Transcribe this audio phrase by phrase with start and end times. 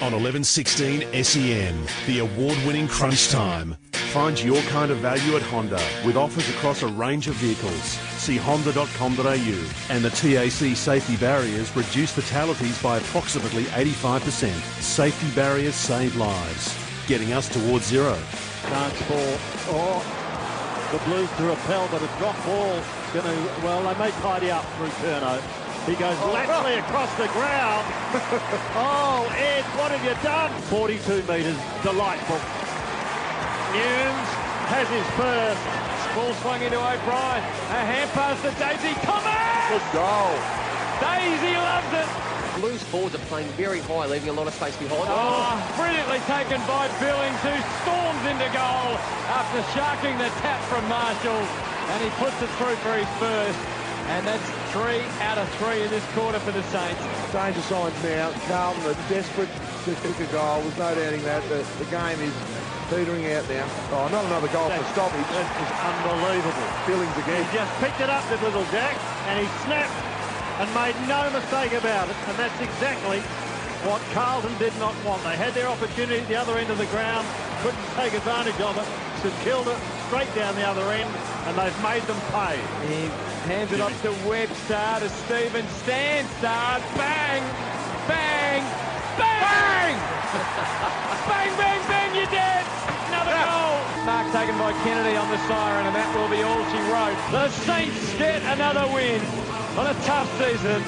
[0.00, 3.76] on 1116 SEN, the award-winning Crunch Time.
[4.12, 7.98] Find your kind of value at Honda with offers across a range of vehicles.
[8.22, 14.50] See honda.com.au and the TAC safety barriers reduce fatalities by approximately 85%.
[14.80, 16.78] Safety barriers save lives,
[17.08, 18.16] getting us towards zero.
[18.68, 19.38] Chance for,
[19.70, 20.00] oh,
[20.92, 22.80] the Blues to repel, but a drop ball
[23.12, 23.20] to,
[23.64, 25.67] well, they may tidy up through Turno.
[25.88, 27.80] He goes oh, laterally across the ground.
[28.76, 30.52] oh, Ed, what have you done?
[30.68, 32.36] 42 metres, delightful.
[33.72, 34.28] Newnes
[34.68, 35.64] has his first.
[36.12, 37.40] Ball swung into O'Brien.
[37.72, 39.32] A hand pass to Daisy Thomas.
[39.72, 40.36] Good goal.
[41.00, 42.08] Daisy loves it.
[42.60, 45.08] Blues forwards are playing very high, leaving a lot of space behind.
[45.08, 48.92] Oh, brilliantly taken by Billings, who storms into goal
[49.32, 51.40] after sharking the tap from Marshall.
[51.96, 53.56] And he puts it through for his first.
[54.12, 57.00] And that's three out of three in this quarter for the Saints.
[57.32, 58.30] Danger signs now.
[58.48, 59.48] Carlton are desperate
[59.84, 60.60] to kick a goal.
[60.60, 61.42] There's no doubting that.
[61.48, 62.34] The, the game is
[62.92, 63.64] petering out now.
[63.92, 65.28] Oh, not another goal that, for stoppage.
[65.32, 66.68] That is unbelievable.
[66.84, 67.44] Billings again.
[67.44, 68.96] He just picked it up, the little Jack,
[69.28, 69.92] and he snapped
[70.60, 72.16] and made no mistake about it.
[72.28, 73.20] And that's exactly
[73.88, 75.22] what Carlton did not want.
[75.24, 77.24] They had their opportunity at the other end of the ground,
[77.62, 78.86] couldn't take advantage of it.
[79.22, 79.74] St Kilda
[80.06, 81.10] straight down the other end,
[81.46, 82.56] and they've made them pay.
[82.86, 83.10] He
[83.50, 86.80] hands it off to Webster, to Stephen Stansstad.
[86.94, 87.42] Bang!
[88.06, 88.62] Bang!
[89.18, 89.94] Bang!
[91.28, 92.64] bang, bang, bang, you're dead!
[93.10, 93.68] Another goal!
[94.06, 97.18] Mark taken by Kennedy on the siren, and that will be all she wrote.
[97.32, 99.20] The Saints get another win
[99.76, 100.82] on a tough season.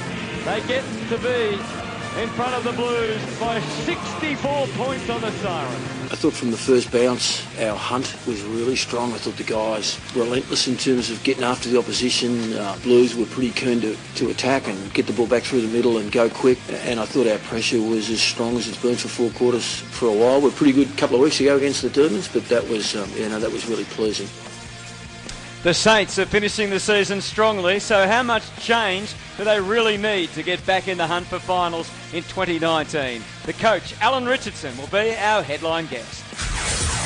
[0.46, 5.83] They get to be in front of the Blues by 64 points on the siren.
[6.11, 9.12] I thought from the first bounce, our hunt was really strong.
[9.12, 12.53] I thought the guys relentless in terms of getting after the opposition.
[12.55, 15.69] Uh, Blues were pretty keen to, to attack and get the ball back through the
[15.69, 16.58] middle and go quick.
[16.69, 20.06] And I thought our pressure was as strong as it's been for four quarters for
[20.06, 20.41] a while.
[20.41, 23.09] We're pretty good a couple of weeks ago against the Demons, but that was, um,
[23.15, 24.27] you know, that was really pleasing.
[25.62, 30.31] The Saints are finishing the season strongly, so how much change do they really need
[30.31, 33.22] to get back in the hunt for finals in 2019?
[33.44, 36.50] The coach, Alan Richardson, will be our headline guest.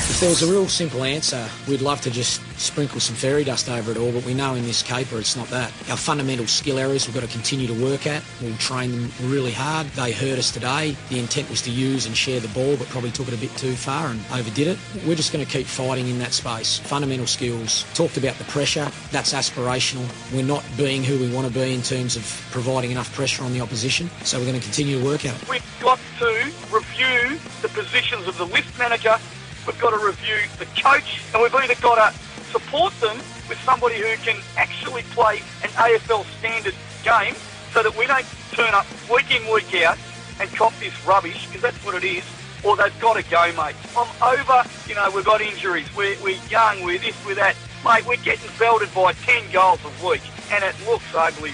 [0.07, 3.67] If there was a real simple answer, we'd love to just sprinkle some fairy dust
[3.67, 5.73] over it all, but we know in this caper it's not that.
[5.89, 8.23] Our fundamental skill areas we've got to continue to work at.
[8.41, 9.87] We'll train them really hard.
[9.87, 10.95] They hurt us today.
[11.09, 13.49] The intent was to use and share the ball, but probably took it a bit
[13.57, 14.77] too far and overdid it.
[15.05, 16.77] We're just going to keep fighting in that space.
[16.77, 17.83] Fundamental skills.
[17.95, 18.89] Talked about the pressure.
[19.11, 20.07] That's aspirational.
[20.31, 23.53] We're not being who we want to be in terms of providing enough pressure on
[23.53, 25.49] the opposition, so we're going to continue to work at it.
[25.49, 29.17] We've got to review the positions of the list manager
[29.65, 32.17] We've got to review the coach, and we've either got to
[32.51, 33.17] support them
[33.49, 37.35] with somebody who can actually play an AFL standard game
[37.73, 39.97] so that we don't turn up week in, week out
[40.39, 42.23] and cop this rubbish, because that's what it is,
[42.63, 43.75] or they've got to go, mate.
[43.97, 47.55] I'm over, you know, we've got injuries, we're, we're young, we're this, we're that.
[47.83, 50.21] Mate, we're getting belted by 10 goals a week,
[50.51, 51.53] and it looks ugly.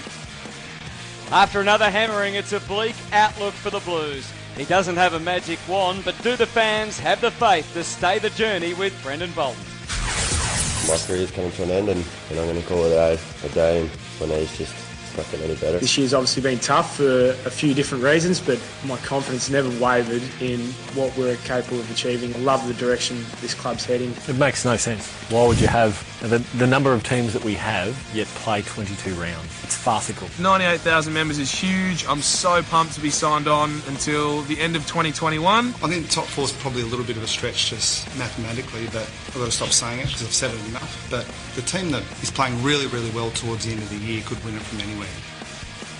[1.30, 4.30] After another hammering, it's a bleak outlook for the Blues.
[4.56, 8.18] He doesn't have a magic wand, but do the fans have the faith to stay
[8.18, 9.62] the journey with Brendan Bolton?
[10.86, 13.18] My career is coming to an end, and, and I'm going to call it a,
[13.46, 13.88] a day.
[14.20, 14.74] My knee's just
[15.16, 15.78] not getting any better.
[15.78, 20.22] This year's obviously been tough for a few different reasons, but my confidence never wavered
[20.40, 20.60] in
[20.94, 22.34] what we're capable of achieving.
[22.34, 24.14] I love the direction this club's heading.
[24.28, 25.10] It makes no sense.
[25.30, 29.14] Why would you have the, the number of teams that we have yet play 22
[29.14, 29.64] rounds?
[29.64, 30.28] It's farcical.
[30.40, 32.06] 98,000 members is huge.
[32.06, 35.68] I'm so pumped to be signed on until the end of 2021.
[35.68, 39.02] I think top four is probably a little bit of a stretch just mathematically, but
[39.28, 41.08] I've got to stop saying it because I've said it enough.
[41.10, 44.22] But the team that is playing really, really well towards the end of the year
[44.24, 45.01] could win it from anywhere.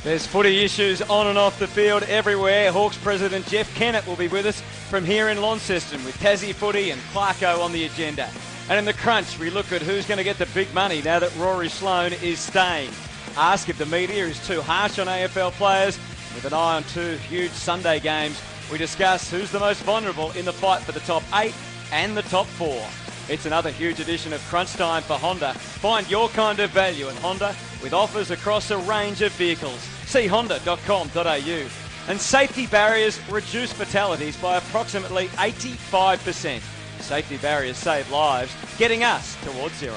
[0.05, 2.73] There's footy issues on and off the field everywhere.
[2.73, 6.91] Hawks president Jeff Kennett will be with us from here in Launceston with Tassie footy
[6.91, 8.29] and Clarko on the agenda.
[8.69, 11.21] And in the crunch, we look at who's going to get the big money now
[11.21, 12.91] that Rory Sloane is staying.
[13.37, 15.97] Ask if the media is too harsh on AFL players.
[16.35, 20.45] With an eye on two huge Sunday games, we discuss who's the most vulnerable in
[20.45, 21.55] the fight for the top eight
[21.93, 22.85] and the top four.
[23.29, 25.55] It's another huge edition of Crunch Time for Honda.
[25.55, 29.79] Find your kind of value in Honda with offers across a range of vehicles.
[30.07, 31.69] See honda.com.au.
[32.09, 36.61] And safety barriers reduce fatalities by approximately 85%.
[37.01, 39.97] Safety barriers save lives, getting us towards zero.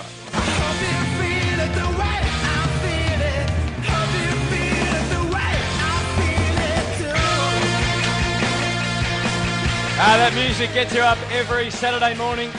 [9.98, 12.51] Ah, that music gets you up every Saturday morning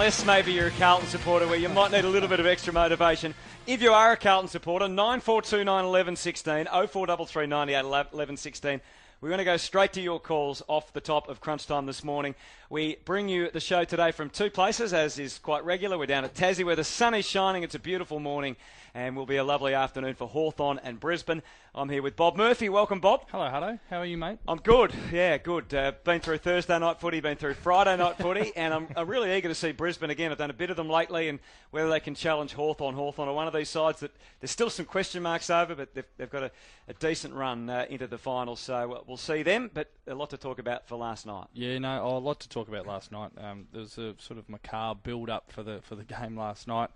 [0.00, 2.72] unless maybe you're a Carlton supporter where you might need a little bit of extra
[2.72, 3.34] motivation.
[3.66, 8.80] If you are a Carlton supporter, 9429 11 16, 0433 98 11 16.
[9.20, 12.02] We're going to go straight to your calls off the top of crunch time this
[12.02, 12.34] morning.
[12.70, 15.98] We bring you the show today from two places, as is quite regular.
[15.98, 17.62] We're down at Tassie where the sun is shining.
[17.62, 18.56] It's a beautiful morning
[18.94, 21.42] and will be a lovely afternoon for Hawthorn and Brisbane.
[21.72, 22.68] I'm here with Bob Murphy.
[22.68, 23.26] Welcome, Bob.
[23.30, 23.78] Hello, hello.
[23.88, 24.38] How are you, mate?
[24.48, 24.92] I'm good.
[25.12, 25.72] Yeah, good.
[25.72, 29.32] Uh, been through Thursday night footy, been through Friday night footy, and I'm, I'm, really
[29.36, 30.32] eager to see Brisbane again.
[30.32, 31.38] I've done a bit of them lately, and
[31.70, 32.96] whether they can challenge Hawthorn.
[32.96, 34.10] Hawthorn are one of these sides that
[34.40, 36.50] there's still some question marks over, but they've, they've got a,
[36.88, 39.70] a, decent run uh, into the final, so uh, we'll see them.
[39.72, 41.46] But a lot to talk about for last night.
[41.54, 43.30] Yeah, no, oh, a lot to talk about last night.
[43.38, 46.90] Um, there was a sort of macabre build-up for the for the game last night,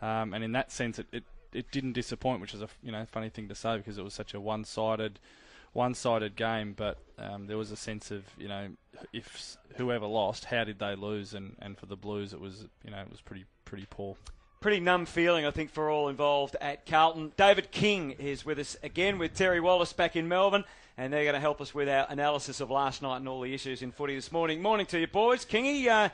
[0.00, 1.24] um, and in that sense, it, it
[1.54, 4.14] it didn't disappoint, which is a you know funny thing to say because it was
[4.14, 5.18] such a one-sided
[5.72, 6.74] one-sided game.
[6.76, 8.68] But um, there was a sense of you know
[9.12, 11.34] if whoever lost, how did they lose?
[11.34, 14.16] And, and for the Blues, it was you know it was pretty pretty poor.
[14.60, 17.32] Pretty numb feeling, I think, for all involved at Carlton.
[17.36, 20.64] David King is with us again with Terry Wallace back in Melbourne,
[20.96, 23.52] and they're going to help us with our analysis of last night and all the
[23.52, 24.62] issues in footy this morning.
[24.62, 25.44] Morning to you, boys.
[25.44, 26.08] Kingy, uh,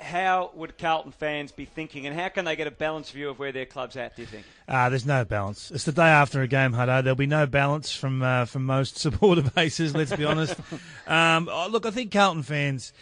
[0.00, 3.38] how would Carlton fans be thinking, and how can they get a balanced view of
[3.38, 4.16] where their club's at?
[4.16, 4.46] Do you think?
[4.68, 5.70] Uh, there's no balance.
[5.70, 7.02] It's the day after a game, Hutto.
[7.02, 9.94] There'll be no balance from uh, from most supporter bases.
[9.94, 10.56] Let's be honest.
[11.06, 12.92] Um, oh, look, I think Carlton fans.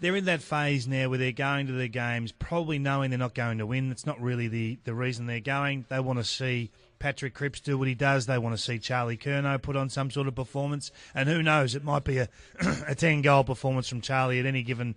[0.00, 3.34] They're in that phase now where they're going to their games, probably knowing they're not
[3.34, 3.88] going to win.
[3.88, 5.86] That's not really the, the reason they're going.
[5.88, 8.26] They want to see Patrick Cripps do what he does.
[8.26, 10.90] They want to see Charlie Curnow put on some sort of performance.
[11.14, 12.28] And who knows, it might be a,
[12.86, 14.94] a 10 goal performance from Charlie at any given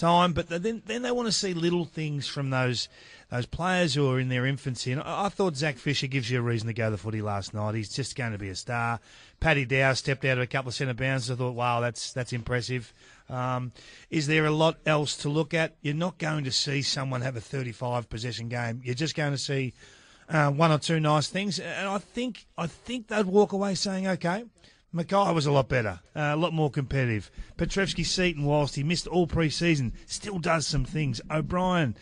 [0.00, 0.32] time.
[0.32, 2.88] But then, then they want to see little things from those
[3.30, 4.90] those players who are in their infancy.
[4.90, 7.54] And I, I thought Zac Fisher gives you a reason to go the footy last
[7.54, 7.76] night.
[7.76, 8.98] He's just going to be a star.
[9.38, 11.30] Paddy Dow stepped out of a couple of centre bounds.
[11.30, 12.92] I thought, wow, that's that's impressive.
[13.28, 13.72] Um,
[14.10, 15.76] is there a lot else to look at?
[15.82, 18.80] You're not going to see someone have a 35 possession game.
[18.84, 19.74] You're just going to see
[20.28, 24.08] uh, one or two nice things, and I think I think they'd walk away saying,
[24.08, 24.44] okay,
[24.92, 27.30] Mackay was a lot better, uh, a lot more competitive.
[27.56, 31.20] Petrevski-Seton, whilst he missed all pre-season, still does some things.
[31.30, 31.96] O'Brien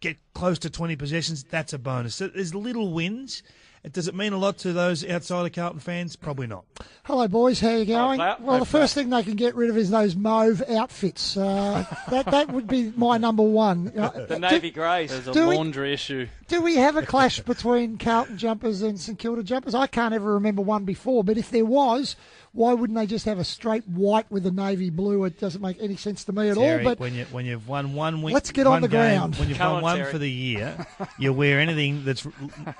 [0.00, 2.14] get close to 20 possessions, that's a bonus.
[2.14, 3.42] So there's little wins.
[3.92, 6.16] Does it mean a lot to those outside of Carlton fans?
[6.16, 6.64] Probably not.
[7.02, 7.60] Hello, boys.
[7.60, 8.18] How are you going?
[8.18, 11.36] Oh, well, the first thing they can get rid of is those mauve outfits.
[11.36, 13.92] Uh, that that would be my number one.
[13.96, 15.10] Uh, the navy greys.
[15.10, 16.28] There's a do we- laundry issue.
[16.48, 19.74] Do we have a clash between Carlton jumpers and St Kilda jumpers?
[19.74, 22.16] I can't ever remember one before, but if there was,
[22.54, 25.24] why wouldn't they just have a straight white with a navy blue?
[25.24, 26.90] It doesn't make any sense to me at Terry, all.
[26.92, 29.36] But when you when you've won one week, Let's get on the game, ground.
[29.36, 30.12] When you've Come won on, one Terry.
[30.12, 30.86] for the year,
[31.18, 32.26] you wear anything that's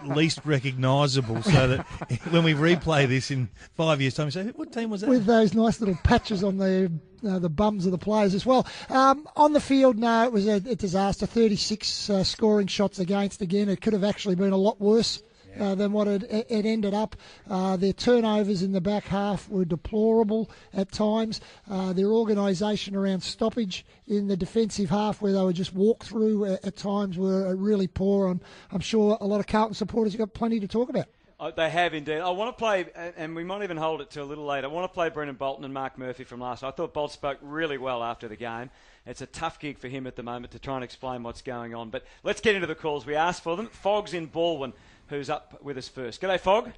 [0.05, 1.81] least recognisable, so that
[2.31, 5.26] when we replay this in five years' time, you say, "What team was that?" with
[5.26, 6.93] those nice little patches on the
[7.29, 8.67] uh, the bums of the players as well.
[8.91, 11.26] Um, on the field, no, it was a, a disaster.
[11.26, 13.69] 36 uh, scoring shots against again.
[13.69, 15.21] It could have actually been a lot worse.
[15.58, 17.16] Uh, than what it, it ended up.
[17.48, 21.40] Uh, their turnovers in the back half were deplorable at times.
[21.70, 26.44] Uh, their organisation around stoppage in the defensive half, where they would just walk through
[26.46, 28.28] at, at times, were uh, really poor.
[28.28, 28.40] I'm,
[28.72, 31.06] I'm sure a lot of Carlton supporters have got plenty to talk about.
[31.40, 32.20] Oh, they have indeed.
[32.20, 32.86] I want to play,
[33.16, 34.68] and we might even hold it to a little later.
[34.68, 36.68] I want to play Brendan Bolton and Mark Murphy from last night.
[36.68, 38.70] I thought Bolt spoke really well after the game.
[39.04, 41.74] It's a tough gig for him at the moment to try and explain what's going
[41.74, 41.90] on.
[41.90, 43.04] But let's get into the calls.
[43.04, 43.66] We asked for them.
[43.66, 44.72] Fogs in Baldwin,
[45.08, 46.20] who's up with us first.
[46.20, 46.72] G'day, Fog.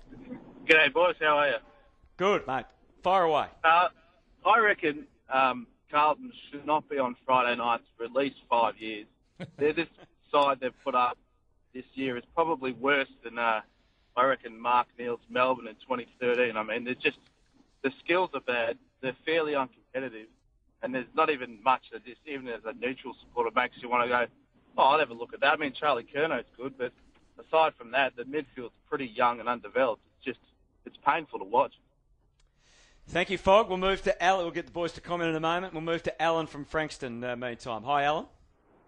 [0.67, 1.17] G'day, boys.
[1.21, 1.57] How are you?
[2.17, 2.67] Good, mate.
[3.03, 3.47] Fire away.
[3.63, 3.89] Uh,
[4.45, 9.07] I reckon um, Carlton should not be on Friday nights for at least five years.
[9.59, 9.89] They're this
[10.33, 11.19] side they've put up
[11.75, 13.61] this year is probably worse than uh,
[14.17, 16.57] I reckon Mark Neeld's Melbourne in 2013.
[16.57, 17.19] I mean, they're just
[17.83, 18.79] the skills are bad.
[19.03, 20.27] They're fairly uncompetitive,
[20.83, 24.05] and there's not even much that just even as a neutral supporter makes you want
[24.05, 24.27] to go.
[24.79, 25.53] Oh, I'll have a look at that.
[25.53, 26.93] I mean, Charlie Curnow's good, but
[27.39, 30.03] aside from that, the midfield's pretty young and undeveloped.
[30.17, 30.39] It's just
[30.85, 31.73] it's painful to watch.
[33.09, 33.69] Thank you, Fog.
[33.69, 34.45] We'll move to Alan.
[34.45, 35.73] We'll get the boys to comment in a moment.
[35.73, 37.23] We'll move to Alan from Frankston.
[37.23, 38.27] Uh, meantime, hi, Alan.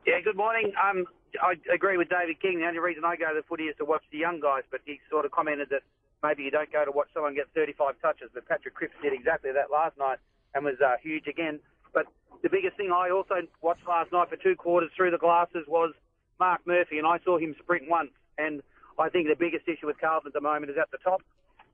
[0.07, 0.73] Yeah, good morning.
[0.83, 1.05] Um,
[1.41, 2.59] I agree with David King.
[2.59, 4.81] The only reason I go to the footy is to watch the young guys, but
[4.85, 5.83] he sort of commented that
[6.23, 9.53] maybe you don't go to watch someone get 35 touches, but Patrick Cripps did exactly
[9.53, 10.19] that last night
[10.55, 11.61] and was uh, huge again.
[11.93, 12.07] But
[12.43, 15.93] the biggest thing I also watched last night for two quarters through the glasses was
[16.41, 18.11] Mark Murphy, and I saw him sprint once.
[18.39, 18.63] And
[18.99, 21.23] I think the biggest issue with Carlton at the moment is at the top.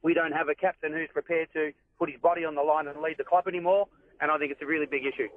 [0.02, 3.00] We don't have a captain who's prepared to put his body on the line and
[3.00, 3.86] lead the club anymore,
[4.20, 5.28] and I think it's a really big issue.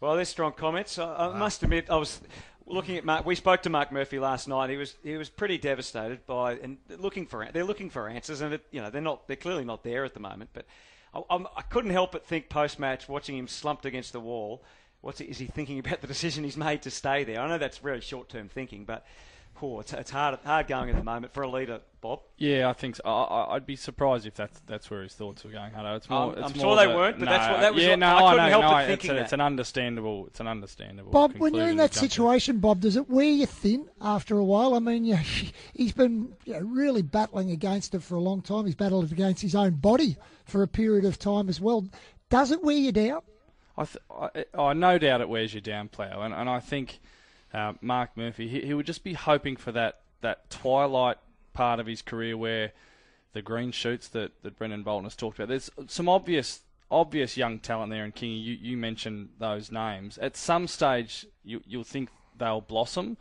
[0.00, 0.98] Well, there's strong comments.
[0.98, 1.32] I, I ah.
[1.36, 2.20] must admit, I was
[2.66, 3.26] looking at Mark.
[3.26, 4.70] We spoke to Mark Murphy last night.
[4.70, 8.54] He was he was pretty devastated by and looking for they're looking for answers, and
[8.54, 10.50] it, you know they're not they're clearly not there at the moment.
[10.52, 10.66] But
[11.14, 14.62] I, I'm, I couldn't help but think post match, watching him slumped against the wall.
[15.00, 17.40] What's he, is he thinking about the decision he's made to stay there?
[17.40, 19.04] I know that's very short term thinking, but
[19.60, 19.80] core.
[19.82, 22.20] It's, it's hard hard going at the moment for a leader, Bob.
[22.38, 23.02] Yeah, I think so.
[23.04, 25.96] I, I- I'd be surprised if that's that's where his thoughts were going, Hutto.
[25.96, 26.18] It's more.
[26.20, 27.90] I'm- it's I'm more sure they the- weren't, but no, that's what- that was yeah,
[27.90, 29.22] what- no, I couldn't know, help no, but it's, thinking a- that.
[29.24, 30.26] it's an understandable.
[30.28, 31.12] It's an understandable.
[31.12, 32.14] Bob, when you're in that to jump to.
[32.14, 34.74] situation, Bob, does it wear you thin after a while?
[34.74, 35.18] I mean, you,
[35.74, 38.64] he's been you know, really battling against it for a long time.
[38.66, 41.86] He's battled against his own body for a period of time as well.
[42.30, 43.20] Does it wear you down?
[43.76, 47.00] I, th- I, I no doubt it wears you down, Plough, and, and I think
[47.52, 51.18] uh, Mark Murphy he, he would just be hoping for that that twilight
[51.52, 52.72] part of his career where
[53.32, 55.48] the green shoots that, that Brendan Bolton has talked about.
[55.48, 60.18] There's some obvious obvious young talent there, and Kingy, you, you mentioned those names.
[60.18, 63.16] At some stage, you, you'll think they'll blossom.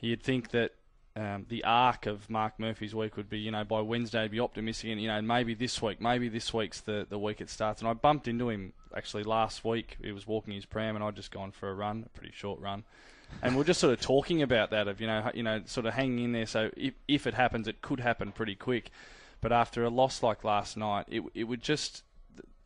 [0.00, 0.74] You'd think that
[1.16, 4.90] um, the arc of Mark Murphy's week would be, you know, by Wednesday, be optimistic,
[4.90, 7.80] and you know, maybe this week, maybe this week's the, the week it starts.
[7.80, 9.96] And I bumped into him actually last week.
[10.00, 12.60] He was walking his pram, and I'd just gone for a run, a pretty short
[12.60, 12.84] run,
[13.42, 15.94] and we're just sort of talking about that of, you know, you know, sort of
[15.94, 16.46] hanging in there.
[16.46, 18.90] So if if it happens, it could happen pretty quick.
[19.40, 22.02] But after a loss like last night, it it would just.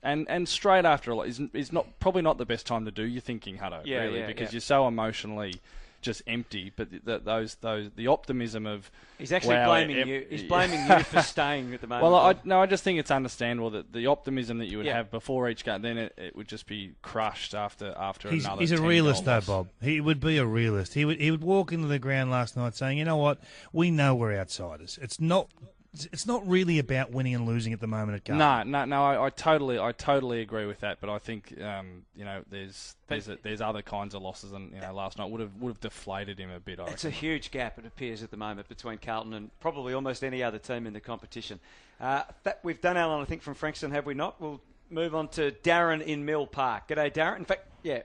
[0.05, 2.91] And and straight after a lot is is not probably not the best time to
[2.91, 3.83] do your thinking, Hutto.
[3.85, 4.55] Yeah, really, yeah, because yeah.
[4.55, 5.61] you're so emotionally
[6.03, 6.71] just empty.
[6.75, 10.27] But th th those those the optimism of He's actually wow, blaming ev- you.
[10.29, 12.05] He's blaming you for staying at the moment.
[12.13, 14.97] Well, I, no, I just think it's understandable that the optimism that you would Yeah.
[14.97, 18.61] have before each game, then it, it would just be crushed after after He's, another.
[18.61, 19.47] he's a realist, goal though.
[19.47, 19.69] Bob.
[19.81, 20.95] He would be a realist.
[20.95, 23.39] He would he would walk into the ground last night saying, "You know what?
[23.73, 24.99] We know we're outsiders.
[25.01, 25.49] It's not
[25.95, 29.05] it's not really about winning and losing at the moment at Carlton." No, no, no.
[29.05, 30.99] I, I totally, I totally agree with that.
[31.01, 34.73] But I think, um, you know, there's there's a, there's other kinds of losses, and
[34.73, 36.81] you know, last night would have would have deflated him a bit.
[36.81, 40.25] I It's a huge gap, it appears, at the moment between Carlton and probably almost
[40.25, 41.61] any other team in the competition.
[42.01, 44.41] Uh, that we've done, Alan, I think, from Frankston, have we not?
[44.41, 46.89] We'll move on to Darren in Mill Park.
[46.89, 47.37] G'day, Darren.
[47.39, 48.03] In fact, yeah.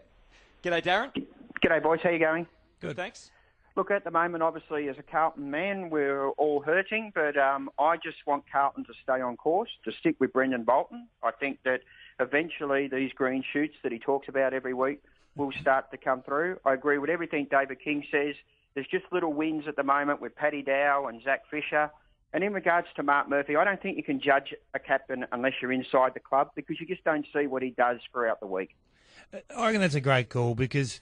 [0.64, 1.26] G'day, Darren.
[1.64, 2.00] G'day, boys.
[2.04, 2.48] How you going?
[2.80, 2.96] Good.
[2.96, 3.32] Thanks.
[3.78, 7.96] Look, at the moment, obviously, as a Carlton man, we're all hurting, but um, I
[7.96, 11.08] just want Carlton to stay on course, to stick with Brendan Bolton.
[11.22, 11.82] I think that
[12.20, 15.04] eventually these green shoots that he talks about every week
[15.36, 16.58] will start to come through.
[16.66, 18.34] I agree with everything David King says.
[18.74, 21.92] There's just little wins at the moment with Paddy Dow and Zac Fisher.
[22.34, 25.54] And in regards to Mark Murphy, I don't think you can judge a captain unless
[25.62, 28.76] you're inside the club because you just don't see what he does throughout the week.
[29.34, 31.02] I reckon that's a great call because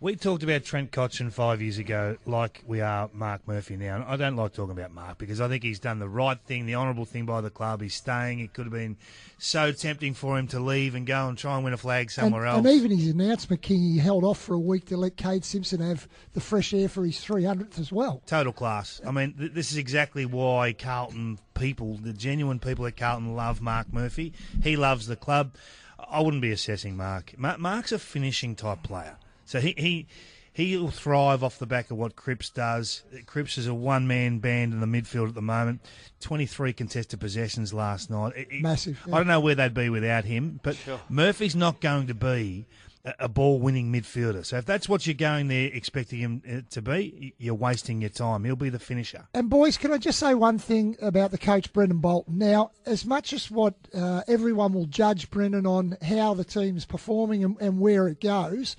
[0.00, 3.96] we talked about Trent Cotchin five years ago like we are Mark Murphy now.
[3.96, 6.64] And I don't like talking about Mark because I think he's done the right thing,
[6.64, 7.82] the honourable thing by the club.
[7.82, 8.40] He's staying.
[8.40, 8.96] It could have been
[9.38, 12.46] so tempting for him to leave and go and try and win a flag somewhere
[12.46, 12.66] and, else.
[12.66, 15.80] And even his announcement, King, he held off for a week to let Kade Simpson
[15.80, 18.22] have the fresh air for his 300th as well.
[18.26, 19.02] Total class.
[19.06, 23.60] I mean, th- this is exactly why Carlton people, the genuine people at Carlton, love
[23.60, 24.32] Mark Murphy.
[24.62, 25.52] He loves the club.
[25.98, 27.34] I wouldn't be assessing Mark.
[27.38, 30.06] Mark's a finishing type player, so he he
[30.52, 33.02] he'll thrive off the back of what Cripps does.
[33.26, 35.80] Cripps is a one man band in the midfield at the moment.
[36.20, 38.32] Twenty three contested possessions last night.
[38.36, 39.14] It- it- Massive, yeah.
[39.14, 41.00] I don't know where they'd be without him, but Sure.
[41.08, 42.66] Murphy's not going to be
[43.06, 44.44] a- a ball winning midfielder.
[44.44, 48.10] So if that's what you're going there expecting him uh, to be, you're wasting your
[48.10, 48.44] time.
[48.44, 49.28] He'll be the finisher.
[49.32, 52.36] And boys, can I just say one thing about the coach Brendan Bolton?
[52.38, 57.44] Now, as much as what uh, everyone will judge Brendan on how the team's performing
[57.44, 58.76] and, and where it goes,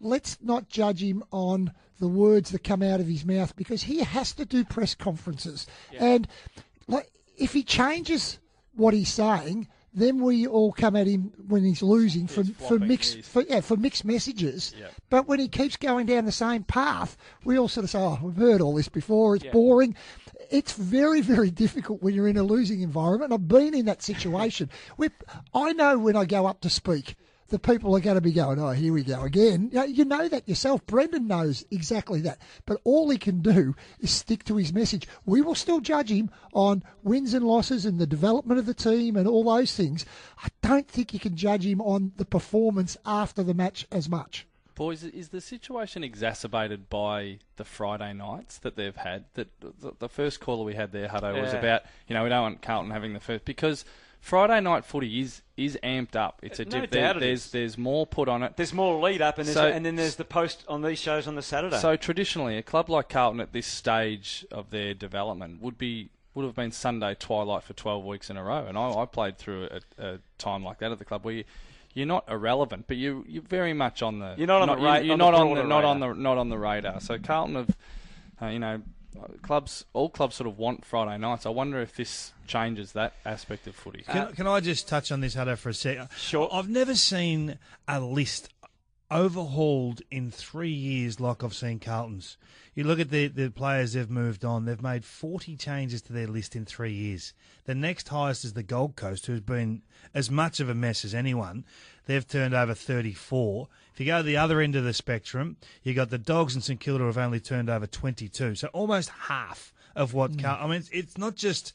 [0.00, 4.00] let's not judge him on the words that come out of his mouth because he
[4.00, 5.66] has to do press conferences.
[5.98, 6.28] And
[6.86, 8.38] like, if he changes
[8.74, 13.22] what he's saying, then we all come at him when he's losing for, for mixed
[13.22, 14.74] for, yeah for mixed messages.
[14.78, 14.88] Yeah.
[15.10, 18.18] But when he keeps going down the same path, we all sort of say, "Oh,
[18.22, 19.34] we've heard all this before.
[19.36, 19.52] It's Yeah.
[19.52, 19.96] boring."
[20.48, 23.32] It's very, very difficult when you're in a losing environment.
[23.32, 24.70] I've been in that situation.
[25.54, 27.16] I know when I go up to speak,
[27.48, 30.04] the people are going to be going, "Oh, here we go again." You know, you
[30.04, 30.84] know that yourself.
[30.86, 32.38] Brendan knows exactly that.
[32.64, 35.06] But all he can do is stick to his message.
[35.24, 39.16] We will still judge him on wins and losses and the development of the team
[39.16, 40.04] and all those things.
[40.42, 44.46] I don't think you can judge him on the performance after the match as much.
[44.74, 49.24] Boys, is the situation exacerbated by the Friday nights that they've had?
[49.32, 52.42] That the, the first caller we had there, Hutto, was about you know we don't
[52.42, 53.86] want Carlton having the first because
[54.26, 56.40] Friday night footy is is amped up.
[56.42, 58.56] It's a No doubt it there's there's more put on it.
[58.56, 61.28] There's more lead up, and, there's, So- and then there's the post on these shows
[61.28, 61.78] on the Saturday.
[61.78, 66.44] So traditionally, a club like Carlton at this stage of their development would be would
[66.44, 69.68] have been Sunday twilight for 12 weeks in a row, and I, I played through
[69.70, 71.44] a, a time like that at the club where you,
[71.94, 74.96] you're not irrelevant, but you you're very much on the You're not on the ra-
[74.96, 76.14] you're on the not on the not on radar.
[76.14, 77.00] the not on the radar.
[77.00, 77.76] So Carlton have
[78.42, 78.82] uh, you know
[79.42, 81.46] clubs all clubs sort of want Friday nights.
[81.46, 84.02] I wonder if this changes that aspect of footy.
[84.02, 86.08] Can, uh, can I just touch on this, Hutto, for a second?
[86.16, 86.48] Sure.
[86.52, 87.58] I've never seen
[87.88, 88.52] a list
[89.10, 92.36] overhauled in three years like I've seen Carlton's.
[92.74, 96.26] You look at the, the players they've moved on, they've made 40 changes to their
[96.26, 97.32] list in three years.
[97.64, 99.82] The next highest is the Gold Coast, who's been
[100.12, 101.64] as much of a mess as anyone.
[102.06, 103.68] They've turned over 34.
[103.96, 106.62] If you go to the other end of the spectrum, you got the Dogs and
[106.62, 108.54] St Kilda have only turned over 22.
[108.54, 110.44] So almost half of what Mm.
[110.62, 111.72] I mean, it's, it's not just.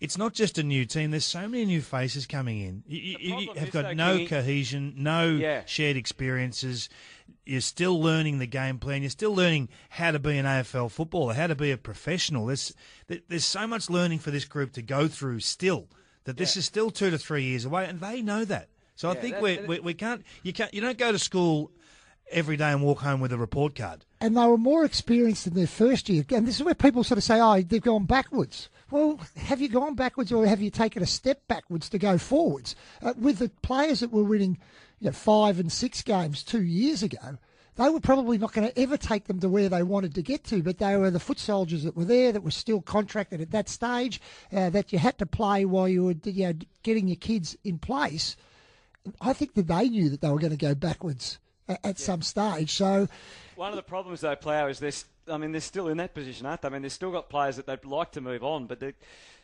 [0.00, 1.10] It's not just a new team.
[1.10, 2.82] There's so many new faces coming in.
[2.88, 5.62] You, you- you have got though, no cohesion, no Yeah.
[5.66, 6.88] shared experiences.
[7.46, 9.02] You're still learning the game plan.
[9.02, 12.46] You're still learning how to be an AFL footballer, how to be a professional.
[12.46, 12.72] There's
[13.28, 15.86] there's so much learning for this group to go through still.
[16.24, 18.68] That this is still two to three years away, and they know that.
[19.00, 21.70] So I think that- we, we we can't you can't you don't go to school
[22.30, 24.04] every day and walk home with a report card.
[24.20, 26.22] and they were more experienced in their first year.
[26.30, 29.68] And this is where people sort of say, "Oh, they've gone backwards." Well, have you
[29.70, 32.76] gone backwards, or have you taken a step backwards to go forwards?
[33.00, 34.58] Uh, with the players that were winning,
[35.00, 37.38] you know, five and six games two years ago,
[37.76, 40.44] they were probably not going to ever take them to where they wanted to get
[40.44, 40.62] to.
[40.62, 43.70] But they were the foot soldiers that were there, that were still contracted at that
[43.70, 44.20] stage,
[44.52, 47.78] uh, that you had to play while you were, you know, getting your kids in
[47.78, 48.36] place.
[49.20, 51.38] I think that they knew that they were going to go backwards
[51.68, 52.72] at, at some stage.
[52.72, 53.08] So.
[53.56, 55.04] One of the problems, though, Plough, is this.
[55.28, 56.68] I mean, they're still in that position, aren't they?
[56.68, 58.94] I mean, they've still got players that they'd like to move on, but they,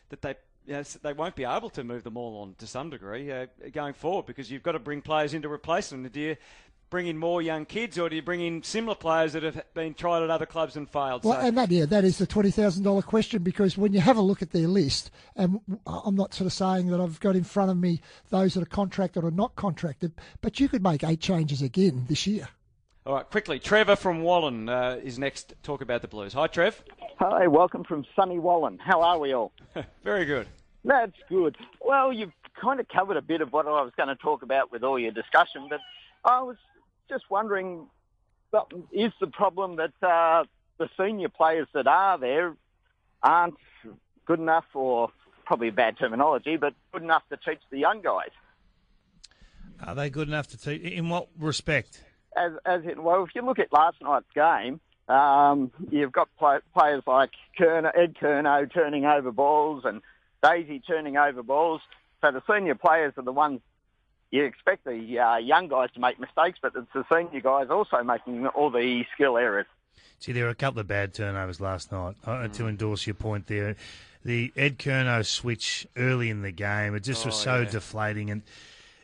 [0.09, 0.35] that they.
[0.65, 3.45] You know, they won't be able to move them all on to some degree uh,
[3.71, 6.05] going forward because you've got to bring players in to replace them.
[6.05, 6.35] Do you
[6.89, 9.93] bring in more young kids or do you bring in similar players that have been
[9.93, 11.23] tried at other clubs and failed?
[11.23, 13.99] Well, so, and that yeah, that is the twenty thousand dollar question because when you
[13.99, 17.35] have a look at their list, and I'm not sort of saying that I've got
[17.35, 21.03] in front of me those that are contracted or not contracted, but you could make
[21.03, 22.47] eight changes again this year.
[23.05, 25.49] all right, quickly, Trevor from Wallan uh, is next.
[25.49, 26.33] to Talk about the Blues.
[26.33, 26.83] Hi, Trev.
[27.19, 28.77] Hi, welcome from sunny Wallan.
[28.79, 29.51] How are we all?
[30.03, 30.47] Very good.
[30.85, 31.57] That's good.
[31.81, 34.71] Well, you've kind of covered a bit of what I was going to talk about
[34.71, 35.79] with all your discussion, but
[36.23, 36.55] I was
[37.09, 37.87] just wondering,
[38.91, 40.43] is the problem that uh,
[40.77, 42.55] the senior players that are there
[43.23, 43.55] aren't
[44.25, 45.09] good enough, or
[45.45, 48.31] probably a bad terminology, but good enough to teach the young guys?
[49.85, 50.81] Are they good enough to teach?
[50.81, 52.03] In what respect?
[52.37, 56.59] as as in, well, if you look at last night's game, um, you've got play,
[56.73, 60.01] players like Curnow, Ed Curnow turning over balls and
[60.43, 61.81] Daisy turning over balls.
[62.21, 63.61] So the senior players are the ones
[64.31, 68.03] you expect the uh, young guys to make mistakes, but it's the senior guys also
[68.03, 69.65] making all the skill errors.
[70.19, 72.15] See, there were a couple of bad turnovers last night.
[72.25, 72.53] Uh, Mm.
[72.53, 73.75] To endorse your point there,
[74.25, 77.69] the Ed Curnow switch early in the game, it just was Oh, so yeah.
[77.69, 78.29] deflating.
[78.31, 78.41] And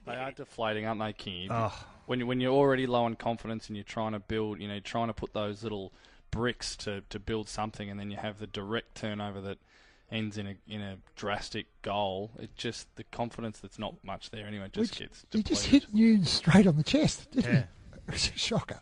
[0.05, 1.49] They are deflating, aren't they, King?
[1.51, 1.73] Oh.
[2.05, 4.79] When you when you're already low on confidence and you're trying to build, you know,
[4.81, 5.93] trying to put those little
[6.31, 9.59] bricks to, to build something, and then you have the direct turnover that
[10.13, 12.31] ends in a in a drastic goal.
[12.39, 15.93] It just the confidence that's not much there anyway just Which- gets he just hit
[15.93, 17.63] Newnes straight on the chest, didn't Yeah.
[18.07, 18.13] he?
[18.15, 18.79] It's a shocker.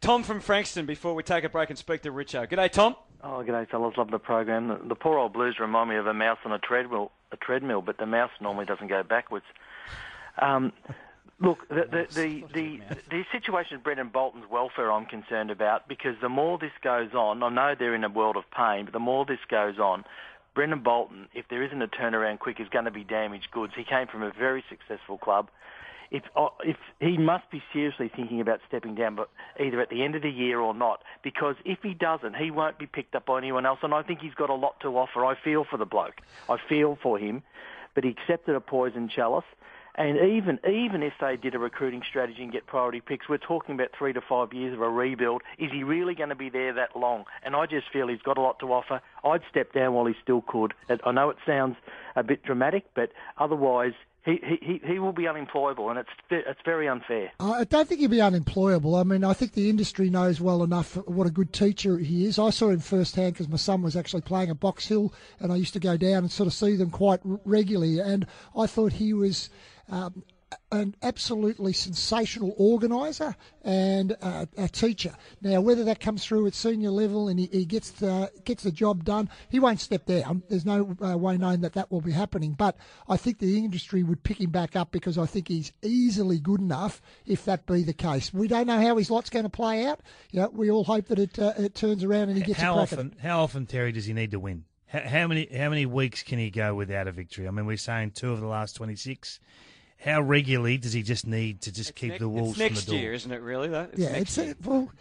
[0.00, 0.86] Tom from Frankston.
[0.86, 2.48] Before we take a break and speak to Richo.
[2.48, 2.96] G'day, Tom.
[3.22, 3.94] Oh, g'day, fellas.
[3.98, 4.68] Love the program.
[4.68, 7.12] The, the poor old blues remind me of a mouse on a treadmill.
[7.32, 9.44] A treadmill, but the mouse normally doesn't go backwards.
[10.40, 10.72] Um,
[11.40, 16.16] look, the the the, the, the situation of Brendan Bolton's welfare, I'm concerned about because
[16.20, 19.00] the more this goes on, I know they're in a world of pain, but the
[19.00, 20.04] more this goes on,
[20.54, 23.72] Brendan Bolton, if there isn't a turnaround quick, is going to be damaged goods.
[23.76, 25.48] He came from a very successful club.
[26.10, 30.02] If, uh, if he must be seriously thinking about stepping down, but either at the
[30.02, 33.26] end of the year or not, because if he doesn't, he won't be picked up
[33.26, 33.78] by anyone else.
[33.84, 35.24] And I think he's got a lot to offer.
[35.24, 36.20] I feel for the bloke.
[36.48, 37.44] I feel for him,
[37.94, 39.44] but he accepted a poison chalice.
[40.00, 43.74] And even even if they did a recruiting strategy and get priority picks, we're talking
[43.74, 45.42] about three to five years of a rebuild.
[45.58, 47.26] Is he really going to be there that long?
[47.42, 49.02] And I just feel he's got a lot to offer.
[49.22, 50.72] I'd step down while he still could.
[51.04, 51.76] I know it sounds
[52.16, 53.92] a bit dramatic, but otherwise
[54.24, 57.32] he he, he- will be unemployable, and it's it's very unfair.
[57.38, 58.94] I don't think he'd be unemployable.
[58.94, 62.38] I mean, I think the industry knows well enough what a good teacher he is.
[62.38, 65.56] I saw him firsthand because my son was actually playing at Box Hill, and I
[65.56, 67.98] used to go down and sort of see them quite regularly.
[67.98, 69.50] And I thought he was
[69.90, 70.22] um,
[70.72, 75.14] an absolutely sensational organiser and uh, a teacher.
[75.40, 78.72] Now, whether that comes through at senior level and he, he gets the, gets the
[78.72, 80.42] job done, he won't step down.
[80.48, 82.54] There's no uh, way known that that will be happening.
[82.54, 82.76] But
[83.08, 86.60] I think the industry would pick him back up because I think he's easily good
[86.60, 88.34] enough if that be the case.
[88.34, 90.00] We don't know how his lot's going to play out.
[90.32, 92.72] You know, we all hope that it uh, it turns around and he gets how
[92.72, 93.14] a crack often?
[93.22, 94.64] How often, Terry, does he need to win?
[94.86, 95.46] How, how many?
[95.56, 97.46] How many weeks can he go without a victory?
[97.46, 99.38] I mean, we're saying two of the last twenty-six.
[100.02, 102.94] How regularly does he just need to just keep the wolves from the door?
[102.96, 103.42] year, isn't it?
[103.42, 103.88] Really, though.
[103.92, 104.50] It's yeah, next it's year.
[104.52, 104.92] uh, well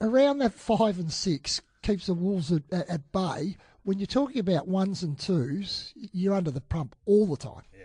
[0.00, 3.56] around that five and six keeps the Wolves at, at, at bay.
[3.82, 7.62] When you're talking about ones and twos, you're under the pump all the time.
[7.76, 7.84] Yeah.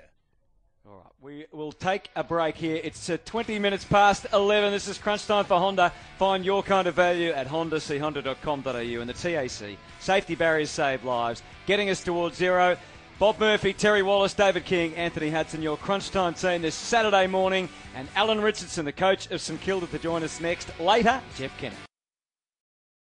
[0.87, 1.13] All right.
[1.19, 2.79] We will take a break here.
[2.81, 4.71] It's uh, 20 minutes past 11.
[4.71, 5.91] This is crunch time for Honda.
[6.17, 9.77] Find your kind of value at Honda, see honda.com.au and the TAC.
[9.99, 11.43] Safety barriers save lives.
[11.65, 12.77] Getting us towards zero.
[13.19, 17.67] Bob Murphy, Terry Wallace, David King, Anthony Hudson, your crunch time team this Saturday morning.
[17.93, 20.71] And Alan Richardson, the coach of St Kilda, to join us next.
[20.79, 21.77] Later, Jeff Kennett.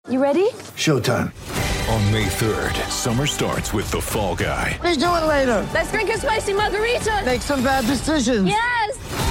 [0.09, 0.49] You ready?
[0.75, 1.31] Showtime.
[1.93, 4.79] On May 3rd, summer starts with The Fall Guy.
[4.81, 5.67] Let's do it later.
[5.71, 7.21] Let's drink a spicy margarita.
[7.23, 8.47] Make some bad decisions.
[8.47, 9.30] Yes.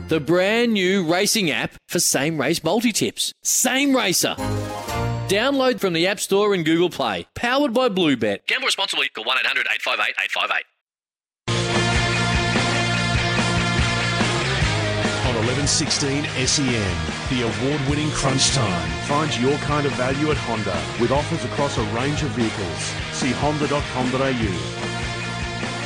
[0.11, 3.31] the brand new racing app for same race multi tips.
[3.43, 4.35] Same Racer.
[5.29, 7.27] Download from the App Store and Google Play.
[7.33, 8.45] Powered by Bluebet.
[8.45, 9.07] Gamble responsibly.
[9.07, 10.65] Call 1 800 858 858.
[15.29, 16.83] On 1116 SEN, E
[17.31, 18.89] the award-winning Crunch Time.
[19.07, 22.79] Find your kind of value at Honda with offers across a range of vehicles.
[23.15, 25.00] See honda.com.au.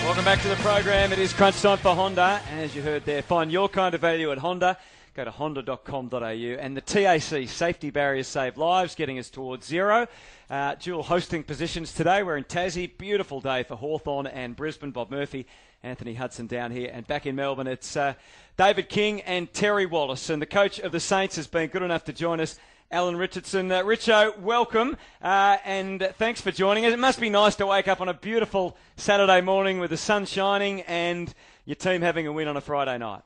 [0.05, 1.11] Welcome back to the program.
[1.11, 2.39] It is crunch time for Honda.
[2.51, 4.77] And as you heard there, find your kind of value at Honda.
[5.15, 6.19] Go to honda.com.au.
[6.19, 10.07] And the TAC, safety barriers save lives, getting us towards zero.
[10.47, 12.21] Uh, dual hosting positions today.
[12.21, 12.95] We're in Tassie.
[12.99, 14.91] Beautiful day for Hawthorn and Brisbane.
[14.91, 15.47] Bob Murphy,
[15.81, 16.91] Anthony Hudson down here.
[16.93, 18.13] And back in Melbourne, it's uh,
[18.57, 20.29] David King and Terry Wallace.
[20.29, 22.59] And the coach of the Saints has been good enough to join us.
[22.91, 23.71] Alan Richardson.
[23.71, 26.93] Uh, Richo, welcome uh, and thanks for joining us.
[26.93, 30.25] It must be nice to wake up on a beautiful Saturday morning with the sun
[30.25, 31.33] shining and
[31.65, 33.21] your team having a win on a Friday night.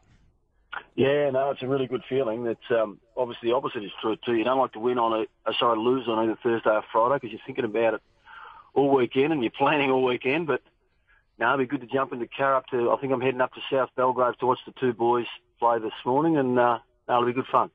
[0.96, 2.46] Yeah, no, it's a really good feeling.
[2.46, 4.36] It's um, obviously the opposite is true too.
[4.36, 7.16] You don't like to win on a, uh, sorry, lose on either Thursday or Friday
[7.16, 8.02] because you're thinking about it
[8.74, 10.48] all weekend and you're planning all weekend.
[10.48, 10.62] But
[11.38, 12.92] now it'd be good to jump in the car up to.
[12.92, 15.28] I think I'm heading up to South Belgrave to watch the two boys
[15.60, 17.72] play this morning, and uh, that'll be good fun.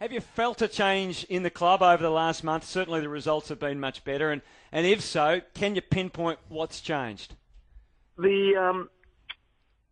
[0.00, 2.62] Have you felt a change in the club over the last month?
[2.62, 6.80] Certainly the results have been much better, and, and if so, can you pinpoint what's
[6.80, 7.34] changed?
[8.16, 8.90] The um,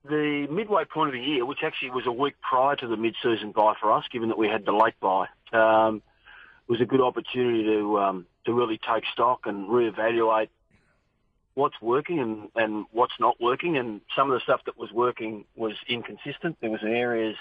[0.04, 3.50] the midway point of the year, which actually was a week prior to the mid-season
[3.50, 6.02] bye for us, given that we had the late bye, um,
[6.68, 10.50] was a good opportunity to um, to really take stock and reevaluate
[11.54, 13.76] what's working and, and what's not working.
[13.76, 16.58] And some of the stuff that was working was inconsistent.
[16.60, 17.36] There was areas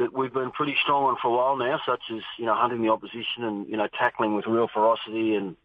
[0.00, 2.82] that we've been pretty strong on for a while now, such as you know hunting
[2.82, 5.56] the opposition and you know tackling with real ferocity, and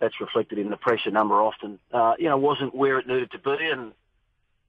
[0.00, 1.78] that's reflected in the pressure number often.
[1.92, 3.92] Uh, you know, wasn't where it needed to be, and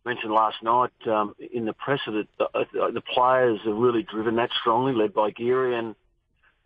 [0.05, 4.35] mentioned last night um, in the press that the, uh, the players are really driven
[4.35, 5.77] that strongly, led by Geary.
[5.77, 5.95] And,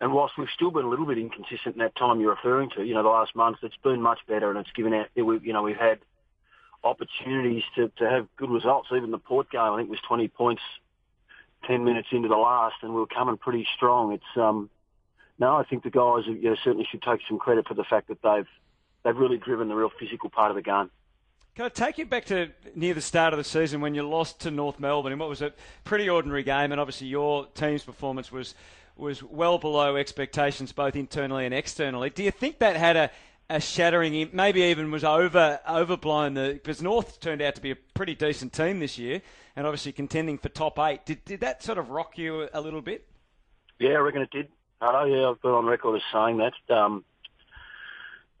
[0.00, 2.84] and whilst we've still been a little bit inconsistent in that time you're referring to,
[2.84, 5.62] you know, the last month, it's been much better and it's given out, you know,
[5.62, 6.00] we've had
[6.84, 8.88] opportunities to, to have good results.
[8.94, 10.62] Even the Port game, I think, was 20 points
[11.66, 14.12] 10 minutes into the last and we were coming pretty strong.
[14.12, 14.70] It's, um,
[15.38, 18.08] no, I think the guys you know, certainly should take some credit for the fact
[18.08, 18.48] that they've,
[19.04, 20.90] they've really driven the real physical part of the game.
[21.56, 24.40] Can I take you back to near the start of the season when you lost
[24.40, 25.52] to North Melbourne in what was a
[25.84, 28.54] pretty ordinary game, and obviously your team's performance was
[28.96, 32.10] was well below expectations both internally and externally.
[32.10, 33.10] Do you think that had a,
[33.50, 36.34] a shattering, maybe even was over overblown?
[36.34, 39.20] Because North turned out to be a pretty decent team this year,
[39.56, 41.04] and obviously contending for top eight.
[41.04, 43.06] Did did that sort of rock you a little bit?
[43.78, 44.48] Yeah, I reckon it did.
[44.80, 47.04] Hello, yeah, I've been on record as saying that, um,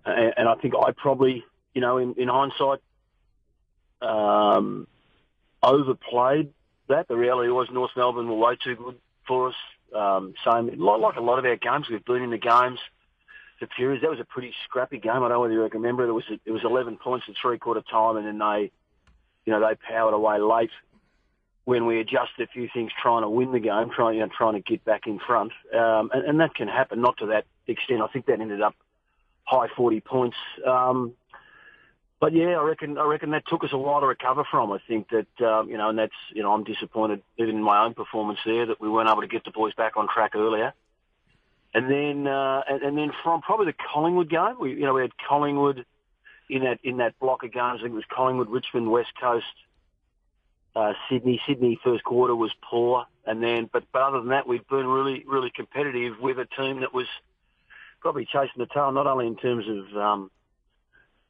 [0.06, 1.44] and, and I think I probably,
[1.74, 2.78] you know, in, in hindsight,
[4.00, 4.86] um,
[5.62, 6.52] overplayed
[6.88, 7.08] that.
[7.08, 9.54] The reality was North Melbourne were way too good for us.
[9.94, 12.78] Um, same, like a lot of our games, we've been in the games
[13.60, 14.02] for periods.
[14.02, 15.12] That was a pretty scrappy game.
[15.12, 16.08] I don't know whether you remember.
[16.08, 18.72] It was it was 11 points at three quarter time, and then they,
[19.44, 20.70] you know, they powered away late
[21.64, 24.54] when we adjusted a few things, trying to win the game, trying you know, trying
[24.54, 27.00] to get back in front, um, and, and that can happen.
[27.00, 28.00] Not to that extent.
[28.02, 28.74] I think that ended up
[29.44, 30.36] high 40 points.
[30.66, 31.14] Um,
[32.20, 34.72] but yeah, I reckon I reckon that took us a while to recover from.
[34.72, 37.84] I think that um, you know, and that's you know, I'm disappointed even in my
[37.84, 40.74] own performance there that we weren't able to get the boys back on track earlier.
[41.72, 45.02] And then uh, and, and then from probably the Collingwood game, we you know we
[45.02, 45.84] had Collingwood
[46.48, 47.78] in that in that block of games.
[47.78, 49.46] I think it was Collingwood, Richmond, West Coast,
[50.74, 51.40] uh, Sydney.
[51.46, 55.24] Sydney first quarter was poor, and then but, but other than that, we've been really
[55.26, 57.06] really competitive with a team that was
[58.00, 60.30] probably chasing the tail, not only in terms of um,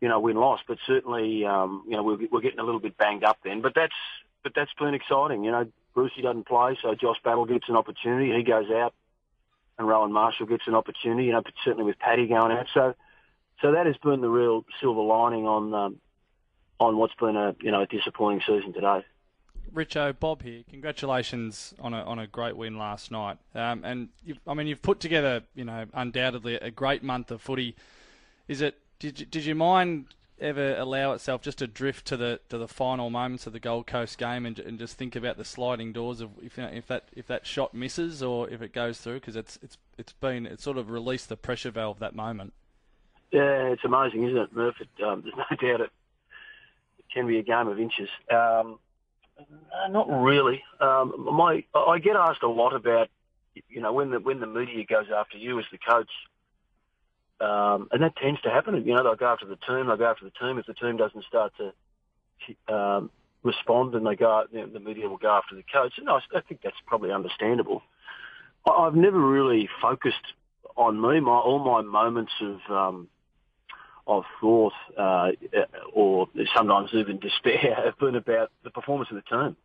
[0.00, 2.96] you know, win loss, but certainly, um, you know, we're, we're getting a little bit
[2.96, 3.60] banged up then.
[3.60, 3.94] But that's
[4.42, 5.44] but that's been exciting.
[5.44, 8.34] You know, Brucey doesn't play, so Josh Battle gets an opportunity.
[8.34, 8.94] He goes out.
[9.80, 11.26] And Rowan Marshall gets an opportunity.
[11.26, 12.66] You know, certainly with Paddy going out.
[12.72, 12.94] So,
[13.60, 15.96] so that has been the real silver lining on um,
[16.78, 19.04] on what's been a you know a disappointing season today.
[19.72, 20.62] Richo, Bob here.
[20.70, 23.38] Congratulations on a on a great win last night.
[23.54, 24.08] Um, and
[24.46, 27.74] I mean, you've put together, you know, undoubtedly a great month of footy.
[28.46, 28.78] Is it?
[28.98, 30.06] Did you, did you mind
[30.40, 33.86] ever allow itself just to drift to the to the final moments of the Gold
[33.86, 36.86] Coast game and, and just think about the sliding doors of if you know, if
[36.88, 40.46] that if that shot misses or if it goes through because it's it's it's been
[40.46, 42.52] it's sort of released the pressure valve that moment.
[43.32, 44.80] Yeah, it's amazing, isn't it, Murph?
[44.80, 45.90] It, um, there's no doubt it,
[46.98, 48.08] it can be a game of inches.
[48.30, 48.78] Um,
[49.38, 50.62] uh, not really.
[50.80, 53.08] Um, my I get asked a lot about
[53.68, 56.10] you know when the when the media goes after you as the coach.
[57.40, 58.74] Um, and that tends to happen.
[58.86, 59.86] You know, they'll go after the team.
[59.86, 60.58] They'll go after the team.
[60.58, 63.10] If the team doesn't start to um,
[63.42, 65.94] respond, and they go, you know, the media will go after the coach.
[65.98, 67.82] And I, I think that's probably understandable.
[68.66, 70.34] I, I've never really focused
[70.76, 71.20] on me.
[71.20, 73.08] My all my moments of um,
[74.06, 75.30] of thought, uh,
[75.92, 79.56] or sometimes even despair, have been about the performance of the team.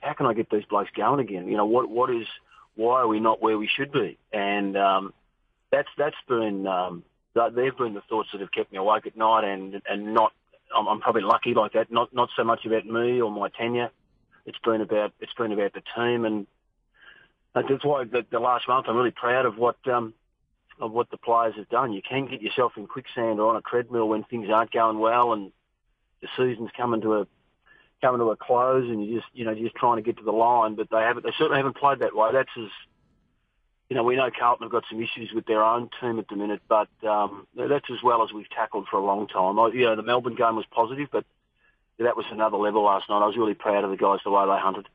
[0.00, 1.48] How can I get these blokes going again?
[1.48, 2.26] You know, what what is
[2.74, 4.18] why are we not where we should be?
[4.32, 5.14] And um,
[5.70, 7.02] that's that's been um,
[7.34, 10.32] they've been the thoughts that have kept me awake at night, and and not
[10.74, 11.90] I'm, I'm probably lucky like that.
[11.90, 13.90] Not not so much about me or my tenure.
[14.44, 16.46] It's been about it's been about the team, and
[17.54, 20.14] that's why the, the last month I'm really proud of what um,
[20.80, 21.92] of what the players have done.
[21.92, 25.32] You can get yourself in quicksand or on a treadmill when things aren't going well,
[25.32, 25.52] and
[26.22, 27.26] the season's coming to a
[28.00, 30.24] coming to a close, and you just you know you're just trying to get to
[30.24, 30.74] the line.
[30.74, 31.24] But they haven't.
[31.24, 32.30] They certainly haven't played that way.
[32.32, 32.70] That's as
[33.88, 36.36] you know, we know Carlton have got some issues with their own team at the
[36.36, 39.58] minute, but um, that's as well as we've tackled for a long time.
[39.58, 41.24] I, you know, the Melbourne game was positive, but
[41.98, 43.22] that was another level last night.
[43.22, 44.88] I was really proud of the guys the way they hunted.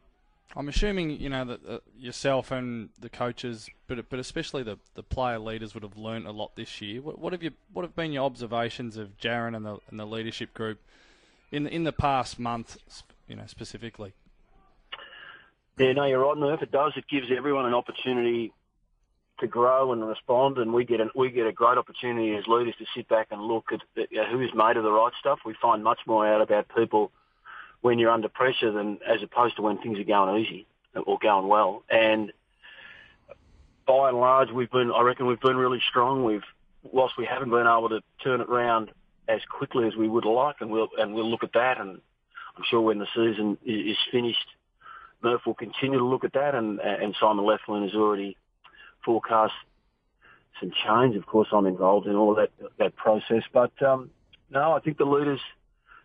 [0.53, 5.03] I'm assuming you know that uh, yourself and the coaches, but but especially the, the
[5.03, 7.01] player leaders would have learnt a lot this year.
[7.01, 10.05] What, what have you what have been your observations of Jarryn and the and the
[10.05, 10.79] leadership group
[11.53, 12.77] in in the past month,
[13.29, 14.11] you know specifically?
[15.77, 16.61] Yeah, no, you're right, Murph.
[16.61, 16.91] It does.
[16.97, 18.51] It gives everyone an opportunity
[19.41, 22.75] to grow and respond, and we get a, we get a great opportunity as leaders
[22.79, 25.39] to sit back and look at you uh, know, who's made of the right stuff.
[25.45, 27.11] We find much more out about people
[27.81, 31.47] when you're under pressure than as opposed to when things are going easy or going
[31.47, 31.83] well.
[31.89, 32.31] And
[33.85, 36.23] by and large, we've been I reckon we've been really strong.
[36.23, 36.43] We've
[36.83, 38.91] whilst we haven't been able to turn it around
[39.27, 41.79] as quickly as we would like, and we'll and we'll look at that.
[41.79, 41.99] And
[42.57, 44.45] I'm sure when the season is finished,
[45.23, 48.37] Murph will continue to look at that, and and Simon Lethlean has already
[49.03, 49.53] forecast
[50.59, 51.15] some change.
[51.15, 53.43] Of course, I'm involved in all of that that process.
[53.51, 54.11] But um,
[54.49, 55.39] no, I think the leaders,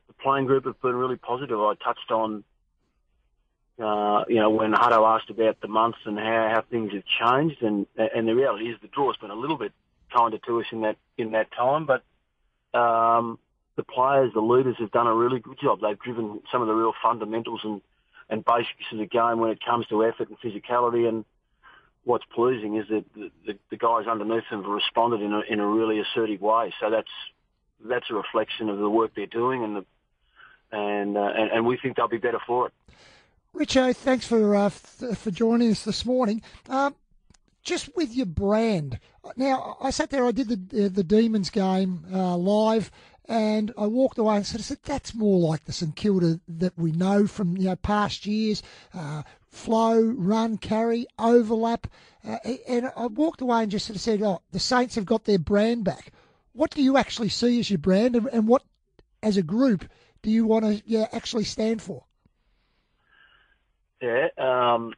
[0.09, 1.59] the playing group, have been really positive.
[1.59, 2.45] I touched on,
[3.83, 7.63] uh, you know, when Hutto asked about the months and how, how things have changed,
[7.63, 9.73] and and the reality is the draw's been a little bit
[10.17, 12.03] kinder to us in that in that time, but.
[12.75, 13.39] Um,
[13.77, 15.81] the players, the leaders have done a really good job.
[15.81, 17.81] They've driven some of the real fundamentals and,
[18.29, 21.25] and basics of the game when it comes to effort and physicality and,
[22.07, 25.59] what's pleasing is that the, the, the guys underneath them have responded in a, in
[25.59, 26.73] a really assertive way.
[26.81, 27.11] So that's
[27.85, 29.85] that's a reflection of the work they're doing, and the,
[30.73, 32.73] and, uh, and and we think they'll be better for it.
[33.55, 36.43] Richo, thanks for uh, for joining us this morning.
[36.69, 36.95] Um,
[37.63, 39.01] just with your brand,
[39.37, 42.91] now I sat there, I did the the Demons game uh, live,
[43.29, 47.27] and I walked away and said, "That's more like the St Kilda that we know
[47.27, 48.63] from you know past years.
[48.95, 49.23] Uh,
[49.57, 51.87] flow, run, carry, overlap.
[52.27, 52.39] Uh,
[52.69, 55.39] and I walked away and just sort of said, oh, the Saints have got their
[55.39, 56.13] brand back.
[56.53, 58.63] What do you actually see as your brand, and, and what,
[59.23, 59.85] as a group,
[60.23, 62.05] do you want to yeah, actually stand for?
[64.01, 64.95] Yeah, um,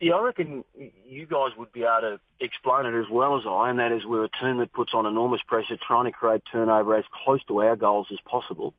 [0.00, 0.64] yeah, I reckon
[1.06, 4.04] you guys would be able to explain it as well as I, and that is
[4.04, 7.62] we're a team that puts on enormous pressure trying to create turnover as close to
[7.62, 8.74] our goals as possible.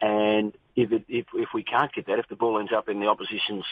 [0.00, 2.98] And if it, if if we can't get that, if the ball ends up in
[3.00, 3.64] the opposition's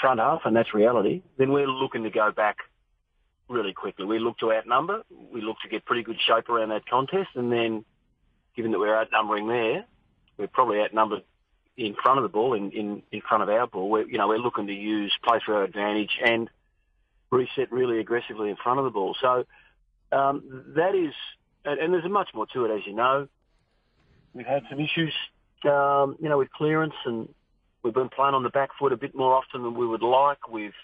[0.00, 2.58] front half, and that's reality, then we're looking to go back
[3.48, 4.04] really quickly.
[4.04, 5.02] We look to outnumber.
[5.32, 7.84] We look to get pretty good shape around that contest, and then,
[8.56, 9.84] given that we're outnumbering there,
[10.36, 11.22] we're probably outnumbered
[11.76, 13.90] in front of the ball, in, in, in front of our ball.
[13.90, 16.48] We're, you know, we're looking to use play for our advantage and
[17.30, 19.16] reset really aggressively in front of the ball.
[19.20, 19.44] So
[20.12, 21.12] um, that is,
[21.64, 23.28] and, and there's much more to it, as you know.
[24.34, 25.12] We've had some issues,
[25.64, 27.28] um, you know, with clearance and
[27.84, 30.48] We've been playing on the back foot a bit more often than we would like.
[30.48, 30.74] We've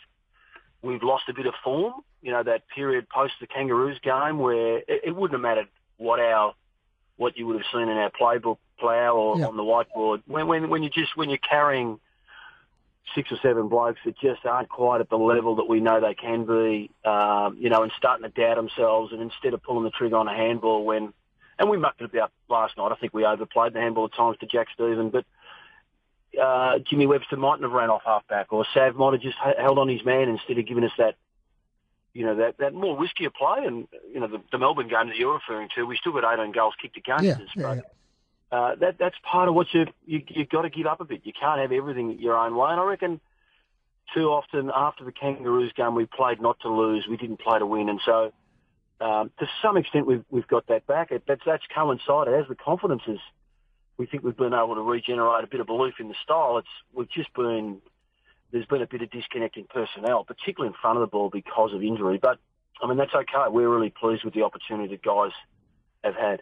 [0.83, 1.95] we've lost a bit of form.
[2.23, 6.21] You know that period post the Kangaroos game where it, it wouldn't have mattered what
[6.21, 6.55] our
[7.17, 10.23] what you would have seen in our playbook Plough or on the whiteboard.
[10.27, 11.99] When when when you just when you're carrying
[13.15, 16.15] six or seven blokes that just aren't quite at the level that we know they
[16.15, 19.13] can be, um, you know, and starting to doubt themselves.
[19.13, 21.13] And instead of pulling the trigger on a handball when,
[21.59, 22.93] and we mucked it about last night.
[22.93, 25.25] I think we overplayed the handball at times to Jack Steven, but
[26.41, 29.89] uh, Jimmy Webster mightn't have ran off halfback, or Sav might have just held on
[29.89, 31.17] his man instead of giving us that,
[32.13, 33.65] you know, that, that more riskier play.
[33.67, 36.53] And you know, the, the Melbourne game that you're referring to, we still got 18
[36.53, 37.41] goals kicked against Yeah, us.
[37.57, 37.81] yeah,
[38.51, 41.05] but uh, that that's part of what you you you got to give up a
[41.05, 41.23] bit.
[41.25, 42.71] You can't have everything your own way.
[42.71, 43.21] And I reckon
[44.15, 47.07] too often after the Kangaroos game, we played not to lose.
[47.09, 48.33] We didn't play to win, and so.
[49.03, 51.11] Um, to some extent, we've we've got that back.
[51.11, 53.19] It, that's that's coincided as the confidence is
[54.01, 56.57] we think we've been able to regenerate a bit of belief in the style.
[56.57, 57.83] It's we've just been
[58.51, 61.75] there's been a bit of disconnect in personnel, particularly in front of the ball because
[61.75, 62.17] of injury.
[62.17, 62.39] But
[62.83, 63.51] I mean that's okay.
[63.51, 65.33] We're really pleased with the opportunity that guys
[66.03, 66.41] have had.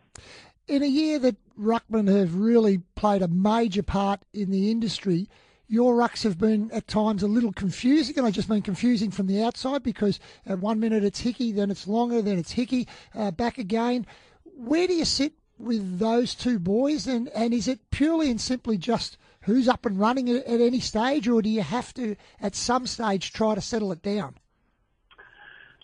[0.69, 5.29] In a year that ruckmen have really played a major part in the industry,
[5.67, 9.27] your rucks have been at times a little confusing, and I just mean confusing from
[9.27, 13.33] the outside because at one minute it's Hickey, then it's Longer, then it's Hickey, uh,
[13.33, 14.07] back again.
[14.45, 18.79] Where do you sit with those two boys, and, and is it purely and simply
[18.79, 22.55] just who's up and running at, at any stage, or do you have to at
[22.55, 24.35] some stage try to settle it down?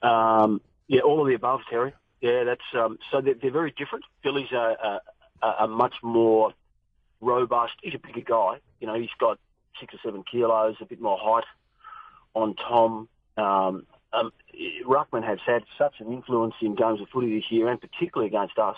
[0.02, 1.92] Um, yeah, all of the above, Terry.
[2.20, 4.04] Yeah, that's um, so they're, they're very different.
[4.22, 5.00] Billy's a,
[5.42, 6.52] a, a much more
[7.20, 7.72] robust.
[7.82, 8.58] He's a bigger guy.
[8.80, 9.38] You know, he's got
[9.80, 11.44] six or seven kilos, a bit more height
[12.34, 13.08] on Tom.
[13.36, 14.32] Um, um,
[14.86, 18.58] Ruckman has had such an influence in games of footy this year, and particularly against
[18.58, 18.76] us.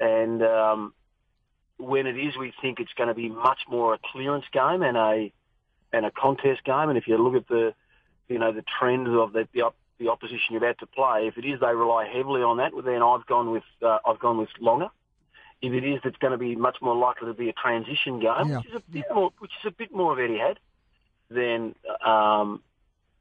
[0.00, 0.94] And um,
[1.78, 4.96] when it is, we think it's going to be much more a clearance game and
[4.96, 5.32] a
[5.92, 6.88] and a contest game.
[6.88, 7.74] And if you look at the
[8.28, 11.36] you know the trend of the the, op- the opposition you're about to play, if
[11.36, 14.38] it is they rely heavily on that, well, then I've gone with uh, I've gone
[14.38, 14.88] with longer.
[15.62, 18.48] If it is, it's going to be much more likely to be a transition game,
[18.48, 18.56] Yeah.
[18.58, 20.58] which is a bit more which is a bit more of Eddie had.
[21.28, 22.62] Then um,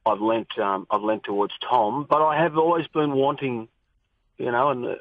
[0.05, 3.67] I've lent um, I've lent towards Tom, but I have always been wanting,
[4.37, 4.95] you know, and uh,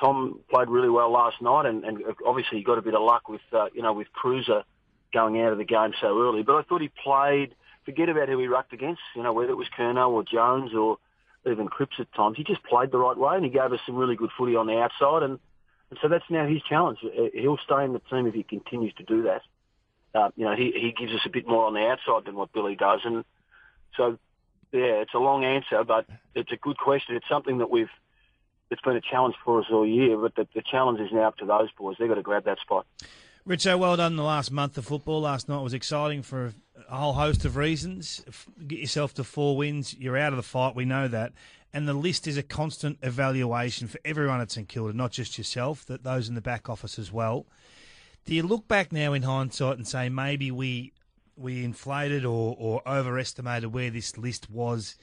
[0.00, 3.28] Tom played really well last night, and, and obviously he got a bit of luck
[3.28, 4.64] with uh, you know with Cruiser
[5.12, 6.42] going out of the game so early.
[6.42, 7.54] But I thought he played.
[7.84, 10.98] Forget about who he rucked against, you know, whether it was Curnow or Jones or
[11.44, 12.36] even Cripps at times.
[12.36, 14.68] He just played the right way, and he gave us some really good footy on
[14.68, 15.40] the outside, and,
[15.90, 17.00] and so that's now his challenge.
[17.34, 19.42] He'll stay in the team if he continues to do that.
[20.14, 22.52] Uh, you know, he he gives us a bit more on the outside than what
[22.52, 23.24] Billy does, and
[23.96, 24.18] so
[24.72, 27.16] yeah, it's a long answer, but it's a good question.
[27.16, 27.90] It's something that we've
[28.72, 31.36] it's been a challenge for us all year, but the, the challenge is now up
[31.36, 31.96] to those boys.
[31.98, 32.86] They've got to grab that spot.
[33.46, 35.20] Richo, well done the last month of football.
[35.20, 36.54] Last night was exciting for
[36.88, 38.24] a whole host of reasons.
[38.66, 41.32] Get yourself to four wins, you're out of the fight, we know that.
[41.74, 45.84] And the list is a constant evaluation for everyone at St Kilda, not just yourself,
[45.86, 47.46] that those in the back office as well.
[48.24, 50.92] Do you look back now in hindsight and say maybe we
[51.34, 54.96] we inflated or, or overestimated where this list was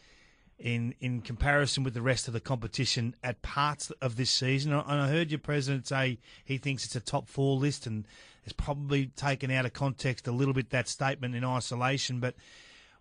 [0.60, 4.74] in in comparison with the rest of the competition at parts of this season?
[4.74, 8.06] And I heard your president say he thinks it's a top four list and
[8.44, 12.20] it's probably taken out of context a little bit that statement in isolation.
[12.20, 12.36] But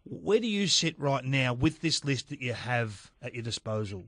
[0.04, 4.06] where do you sit right now with this list that you have at your disposal?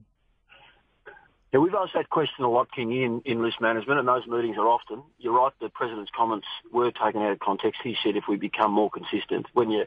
[1.52, 4.56] Yeah, we've asked that question a lot, King, in, in list management, and those meetings
[4.56, 5.02] are often.
[5.18, 7.80] You're right, the President's comments were taken out of context.
[7.82, 9.84] He said if we become more consistent, when you,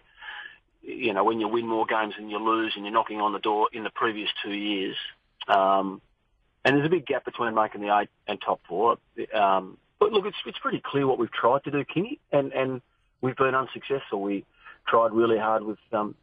[0.83, 3.39] you know, when you win more games than you lose and you're knocking on the
[3.39, 4.95] door in the previous two years,
[5.47, 6.01] um,
[6.65, 8.97] and there's a big gap between making the eight and top four.
[9.33, 12.81] Um, but look, it's, it's pretty clear what we've tried to do, Kingy, and, and
[13.21, 14.21] we've been unsuccessful.
[14.21, 14.45] We
[14.87, 16.15] tried really hard with, um,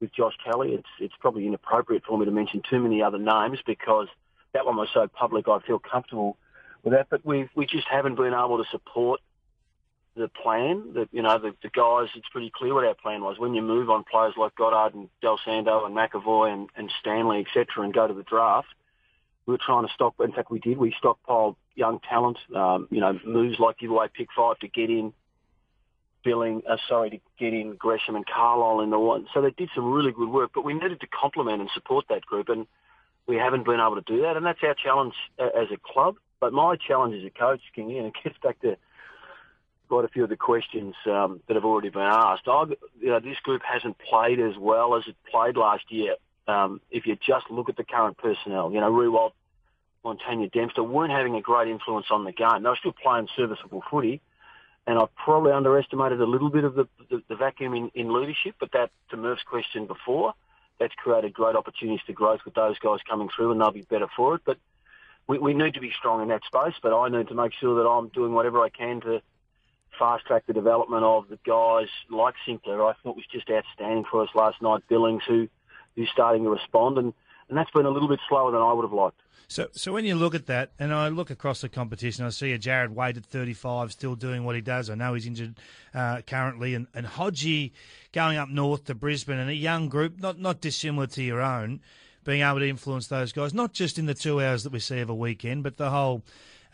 [0.00, 0.72] with Josh Kelly.
[0.72, 4.08] It's, it's probably inappropriate for me to mention too many other names because
[4.52, 6.38] that one was so public, I feel comfortable
[6.82, 7.08] with that.
[7.10, 9.20] But we we just haven't been able to support
[10.16, 10.92] the plan.
[10.94, 13.38] That you know, the, the guys, it's pretty clear what our plan was.
[13.38, 17.46] When you move on players like Goddard and Dal Santo and McAvoy and, and Stanley,
[17.46, 18.68] etc., and go to the draft,
[19.46, 20.14] we were trying to stock.
[20.20, 20.78] In fact, we did.
[20.78, 22.38] We stockpiled young talent.
[22.54, 25.12] Um, you know, moves like give away pick five to get in.
[26.24, 29.28] Billing, uh, sorry, to get in Gresham and Carlisle in the one.
[29.32, 32.26] So they did some really good work, but we needed to complement and support that
[32.26, 32.48] group.
[32.48, 32.66] And
[33.28, 36.16] we haven't been able to do that, and that's our challenge uh, as a club.
[36.40, 38.76] But my challenge as a coach, King, and it gets back to
[39.88, 42.46] quite a few of the questions um, that have already been asked.
[42.46, 42.64] I,
[43.00, 46.16] you know, this group hasn't played as well as it played last year.
[46.48, 49.32] Um, if you just look at the current personnel, you know, Riewoldt,
[50.04, 52.62] Montagna, Dempster weren't having a great influence on the game.
[52.62, 54.20] They were still playing serviceable footy,
[54.86, 58.54] and I probably underestimated a little bit of the, the, the vacuum in, in leadership.
[58.60, 60.34] But that, to Murph's question before,
[60.78, 64.06] that's created great opportunities to growth with those guys coming through, and they'll be better
[64.16, 64.42] for it.
[64.44, 64.58] But
[65.26, 66.74] we, we need to be strong in that space.
[66.80, 69.20] But I need to make sure that I'm doing whatever I can to
[69.98, 72.84] fast track the development of the guys like Sinclair.
[72.84, 74.82] I thought was just outstanding for us last night.
[74.88, 75.48] Billings, who
[75.94, 77.12] who's starting to respond, and
[77.48, 79.20] and that's been a little bit slower than I would have liked.
[79.48, 82.52] So, so when you look at that, and I look across the competition, I see
[82.52, 84.90] a Jarrad Waite at 35 still doing what he does.
[84.90, 85.54] I know he's injured
[85.94, 87.70] uh, currently, and, and Hodgie
[88.12, 91.80] going up north to Brisbane, and a young group, not not dissimilar to your own,
[92.24, 94.98] being able to influence those guys, not just in the two hours that we see
[94.98, 96.22] of a weekend, but the whole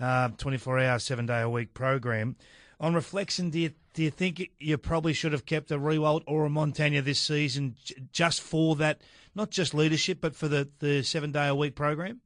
[0.01, 2.37] uh, 24 hour, seven day a week program.
[2.83, 6.47] On reflection, do you do you think you probably should have kept a Riewoldt or
[6.47, 7.77] a Montagna this season
[8.11, 9.03] just for that,
[9.37, 12.21] not just leadership, but for the, the seven day a week program?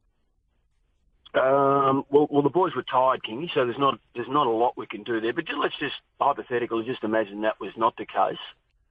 [1.35, 4.79] Um, well, well, the boys were tired, Kingy, so there's not there's not a lot
[4.79, 5.35] we can do there.
[5.35, 8.39] But just, let's just hypothetically just imagine that was not the case.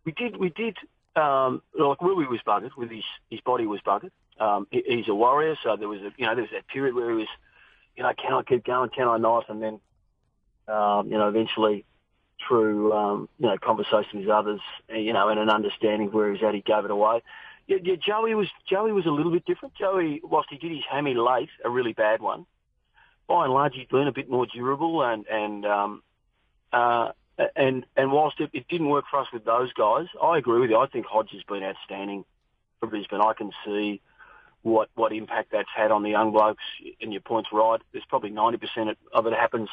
[0.03, 0.77] We did we did
[1.15, 4.11] um, like Willie was buggered with his his body was buggered.
[4.39, 6.93] Um, he, he's a warrior, so there was a you know there was that period
[6.93, 7.27] where he was
[7.97, 9.79] you know can I keep going, can I not, and then
[10.67, 11.85] um, you know eventually
[12.47, 16.43] through um, you know conversation with others, you know, and an understanding of where he's
[16.43, 17.21] at, he gave it away.
[17.67, 19.75] Yeah, yeah, Joey was Joey was a little bit different.
[19.75, 22.45] Joey, whilst he did his hammy late, a really bad one,
[23.27, 26.03] by and large he's been a bit more durable and and um,
[26.71, 27.09] uh,
[27.55, 30.69] and and whilst it, it didn't work for us with those guys, I agree with
[30.69, 30.77] you.
[30.77, 32.25] I think Hodge has been outstanding
[32.79, 33.21] for Brisbane.
[33.21, 34.01] I can see
[34.61, 36.63] what what impact that's had on the young blokes.
[37.01, 37.81] And your point's right.
[37.91, 39.69] There's probably ninety percent of it happens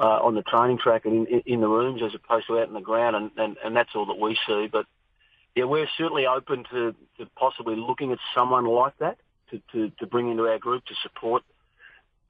[0.00, 2.74] uh, on the training track and in, in the rooms as opposed to out in
[2.74, 4.68] the ground, and, and, and that's all that we see.
[4.70, 4.86] But
[5.54, 9.18] yeah, we're certainly open to, to possibly looking at someone like that
[9.50, 11.42] to, to, to bring into our group to support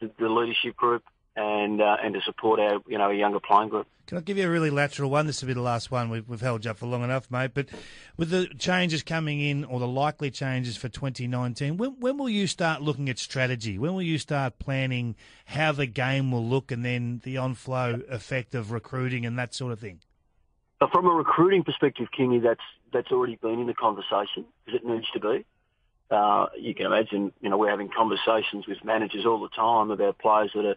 [0.01, 1.03] the, the leadership group
[1.37, 3.87] and uh, and to support our you know a younger playing group.
[4.07, 5.26] Can I give you a really lateral one?
[5.26, 6.11] This will be the last one.
[6.11, 7.53] We've, we've held you up for long enough, mate.
[7.55, 7.68] But
[8.18, 12.47] with the changes coming in, or the likely changes for 2019, when, when will you
[12.47, 13.78] start looking at strategy?
[13.78, 15.16] When will you start planning
[15.47, 19.55] how the game will look and then the on flow effect of recruiting and that
[19.55, 20.01] sort of thing?
[20.80, 22.61] But from a recruiting perspective, Kingy, that's
[22.93, 25.47] that's already been in the conversation because it needs to be.
[26.11, 30.18] Uh, you can imagine, you know, we're having conversations with managers all the time about
[30.18, 30.76] players that are,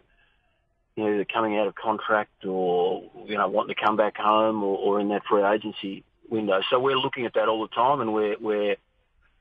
[0.98, 4.64] you know, either coming out of contract or, you know, wanting to come back home
[4.64, 6.60] or, or in that free agency window.
[6.68, 8.74] So we're looking at that all the time and we're, we're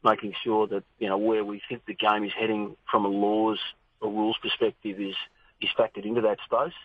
[0.03, 3.57] making sure that, you know, where we think the game is heading from a laws
[4.01, 5.15] or rules perspective is,
[5.59, 6.77] is factored into that space.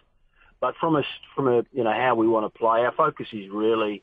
[0.58, 1.02] But from a,
[1.36, 4.02] from a, you know, how we want to play, our focus is really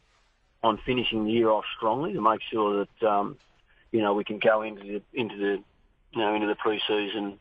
[0.61, 3.37] on finishing the year off strongly to make sure that, um,
[3.91, 5.63] you know, we can go into the, into the,
[6.11, 7.39] you know, into the pre-season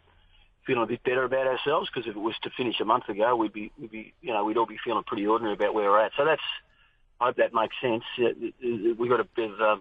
[0.68, 3.34] feeling a bit better about ourselves because if it was to finish a month ago,
[3.34, 6.04] we'd be, we'd be, you know, we'd all be feeling pretty ordinary about where we're
[6.04, 6.12] at.
[6.14, 6.42] So that's,
[7.18, 8.04] I hope that makes sense.
[8.18, 9.80] Uh, uh, uh, we've got a bit of, a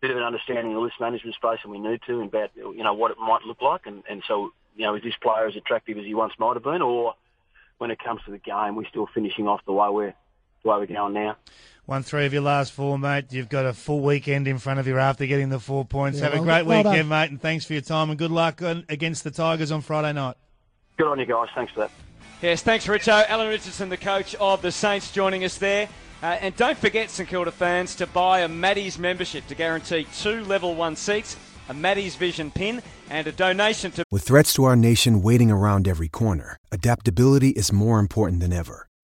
[0.00, 2.82] bit of an understanding of the list management space and we need to about, you
[2.82, 3.86] know, what it might look like.
[3.86, 6.64] And, and so, you know, is this player as attractive as he once might have
[6.64, 7.14] been or
[7.78, 10.14] when it comes to the game, we're still finishing off the way we're,
[10.62, 11.36] the way we're going now.
[11.86, 13.32] Won three of your last four, mate.
[13.32, 16.18] You've got a full weekend in front of you after getting the four points.
[16.18, 17.08] Yeah, Have a great well weekend, done.
[17.08, 20.12] mate, and thanks for your time and good luck on, against the Tigers on Friday
[20.12, 20.36] night.
[20.96, 21.48] Good on you guys.
[21.54, 21.90] Thanks for that.
[22.42, 23.26] Yes, thanks, Richo.
[23.28, 25.88] Alan Richardson, the coach of the Saints, joining us there.
[26.22, 30.44] Uh, and don't forget, St Kilda fans, to buy a Maddie's membership to guarantee two
[30.44, 31.36] level one seats,
[31.68, 34.04] a Maddie's Vision pin, and a donation to.
[34.10, 38.86] With threats to our nation waiting around every corner, adaptability is more important than ever.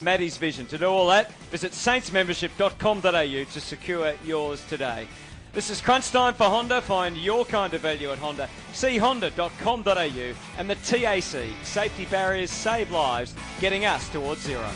[0.00, 0.66] Maddie's Vision.
[0.66, 5.06] To do all that, visit saintsmembership.com.au to secure yours today.
[5.52, 6.80] This is crunch time for Honda.
[6.80, 8.48] Find your kind of value at Honda.
[8.72, 11.44] See honda.com.au and the TAC.
[11.64, 14.68] Safety barriers save lives, getting us towards zero.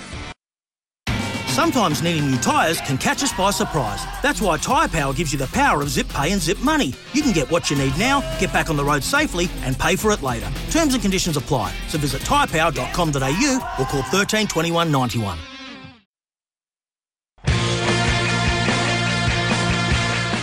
[1.55, 4.05] Sometimes needing new tyres can catch us by surprise.
[4.25, 6.93] That's why Tyre Power gives you the power of zip pay and zip money.
[7.13, 9.95] You can get what you need now, get back on the road safely, and pay
[9.95, 10.51] for it later.
[10.73, 11.73] Terms and conditions apply.
[11.87, 15.39] So visit tyrepower.com.au or call 13 21 91.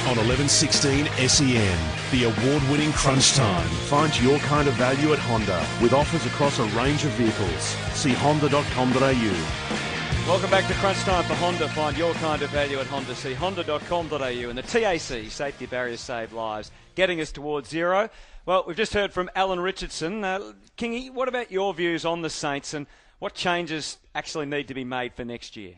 [0.07, 1.77] On 1116 SEN,
[2.11, 3.67] the award winning Crunch Time.
[3.89, 7.75] Find your kind of value at Honda with offers across a range of vehicles.
[7.95, 9.90] See honda.com.au.
[10.27, 11.67] Welcome back to Crunch Time for Honda.
[11.69, 13.15] Find your kind of value at Honda.
[13.15, 18.09] See honda.com.au and the TAC, Safety Barriers Save Lives, getting us towards zero.
[18.45, 20.23] Well, we've just heard from Alan Richardson.
[20.23, 22.87] Uh, Kingy, what about your views on the Saints and
[23.19, 25.73] what changes actually need to be made for next year?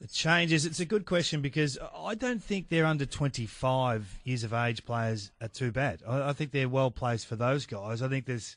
[0.00, 0.66] The changes.
[0.66, 5.30] It's a good question because I don't think they're under 25 years of age players
[5.40, 6.02] are too bad.
[6.06, 8.02] I, I think they're well placed for those guys.
[8.02, 8.56] I think there's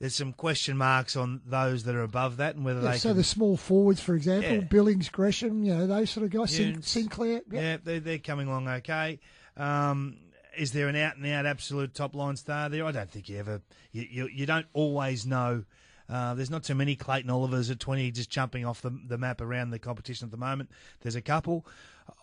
[0.00, 3.10] there's some question marks on those that are above that and whether Yeah, they so
[3.10, 3.16] can.
[3.16, 4.60] the small forwards, for example, Yeah.
[4.60, 7.42] Billings, Gresham, you know, those sort of guys, Sin- Sinclair.
[7.50, 7.60] yeah.
[7.60, 9.20] Yeah, they're, they're coming along okay.
[9.56, 10.16] Um,
[10.56, 12.84] is there an out and out absolute top line star there?
[12.84, 13.60] I don't think you ever.
[13.92, 15.64] You you, you don't always know.
[16.08, 19.40] Uh, there's not too many Clayton Olivers at 20 just jumping off the, the map
[19.40, 20.70] around the competition at the moment.
[21.00, 21.64] There's a couple.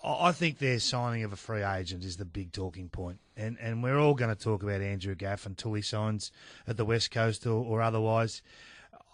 [0.03, 3.19] I think their signing of a free agent is the big talking point.
[3.37, 6.31] And, and we're all going to talk about Andrew Gaff until he signs
[6.67, 8.41] at the West Coast or, or otherwise.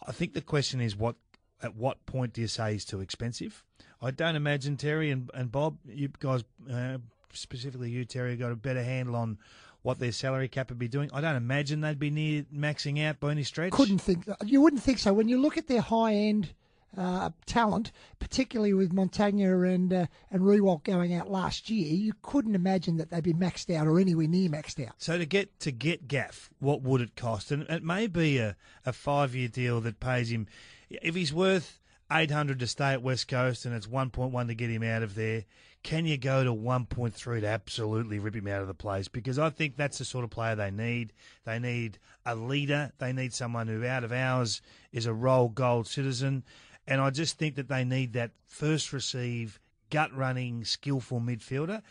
[0.05, 1.15] I think the question is what
[1.61, 3.63] at what point do you say he's too expensive?
[4.01, 6.97] I don't imagine Terry and, and Bob, you guys, uh,
[7.33, 9.39] specifically you, Terry, got a better handle on
[9.81, 11.09] what their salary cap would be doing.
[11.13, 13.71] I don't imagine they'd be near maxing out by any stretch.
[13.71, 14.27] Couldn't think.
[14.45, 15.13] You wouldn't think so.
[15.13, 16.49] When you look at their high end
[16.95, 22.55] uh, talent, particularly with Montagna and uh, and Riewoldt going out last year, you couldn't
[22.55, 24.93] imagine that they'd be maxed out or anywhere near maxed out.
[24.97, 27.51] So to get to get Gaff, what would it cost?
[27.51, 30.47] And it may be a, a five year deal that pays him
[30.89, 31.79] if he's worth
[32.11, 34.83] eight hundred to stay at West Coast and it's one point one to get him
[34.83, 35.45] out of there.
[35.83, 39.07] Can you go to one point three to absolutely rip him out of the place?
[39.07, 41.13] Because I think that's the sort of player they need.
[41.45, 42.91] They need a leader.
[42.97, 44.61] They need someone who out of hours
[44.91, 46.43] is a role gold citizen.
[46.87, 49.59] And I just think that they need that first receive,
[49.89, 51.81] gut running, skillful midfielder.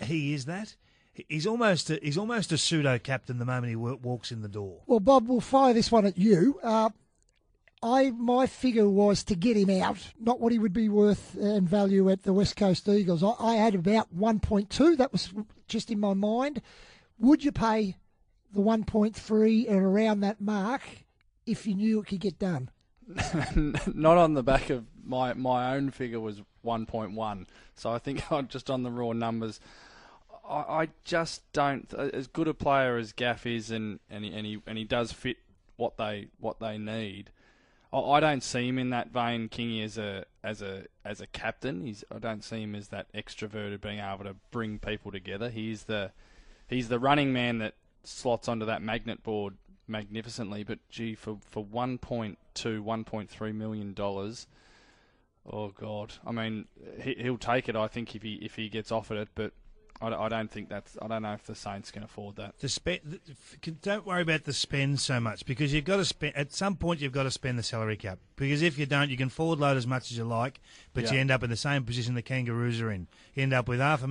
[0.00, 0.76] He is that.
[1.28, 4.48] He's almost a, he's almost a pseudo captain the moment he wa- walks in the
[4.48, 4.82] door.
[4.86, 6.60] Well, Bob, we'll fire this one at you.
[6.62, 6.90] Uh,
[7.82, 11.68] I my figure was to get him out, not what he would be worth and
[11.68, 13.22] value at the West Coast Eagles.
[13.22, 14.96] I, I had about 1.2.
[14.96, 15.32] That was
[15.68, 16.60] just in my mind.
[17.18, 17.96] Would you pay
[18.52, 20.82] the 1.3 and around that mark
[21.46, 22.70] if you knew it could get done?
[23.94, 27.46] Not on the back of my my own figure was 1.1.
[27.76, 29.60] So I think just on the raw numbers,
[30.48, 31.92] I, I just don't.
[31.94, 35.12] As good a player as Gaff is, and and he, and he and he does
[35.12, 35.38] fit
[35.76, 37.30] what they what they need.
[37.92, 41.26] I, I don't see him in that vein, Kingy, as a as a as a
[41.28, 41.82] captain.
[41.82, 45.50] He's I don't see him as that extroverted, being able to bring people together.
[45.50, 46.10] He's the
[46.68, 49.54] he's the running man that slots onto that magnet board
[49.88, 50.64] magnificently.
[50.64, 54.46] But gee, for for 1.2, 1.3 million dollars,
[55.50, 56.66] oh god, I mean
[57.00, 57.76] he, he'll take it.
[57.76, 59.52] I think if he if he gets offered it, but.
[59.98, 60.98] I, I don't think that's.
[61.00, 62.58] I don't know if the Saints can afford that.
[62.58, 63.00] The spe-
[63.62, 66.76] th- don't worry about the spend so much because you've got to spend at some
[66.76, 67.00] point.
[67.00, 69.78] You've got to spend the salary cap because if you don't, you can forward load
[69.78, 70.60] as much as you like,
[70.92, 71.12] but Yeah.
[71.14, 73.06] you end up in the same position the Kangaroos are in.
[73.34, 74.04] You end up with half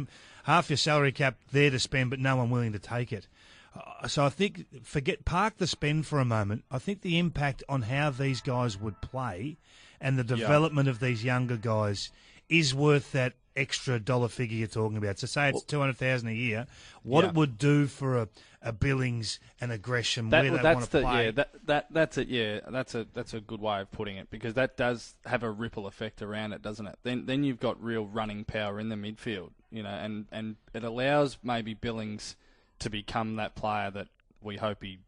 [0.46, 3.28] half your salary cap there to spend, but no one willing to take it.
[3.76, 6.64] Uh, So I think forget park the spend for a moment.
[6.72, 9.58] I think the impact on how these guys would play
[10.00, 12.12] and the development of these younger guys
[12.50, 15.18] is worth that extra dollar figure you're talking about.
[15.18, 16.68] So say it's two hundred thousand a year.
[17.04, 17.30] What Yeah.
[17.30, 18.28] it would do for a,
[18.62, 21.26] a Billings and a Gresham That, where well, they want to the play.
[21.26, 24.30] yeah that, that that's it yeah that's a that's a good way of putting it
[24.30, 27.82] because that does have a ripple effect around it doesn't it then then you've got
[27.82, 32.36] real running power in the midfield you know and and it allows maybe Billings
[32.80, 34.08] to become that player that
[34.42, 35.00] we hope he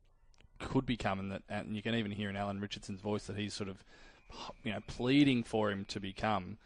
[0.60, 3.54] could become and that and you can even hear in Alan Richardson's voice that he's
[3.54, 3.84] sort of
[4.64, 6.58] you know pleading for him to become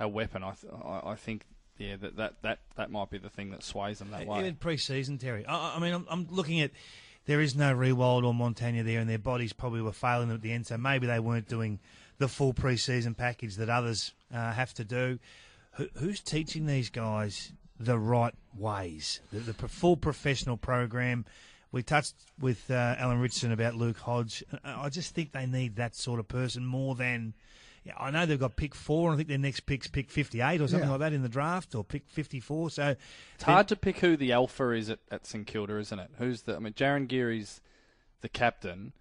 [0.00, 1.44] a weapon I th- I, think
[1.76, 4.54] yeah that, that that that might be the thing that sways them that way Even
[4.56, 5.44] pre-season, Terry.
[5.46, 6.70] I, I mean, I'm, I'm looking at
[7.26, 10.42] there is no Riewoldt or Montagna there, and their bodies probably were failing them at
[10.42, 10.66] the end.
[10.66, 11.80] So maybe they weren't doing
[12.18, 15.18] the full pre-season package that others uh, have to do.
[15.72, 19.20] Who, who's teaching these guys the right ways?
[19.32, 21.24] The, the full professional program.
[21.72, 24.44] We touched with uh, Alan Richardson about Luke Hodge.
[24.64, 27.34] I I just think they need that sort of person more than.
[27.82, 30.60] Yeah, I know they've got pick four, and I think their next pick's pick 58
[30.62, 30.92] or something Yeah.
[30.92, 32.70] like that in the draft, or pick 54.
[32.70, 32.96] So
[33.34, 36.10] It's hard to pick who the alpha is at, at St Kilda, isn't it?
[36.16, 36.56] Who's the?
[36.56, 37.60] I mean, Jarryn Geary's
[38.22, 38.92] the captain,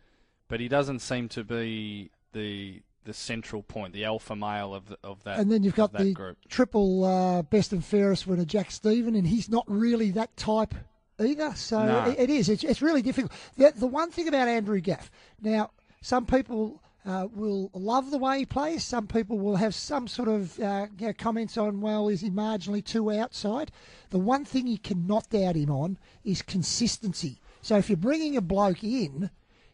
[0.50, 4.98] but he doesn't seem to be the the central point, the alpha male of the,
[5.04, 5.40] of that.
[5.40, 6.38] and then you've got the group.
[6.50, 10.74] triple uh, best and fairest winner, Jack Steven, and he's not really that type
[11.20, 11.54] either.
[11.56, 12.10] So No.
[12.10, 12.50] it, it is.
[12.50, 13.32] It's, it's really difficult.
[13.58, 18.40] The, the one thing about Andrew Gaff, now, some people uh, will love the way
[18.40, 18.84] he plays.
[18.84, 22.30] Some people will have some sort of uh, you know, comments on, well, is he
[22.30, 23.72] marginally too outside?
[24.10, 27.40] The one thing you cannot doubt him on is consistency.
[27.62, 29.30] So if you're bringing a bloke in,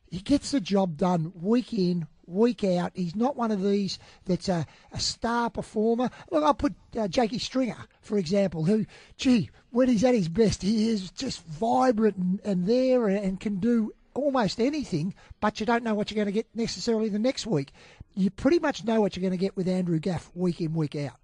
[0.10, 2.92] he gets the job done week in, week out.
[2.96, 6.10] He's not one of these that's a, a star performer.
[6.32, 8.86] Look, I'll put uh, Jakey Stringer, for example, who,
[9.18, 13.40] gee, when he's at his best, he is just vibrant and, and there and, and
[13.40, 17.20] can do almost anything, but you don't know what you're going to get necessarily the
[17.20, 17.72] next week.
[18.16, 20.96] You pretty much know what you're going to get with Andrew Gaff week in, week
[20.96, 21.18] out.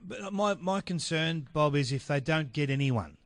[0.00, 3.18] But my my concern, Bob, is if they don't get anyone.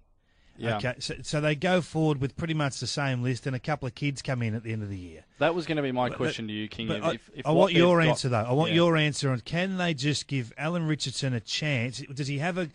[0.61, 0.77] Yeah.
[0.77, 3.87] Okay, so, so they go forward with pretty much the same list, and a couple
[3.89, 5.25] of kids come in at the end of the year.
[5.39, 6.91] That was going to be my But- question to you, King.
[6.91, 8.45] If, I, if, if I want your they've got- answer though.
[8.47, 8.77] I want Yeah.
[8.77, 12.01] your answer on can they just give Alan Richardson a chance?
[12.15, 12.69] Does he have a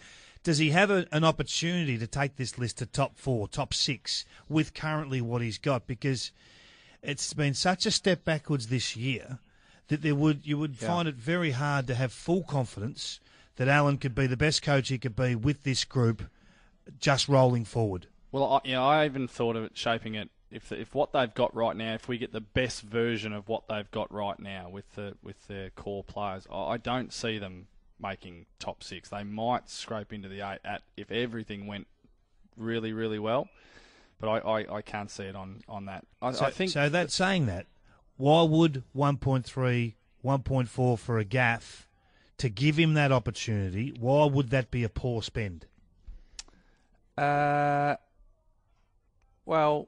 [0.44, 4.26] does he have a, an opportunity to take this list to top four, top six
[4.50, 5.88] with currently what he's got?
[5.88, 6.32] Because
[7.02, 9.40] it's been such a step backwards this year
[9.90, 10.88] that there would you would Yeah.
[10.88, 13.20] find it very hard to have full confidence
[13.58, 16.24] that Alan could be the best coach he could be with this group,
[17.00, 18.08] just rolling forward.
[18.32, 20.30] Well, I, you know, I even thought of it shaping it.
[20.52, 23.68] If if what they've got right now, if we get the best version of what
[23.68, 27.68] they've got right now with the with their core players, I, don't see them
[28.00, 29.10] making top six.
[29.10, 31.88] They might scrape into the eight at if everything went
[32.58, 33.50] really really well,
[34.20, 36.06] but I, I, I can't see it on on that.
[36.22, 36.88] I, so, I think so.
[36.90, 37.66] That saying that,
[38.18, 41.88] why would 1.3, 1.4 for a Gaff
[42.38, 43.94] to give him that opportunity?
[44.00, 45.66] Why would that be a poor spend?
[47.18, 47.96] Uh,
[49.46, 49.88] well,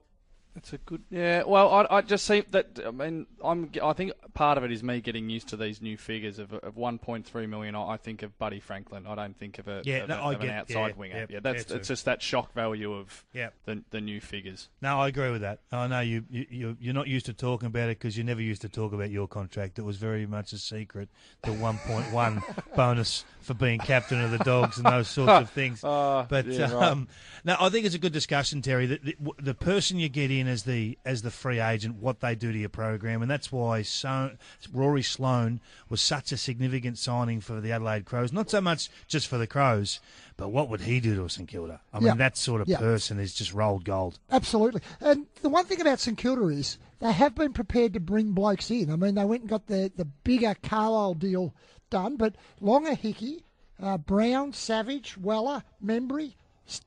[0.57, 1.03] it's a good.
[1.09, 1.43] Yeah.
[1.43, 2.79] Well, I, I just see that.
[2.85, 3.71] I mean, I'm.
[3.81, 6.75] I think part of it is me getting used to these new figures of of
[6.75, 7.75] 1.3 million.
[7.75, 9.05] I think of Buddy Franklin.
[9.07, 10.93] I don't think of a Yeah, of, no, a, I of get- an outside yeah,
[10.95, 11.15] winger.
[11.17, 13.49] yeah, Yeah, that's it's just that shock value of Yeah.
[13.65, 14.67] the the new figures.
[14.81, 15.59] No, I agree with that.
[15.71, 18.41] I know you, you you- you're not used to talking about it because you never
[18.41, 19.79] used to talk about your contract.
[19.79, 21.09] It was very much a secret,
[21.43, 22.43] the 1.1
[22.75, 25.83] bonus for being captain of the Dogs and those sorts of things.
[25.83, 26.83] Uh, but yeah, right.
[26.91, 27.07] um,
[27.43, 28.85] no, I think it's a good discussion, Terry.
[28.87, 32.35] The, the, the person you get in as the as the free agent, what they
[32.35, 34.31] do to your program, and that's why so,
[34.73, 38.31] Rory Sloane was such a significant signing for the Adelaide Crows.
[38.33, 39.99] Not so much just for the Crows,
[40.37, 41.81] but what would he do to St Kilda?
[41.93, 42.15] I mean, Yeah.
[42.15, 42.77] that sort of Yeah.
[42.77, 44.19] person is just rolled gold.
[44.31, 44.81] Absolutely.
[45.01, 48.71] And the one thing about St Kilda is they have been prepared to bring blokes
[48.71, 48.91] in.
[48.91, 51.53] I mean, they went and got the, the bigger Carlisle deal
[51.89, 53.43] done, but Longer Hickey,
[53.81, 56.33] uh, Brown, Savage, Weller, Membrey,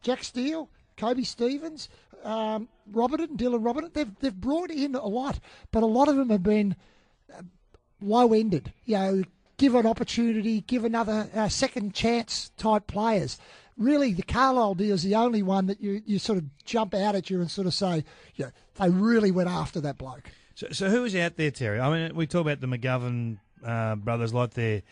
[0.03, 1.89] Jack Steele, Koby Stevens,
[2.25, 5.41] um, Roberton, Dylan Roberton, they've, they've brought in a lot,
[5.71, 6.77] but a lot of them have been
[7.33, 7.43] uh,
[8.01, 8.73] low ended.
[8.85, 9.23] You know,
[9.57, 13.39] give an opportunity, give another uh, second chance type players.
[13.77, 17.15] Really, the Carlisle deal is the only one that you, you sort of jump out
[17.15, 18.05] at you and sort of say,
[18.35, 20.31] yeah, they really went after that bloke.
[20.55, 21.81] So, so who is out there, Terry?
[21.81, 24.83] I mean, we talk about the McGovern uh, brothers like they're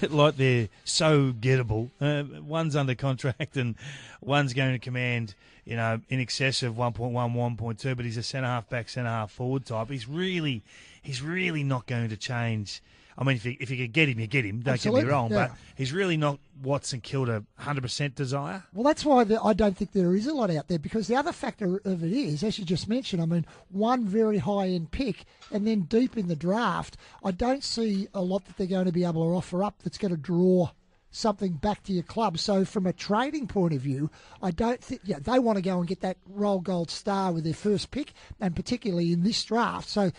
[0.10, 1.90] like they're so gettable.
[2.00, 3.74] Uh, one's under contract and
[4.20, 5.34] one's going to command,
[5.64, 7.96] you know, in excess of 1.1, 1.2.
[7.96, 9.90] But he's a centre half back, centre half forward type.
[9.90, 10.62] He's really,
[11.02, 12.82] he's really not going to change.
[13.16, 14.60] I mean, if you, if you could get him, you get him.
[14.60, 15.48] Don't Absolutely, get me wrong, yeah.
[15.48, 18.64] but he's really not what St Kilda 100% desire.
[18.72, 21.32] Well, that's why I don't think there is a lot out there because the other
[21.32, 25.24] factor of it is, as you just mentioned, I mean, one very high end pick
[25.50, 28.92] and then deep in the draft, I don't see a lot that they're going to
[28.92, 30.70] be able to offer up that's going to draw
[31.12, 32.38] something back to your club.
[32.38, 34.10] So, from a trading point of view,
[34.42, 37.44] I don't think, yeah, they want to go and get that roll gold star with
[37.44, 39.88] their first pick and particularly in this draft.
[39.88, 40.10] So,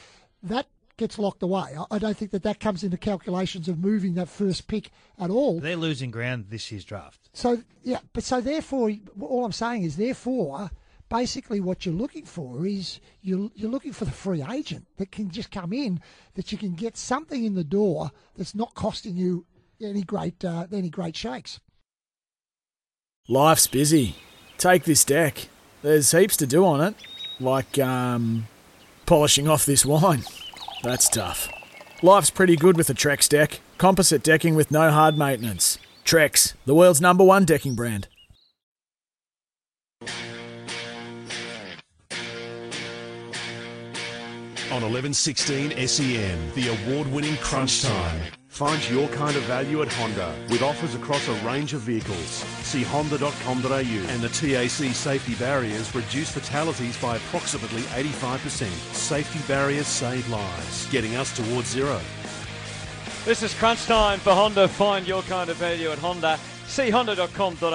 [0.44, 0.68] that
[0.98, 1.76] gets locked away.
[1.78, 5.30] I- I don't think that that comes into calculations of moving that first pick at
[5.30, 5.60] all.
[5.60, 7.30] They're losing ground this year's draft.
[7.34, 10.70] So yeah, but so therefore, all I'm saying is therefore,
[11.10, 15.30] basically, what you're looking for is you're you're looking for the free agent that can
[15.32, 16.00] just come in,
[16.36, 19.46] that you can get something in the door that's not costing you
[19.82, 21.60] any great uh, any great shakes.
[23.28, 24.16] Life's busy.
[24.58, 25.48] Take this deck.
[25.82, 26.96] There's heaps to do on it,
[27.40, 28.48] like um,
[29.06, 30.24] polishing off this wine.
[30.84, 31.50] That's tough.
[32.02, 33.62] Life's pretty good with a Trex deck.
[33.78, 35.78] Composite decking with no hard maintenance.
[36.04, 38.10] Trex, the world's number one decking brand.
[44.72, 48.22] On 1116 SEN, the award winning Crunch Time.
[48.54, 52.46] Find your kind of value at Honda with offers across a range of vehicles.
[52.62, 58.68] See honda.com.au and the TAC safety barriers reduce fatalities by approximately 85%.
[58.94, 62.00] Safety barriers save lives, getting us towards zero.
[63.26, 64.68] This is crunch time for Honda.
[64.68, 66.38] Find your kind of value at Honda.
[66.68, 67.74] See honda.com.au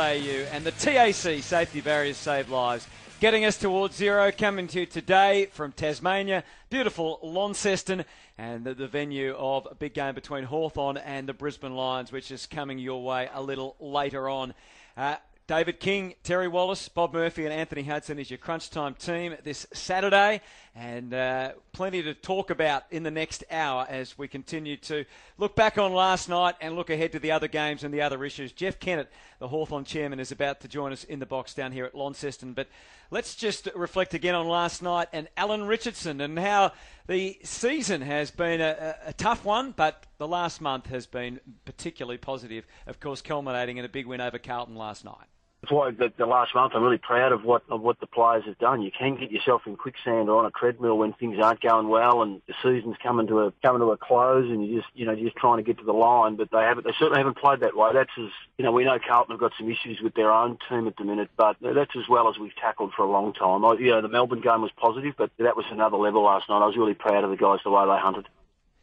[0.52, 2.86] and the TAC safety barriers save lives.
[3.20, 8.04] Getting us towards zero, coming to you today from Tasmania, beautiful Launceston,
[8.38, 12.30] and the, the venue of a big game between Hawthorn and the Brisbane Lions, which
[12.30, 14.54] is coming your way a little later on.
[14.96, 15.16] Uh,
[15.48, 19.66] David King, Terry Wallace, Bob Murphy, and Anthony Hudson is your crunch time team this
[19.72, 20.40] Saturday.
[20.78, 25.04] And uh, plenty to talk about in the next hour as we continue to
[25.36, 28.24] look back on last night and look ahead to the other games and the other
[28.24, 28.52] issues.
[28.52, 29.10] Jeff Kennett,
[29.40, 32.52] the Hawthorn chairman, is about to join us in the box down here at Launceston.
[32.52, 32.68] But
[33.10, 36.70] let's just reflect again on last night and Alan Richardson and how
[37.08, 41.40] the season has been a, a, a tough one, but the last month has been
[41.64, 45.26] particularly positive, of course, culminating in a big win over Carlton last night.
[45.60, 48.44] That's why the, the last month I'm really proud of what of what the players
[48.46, 48.80] have done.
[48.80, 52.22] You can get yourself in quicksand or on a treadmill when things aren't going well
[52.22, 55.12] and the season's coming to a coming to a close and you just you know
[55.12, 56.36] you're just trying to get to the line.
[56.36, 57.90] But they haven't they certainly haven't played that way.
[57.92, 60.86] That's as you know we know Carlton have got some issues with their own team
[60.86, 63.64] at the minute, but that's as well as we've tackled for a long time.
[63.64, 66.62] I, you know the Melbourne game was positive, but that was another level last night.
[66.62, 68.28] I was really proud of the guys the way they hunted.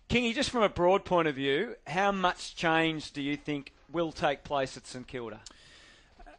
[0.10, 4.12] Kingy, just from a broad point of view, how much change do you think will
[4.12, 5.40] take place at St Kilda?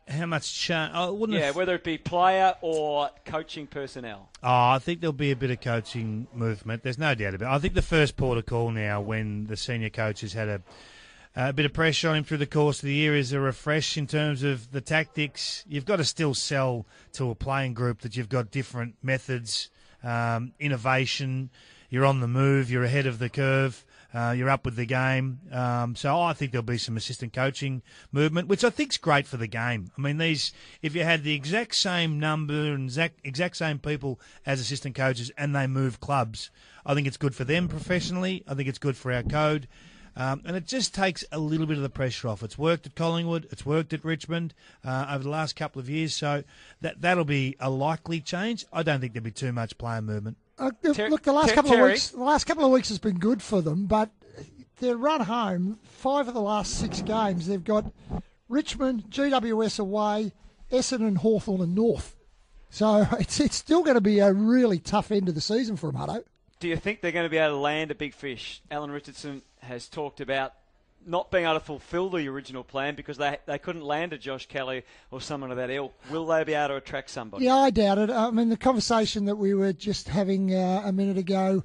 [0.09, 0.93] How much change?
[0.95, 1.39] I wouldn't.
[1.39, 1.57] Yeah, have...
[1.57, 4.29] whether it be player or coaching personnel.
[4.43, 6.85] Oh, I think there'll be a bit of coaching movement.
[6.85, 7.57] There's no doubt about it.
[7.57, 10.63] I think the first port of call now, when the senior coaches had a,
[11.35, 13.97] a bit of pressure on him through the course of the year, is a refresh
[13.97, 15.65] in terms of the tactics.
[15.69, 19.71] You've got to still sell to a playing group that you've got different methods,
[20.05, 21.51] um, innovation.
[21.91, 22.71] You're on the move.
[22.71, 23.85] You're ahead of the curve.
[24.17, 25.41] Uh, you're up with the game.
[25.53, 29.37] Um, so I think there'll be some assistant coaching movement, which I think's great for
[29.37, 29.91] the game.
[29.99, 34.19] I mean, these if you had the exact same number and exact, exact same people
[34.47, 36.51] as assistant coaches and they move clubs,
[36.87, 38.43] I think it's good for them professionally.
[38.49, 39.69] I think it's good for our code.
[40.17, 42.43] Um, and it just takes a little bit of the pressure off.
[42.43, 46.14] It's worked at Collingwood, it's worked at Richmond uh, over the last couple of years,
[46.14, 46.43] so
[46.81, 48.64] that that'll be a likely change.
[48.73, 50.39] I don't think there'll be too much player movement.
[50.59, 53.19] Uh, look, the last Ter- couple of weeks, the last couple of weeks has been
[53.19, 54.11] good for them, but
[54.81, 57.93] their run home, five of the last six games, they've got
[58.49, 60.33] Richmond, GWS away,
[60.73, 62.17] Essendon, Hawthorn, and North.
[62.71, 65.91] So it's it's still going to be a really tough end of the season for
[65.91, 66.25] them, Hutto.
[66.59, 68.63] Do you think they're going to be able to land a big fish?
[68.71, 70.55] Alan Richardson has talked about
[71.07, 74.47] not being able to fulfil the original plan because they they couldn't land a Josh
[74.47, 75.95] Kelly or someone of that ilk.
[76.11, 77.45] Will they be able to attract somebody?
[77.45, 78.11] Yeah, I doubt it.
[78.11, 81.63] I mean, the conversation that we were just having uh, a minute ago,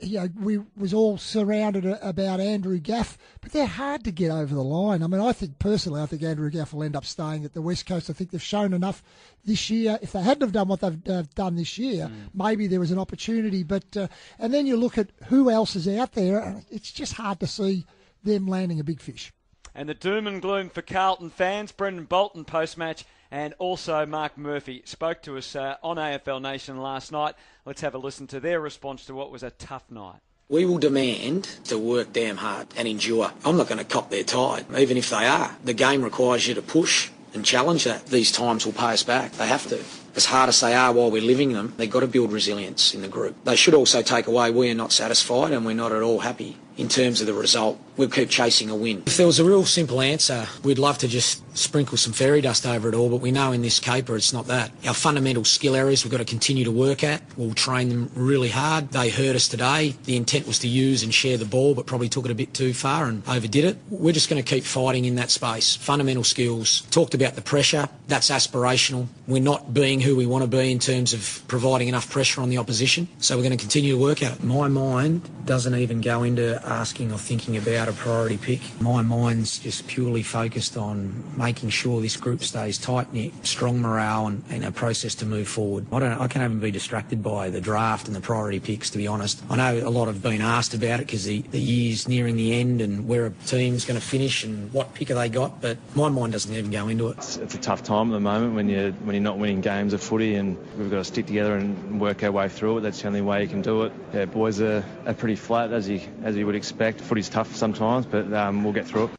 [0.00, 4.54] you know, we was all surrounded about Andrew Gaff, but they're hard to get over
[4.54, 5.02] the line.
[5.02, 7.62] I mean, I think personally, I think Andrew Gaff will end up staying at the
[7.62, 8.10] West Coast.
[8.10, 9.02] I think they've shown enough
[9.44, 9.98] this year.
[10.02, 12.98] If they hadn't have done what they've uh, done this year, maybe there was an
[12.98, 13.62] opportunity.
[13.62, 17.14] But uh, and then you look at who else is out there, and it's just
[17.14, 17.86] hard to see
[18.24, 19.32] them landing a big fish.
[19.74, 24.36] And the doom and gloom for Carlton fans, Brendon Bolton post match, and also Mark
[24.36, 27.34] Murphy spoke to us uh, on AFL Nation last night.
[27.64, 30.20] Let's have a listen to their response to what was a tough night.
[30.50, 33.32] We will demand to work damn hard and endure.
[33.42, 35.56] I'm not going to cop their tide, even if they are.
[35.64, 38.04] The game requires you to push and challenge that.
[38.06, 39.32] These times will pay us back.
[39.32, 39.82] They have to.
[40.14, 42.94] As hard as they are ah, while we're living them, they've got to build resilience
[42.94, 43.34] in the group.
[43.44, 46.56] They should also take away we are not satisfied and we're not at all happy
[46.76, 47.78] in terms of the result.
[47.96, 49.02] We'll keep chasing a win.
[49.06, 52.66] If there was a real simple answer, we'd love to just sprinkle some fairy dust
[52.66, 54.70] over it all, but we know in this caper it's not that.
[54.86, 57.22] Our fundamental skill areas we've got to continue to work at.
[57.36, 58.90] We'll train them really hard.
[58.90, 59.94] They hurt us today.
[60.04, 62.54] The intent was to use and share the ball, but probably took it a bit
[62.54, 63.76] too far and overdid it.
[63.90, 65.76] We're just going to keep fighting in that space.
[65.76, 66.82] Fundamental skills.
[66.90, 67.88] Talked about the pressure.
[68.08, 69.06] That's aspirational.
[69.26, 72.50] We're not being who we want to be in terms of providing enough pressure on
[72.50, 73.08] the opposition.
[73.18, 74.44] So we're going to continue to work at it.
[74.44, 78.60] My mind doesn't even go into asking or thinking about a priority pick.
[78.80, 84.26] My mind's just purely focused on making sure this group stays tight knit, strong morale,
[84.26, 85.86] and, and a process to move forward.
[85.92, 86.12] I don't.
[86.20, 88.90] I can't even be distracted by the draft and the priority picks.
[88.90, 91.60] To be honest, I know a lot have been asked about it because the, the
[91.60, 95.28] year's nearing the end and where a team's going to finish and what pick they
[95.28, 95.60] got.
[95.60, 97.18] But my mind doesn't even go into it.
[97.18, 99.91] It's, it's a tough time at the moment when you're when you're not winning games
[99.92, 102.80] of footy, and we've got to stick together and work our way through it.
[102.82, 103.92] That's the only way you can do it.
[104.12, 107.00] Yeah, boys are, are pretty flat as you as you would expect.
[107.00, 109.10] Footy's tough sometimes, but um, we'll get through it.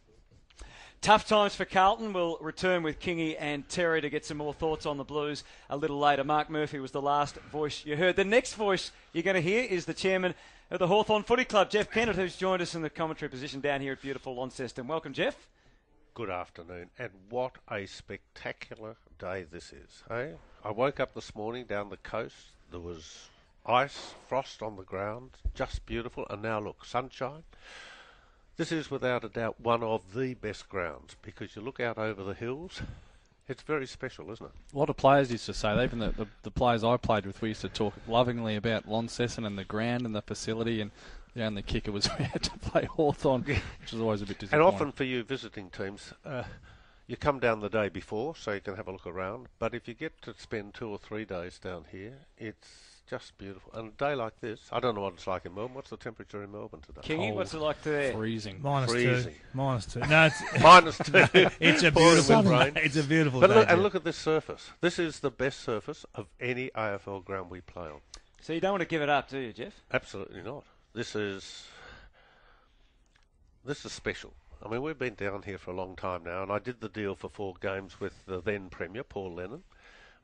[1.02, 2.14] Tough times for Carlton.
[2.14, 5.76] We'll return with Kingy and Terry to get some more thoughts on the Blues a
[5.76, 6.24] little later.
[6.24, 8.16] Mark Murphy was the last voice you heard.
[8.16, 10.34] The next voice you're going to hear is the chairman
[10.72, 13.82] of the Hawthorn Footy Club, Jeff Kennett, who's joined us in the commentary position down
[13.82, 14.88] here at beautiful Launceston.
[14.88, 15.36] Welcome, Jeff.
[16.14, 20.28] Good afternoon, and what a spectacular day this is, eh?
[20.66, 22.36] I woke up this morning down the coast.
[22.72, 23.28] There was
[23.66, 27.44] ice, frost on the ground, just beautiful, and now look, sunshine.
[28.56, 32.24] This is without a doubt one of the best grounds because you look out over
[32.24, 32.82] the hills.
[33.50, 34.52] It's very special, isn't it?
[34.74, 37.42] A lot of players used to say, even the, the, the players I played with,
[37.42, 40.92] we used to talk lovingly about Launceston and the ground and the facility, and
[41.36, 44.66] the only kicker was we had to play Hawthorn, which was always a bit disappointing.
[44.66, 46.44] And often for you visiting teams, uh,
[47.08, 49.48] you come down the day before so you can have a look around.
[49.60, 53.72] But if you get to spend two or three days down here, it's just beautiful.
[53.74, 55.76] And a day like this, I don't know what it's like in Melbourne.
[55.76, 57.02] What's the temperature in Melbourne today?
[57.02, 58.14] Kingy, what's it like there?
[58.14, 58.60] Freezing.
[58.62, 59.34] Minus Freezing.
[59.34, 59.40] two.
[59.54, 60.00] Minus two.
[60.10, 61.12] No, it's Minus two.
[61.60, 62.44] it's a beautiful.
[62.44, 62.74] rain.
[62.78, 63.56] It's a beautiful But day.
[63.56, 64.70] look, and look at this surface.
[64.80, 68.00] This is the best surface of any AFL ground we play on.
[68.42, 69.74] So you don't want to give it up, do you, Jeff?
[69.92, 70.64] Absolutely not.
[70.94, 71.66] This is
[73.66, 74.34] this is special.
[74.64, 76.90] I mean, we've been down here for a long time now, and I did the
[76.90, 79.64] deal for four games with the then Premier Paul Lennon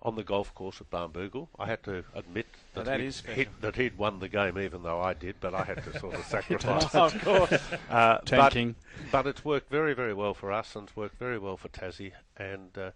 [0.02, 1.50] on the golf course at Barnbougle.
[1.60, 4.84] I had to admit that, that he'd, is he'd- that he'd won the game, even
[4.84, 6.96] though I did, but I had to sort of sacrifice.
[6.96, 7.62] Oh, of course.
[7.90, 8.76] Uh, Tanking.
[9.12, 11.68] But, but it's worked very, very well for us, and it's worked very well for
[11.68, 12.92] Tassie, and uh,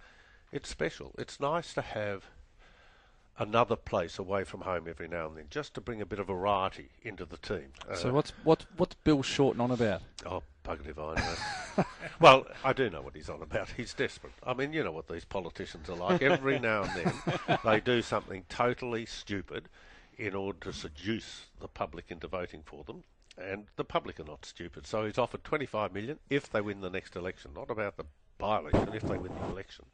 [0.54, 1.14] it's special.
[1.18, 2.24] It's nice to have
[3.40, 6.28] another place away from home every now and then, just to bring a bit of
[6.28, 7.74] variety into the team.
[7.96, 10.02] So Uh, what's what what's Bill Shorten on about?
[10.26, 11.86] Oh, buggered if I know.
[12.20, 13.70] well, I do know what he's on about.
[13.78, 14.34] He's desperate.
[14.44, 16.22] I mean, you know what these politicians are like.
[16.22, 19.70] Every now and then, they do something totally stupid
[20.18, 23.04] in order to seduce the public into voting for them.
[23.36, 24.86] And the public are not stupid.
[24.86, 27.52] So he's offered 25 million if they win the next election.
[27.56, 28.06] Not about the
[28.38, 29.86] by-election, if they win the election.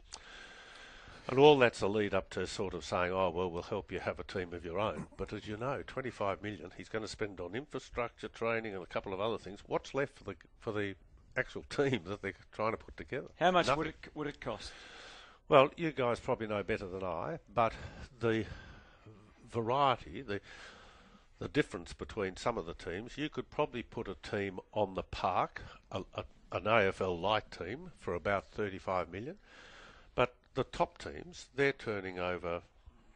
[1.30, 4.00] And all that's a lead up to sort of saying, oh, well, we'll help you
[4.00, 5.06] have a team of your own.
[5.16, 8.88] But as you know, 25 million he's going to spend on infrastructure, training, and a
[8.88, 9.60] couple of other things.
[9.68, 10.96] What's left for the for the
[11.38, 13.28] actual team that they're trying to put together?
[13.40, 13.78] How much Nothing.
[13.78, 14.72] would it would it cost?
[15.48, 17.74] Well, you guys probably know better than I, but
[18.20, 18.46] the
[19.52, 20.42] variety, the
[21.38, 25.04] the difference between some of the teams, you could probably put a team on the
[25.04, 25.62] park,
[25.92, 29.38] a, a, an AFL light team, for about 35 million.
[30.56, 32.62] The top teams, they're turning over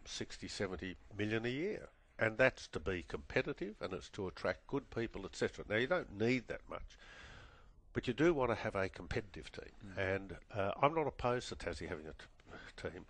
[0.05, 1.89] 60, 70 million a year.
[2.19, 5.65] And that's to be competitive and it's to attract good people, etc.
[5.67, 6.97] Now, you don't need that much.
[7.91, 9.93] But you do want to have a competitive team.
[9.97, 13.05] And uh, I'm not opposed to Tassie having a t- team.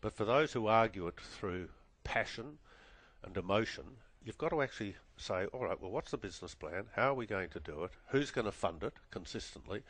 [0.00, 1.68] But for those who argue it through
[2.04, 2.58] passion
[3.24, 3.84] and emotion,
[4.24, 6.84] you've got to actually say, all right, well, what's the business plan?
[6.94, 7.92] How are we going to do it?
[8.08, 9.82] Who's going to fund it consistently?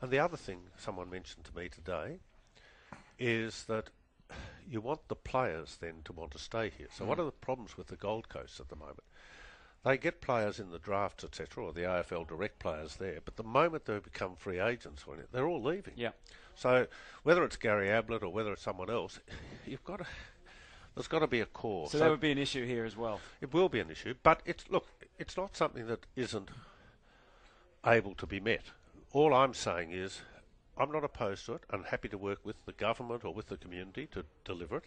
[0.00, 2.18] And the other thing someone mentioned to me today
[3.18, 3.90] is that
[4.68, 6.88] you want the players then to want to stay here.
[6.92, 7.20] So one mm.
[7.20, 9.02] of the problems with the Gold Coast at the moment,
[9.84, 13.42] they get players in the drafts, etc., or the AFL direct players there, but the
[13.42, 15.92] moment they become free agents, they're all leaving.
[15.96, 16.10] Yeah.
[16.54, 16.86] So
[17.22, 19.20] whether it's Gary Ablett or whether it's someone else,
[19.66, 20.06] you've got to.
[20.94, 21.90] There's got to be a core.
[21.90, 23.18] So that would be an issue here as well.
[23.40, 24.86] It will be an issue, but it's look,
[25.18, 26.48] it's not something that isn't
[27.84, 28.62] able to be met.
[29.12, 30.20] All I'm saying is,
[30.76, 31.62] I'm not opposed to it.
[31.70, 34.84] I'm happy to work with the government or with the community to deliver it,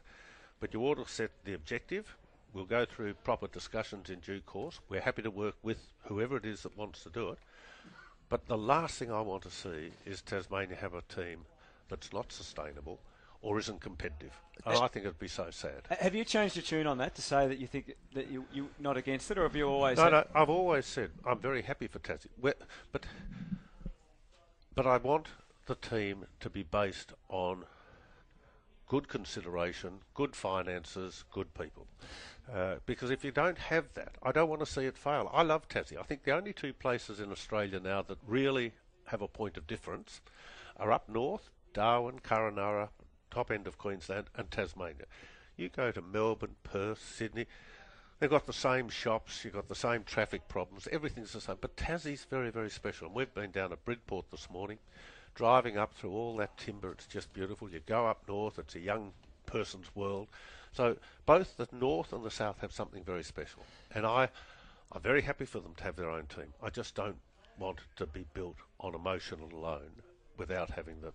[0.60, 2.16] but you ought to set the objective.
[2.54, 4.80] We'll go through proper discussions in due course.
[4.90, 7.40] We're happy to work with whoever it is that wants to do it.
[8.30, 11.46] But the last thing I want to see is Tasmania have a team
[11.90, 13.00] that's not sustainable
[13.42, 14.34] or isn't competitive.
[14.66, 15.84] And I think it'd be so sad.
[15.90, 18.66] Have you changed your tune on that to say that you think that you you're
[18.80, 19.98] not against it, or have you always?
[19.98, 20.28] No, said- no.
[20.34, 22.58] I've always said I'm very happy for Tassie, but
[24.76, 25.28] but I want
[25.68, 27.66] the team to be based on
[28.88, 31.88] good consideration, good finances, good people.
[32.54, 35.30] Uh, because if you don't have that, I don't want to see it fail.
[35.34, 36.00] I love Tassie.
[36.00, 38.72] I think the only two places in Australia now that really
[39.06, 40.22] have a point of difference
[40.78, 42.90] are up north, Darwin, Kununurra,
[43.30, 45.06] top end of Queensland, and Tasmania.
[45.58, 47.48] You go to Melbourne, Perth, Sydney,
[48.20, 51.58] they've got the same shops, you've got the same traffic problems, everything's the same.
[51.60, 53.08] But Tassie's very, very special.
[53.08, 54.78] And we've been down at Bridport this morning,
[55.38, 57.70] driving up through all that timber, it's just beautiful.
[57.70, 59.12] You go up north, it's a young
[59.46, 60.28] person's world.
[60.74, 63.64] So both the north and the south have something very special.
[63.94, 64.30] And I,
[64.92, 66.52] I'm very happy for them to have their own team.
[66.62, 67.18] I just don't
[67.60, 69.92] want to be built on emotion alone
[70.38, 71.14] without having the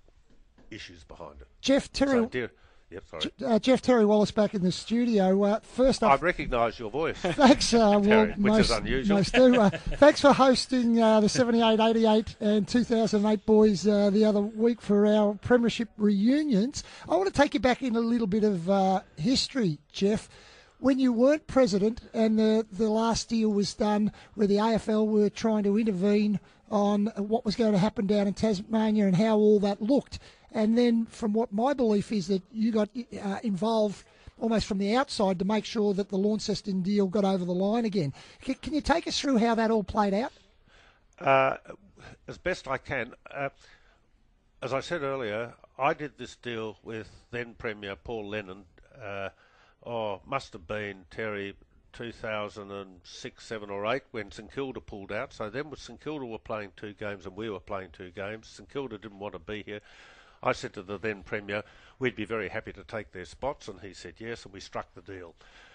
[0.70, 1.48] issues behind it.
[1.60, 2.52] Jeff Terry, So, dear,
[2.92, 3.32] yep, sorry.
[3.44, 5.42] uh, Jeff Terry Wallace back in the studio.
[5.42, 7.16] Uh, first I up, recognise your voice.
[7.22, 9.16] Thanks, uh, well, Terry, which most, is unusual.
[9.16, 9.60] most do.
[9.60, 14.80] Uh, thanks for hosting uh, the 78, 88 and 2008 boys uh, the other week
[14.80, 16.84] for our premiership reunions.
[17.08, 20.28] I want to take you back in a little bit of uh, history, Jeff.
[20.78, 25.30] When you weren't president and the, the last deal was done where the AFL were
[25.30, 26.40] trying to intervene
[26.72, 30.18] on what was going to happen down in Tasmania and how all that looked.
[30.52, 32.88] And then, from what my belief is, that you got
[33.22, 34.04] uh, involved
[34.38, 37.84] almost from the outside to make sure that the Launceston deal got over the line
[37.84, 38.12] again.
[38.44, 40.32] C- can you take us through how that all played out?
[41.18, 41.56] Uh,
[42.26, 43.12] as best I can.
[43.30, 43.50] Uh,
[44.60, 48.64] as I said earlier, I did this deal with then Premier Paul Lennon.
[49.00, 49.30] Uh,
[49.84, 51.54] oh, must have been Terry
[51.92, 55.32] 2006, 7 or 8 when St Kilda pulled out.
[55.32, 58.48] So then St Kilda were playing two games and we were playing two games.
[58.48, 59.80] St Kilda didn't want to be here.
[60.42, 61.62] I said to the then Premier,
[61.98, 64.94] we'd be very happy to take their spots, and he said yes, and we struck
[64.94, 65.34] the deal.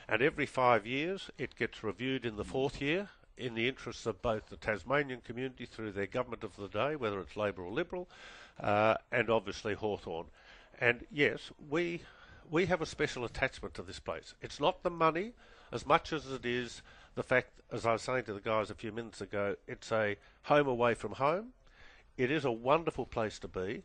[0.10, 4.22] And every five years, it gets reviewed in the fourth year in the interests of
[4.22, 8.10] both the Tasmanian community through their government of the day, whether it's Labor or Liberal,
[8.60, 10.26] uh, and obviously Hawthorn.
[10.80, 12.02] And yes, we
[12.50, 14.34] we have a special attachment to this place.
[14.42, 15.34] It's not the money
[15.72, 16.82] as much as it is
[17.16, 20.16] the fact, as I was saying to the guys a few minutes ago, it's a
[20.44, 21.48] home away from home.
[22.16, 23.84] It is a wonderful place to be,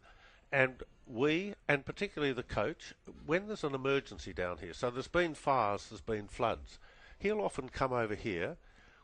[0.53, 2.95] and we, and particularly the coach,
[3.27, 6.79] when there's an emergency down here, so there's been fires, there's been floods,
[7.19, 8.57] he'll often come over here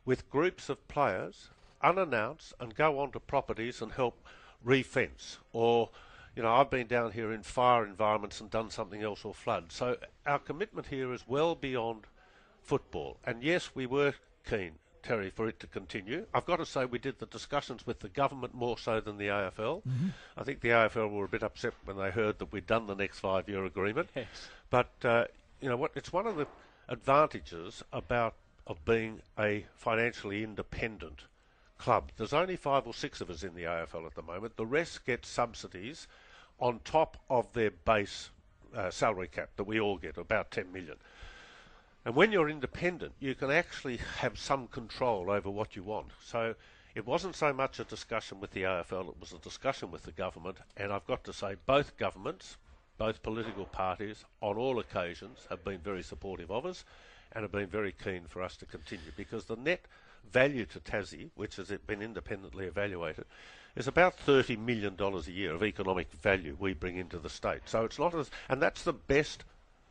[0.04, 1.48] with groups of players
[1.82, 4.26] unannounced and go onto properties and help
[4.64, 5.90] refence or
[6.38, 9.72] you know, I've been down here in fire environments and done something else or flood.
[9.72, 12.04] So our commitment here is well beyond
[12.62, 13.16] football.
[13.24, 14.14] And yes, we were
[14.48, 14.74] keen,
[15.08, 16.26] Terry, for it to continue.
[16.34, 19.28] I've got to say we did the discussions with the government more so than the
[19.28, 19.80] AFL.
[19.82, 20.08] Mm-hmm.
[20.36, 22.94] I think the AFL were a bit upset when they heard that we'd done the
[22.94, 24.10] next five-year agreement.
[24.14, 24.26] Yes.
[24.68, 25.24] But uh,
[25.62, 25.92] you know what?
[25.94, 26.46] It's one of the
[26.90, 28.34] advantages about
[28.66, 31.20] of being a financially independent
[31.78, 32.10] club.
[32.18, 34.58] There's only five or six of us in the AFL at the moment.
[34.58, 36.06] The rest get subsidies
[36.60, 38.28] on top of their base
[38.76, 40.96] uh, salary cap that we all get, about 10 million.
[42.08, 46.06] And when you're independent, you can actually have some control over what you want.
[46.24, 46.54] So
[46.94, 50.12] it wasn't so much a discussion with the AFL, it was a discussion with the
[50.12, 50.56] government.
[50.78, 52.56] And I've got to say, both governments,
[52.96, 56.82] both political parties, on all occasions, have been very supportive of us
[57.32, 59.82] and have been very keen for us to continue because the net
[60.32, 63.26] value to Tassie, which has been independently evaluated,
[63.76, 67.60] is about thirty million dollars a year of economic value we bring into the state.
[67.66, 69.44] So it's not as, and that's the best,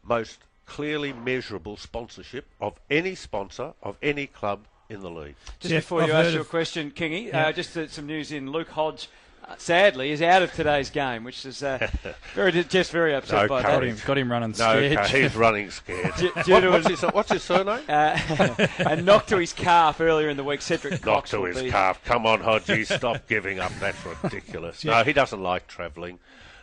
[0.03, 5.35] most clearly measurable sponsorship of any sponsor of any club in the league.
[5.59, 9.09] Just before you ask your question, Kingy, uh, just uh, some news in Luke Hodge.
[9.49, 11.77] Uh, sadly, is out of today's game, which is uh,
[12.33, 13.63] very just very upset No by courage.
[13.63, 13.79] that.
[13.79, 14.97] Got him, got him running scared.
[14.97, 16.13] okay, he's running scared.
[16.17, 17.79] Due- What- what's, his, what's his surname?
[17.89, 20.61] Uh, a knock to his calf earlier in the week.
[20.61, 22.03] Cedric Knock Cox to his be- calf.
[22.03, 23.71] Come on, Hodgie, stop giving up.
[23.79, 24.83] That's ridiculous.
[24.83, 26.19] No, he doesn't like travelling.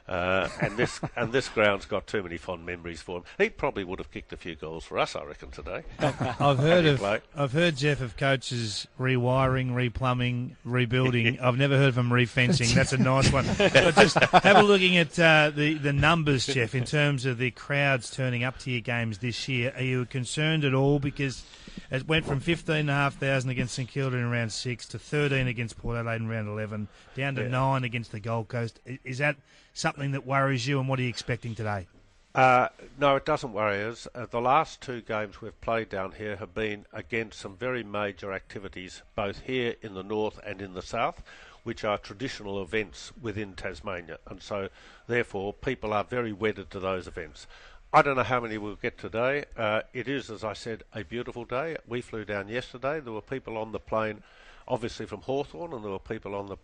[0.07, 3.25] Uh, and this and this ground's got too many fond memories for him.
[3.39, 5.83] He probably would have kicked a few goals for us, I reckon, today.
[5.99, 7.03] I've heard of.
[7.35, 11.41] I've heard Jeff of coaches rewiring, replumbing, rebuilding.
[11.43, 12.75] I've never heard of them refencing.
[12.75, 13.47] That's a nice one.
[13.57, 17.51] But just have a looking at uh, the the numbers, Jeff, in terms of the
[17.51, 19.73] crowds turning up to your games this year.
[19.75, 21.45] Are you concerned at all because
[21.91, 24.99] it went from fifteen and a half thousand against St Kilda in round six to
[24.99, 27.49] thirteen against Port Adelaide in round eleven, down to Yeah.
[27.49, 28.81] nine against the Gold Coast.
[29.03, 29.37] Is that
[29.75, 30.81] something that worries you?
[30.81, 31.87] And what are you expecting today?
[32.35, 32.69] Uh,
[32.99, 34.09] no, it doesn't worry us.
[34.13, 38.33] Uh, the last two games we've played down here have been against some very major
[38.33, 41.23] activities, both here in the north and in the south,
[41.63, 44.19] which are traditional events within Tasmania.
[44.27, 44.69] And so,
[45.07, 47.47] therefore, people are very wedded to those events.
[47.93, 49.45] I don't know how many we'll get today.
[49.57, 51.77] Uh, it is, as I said, a beautiful day.
[51.87, 52.99] We flew down yesterday.
[52.99, 54.25] There were people on the plane,
[54.67, 56.59] obviously from Hawthorn, and there were people on the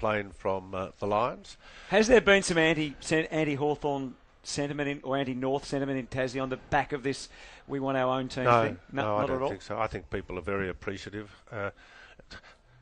[0.00, 1.56] plane from uh, the Lions.
[1.90, 2.94] Has there been some anti
[3.30, 7.28] anti Hawthorn sentiment in, or anti North sentiment in Tassie on the back of this?
[7.68, 8.78] We want our own team No, thing.
[8.92, 9.48] no, not I don't all.
[9.50, 9.78] think so.
[9.78, 11.30] I think people are very appreciative.
[11.52, 11.70] Uh,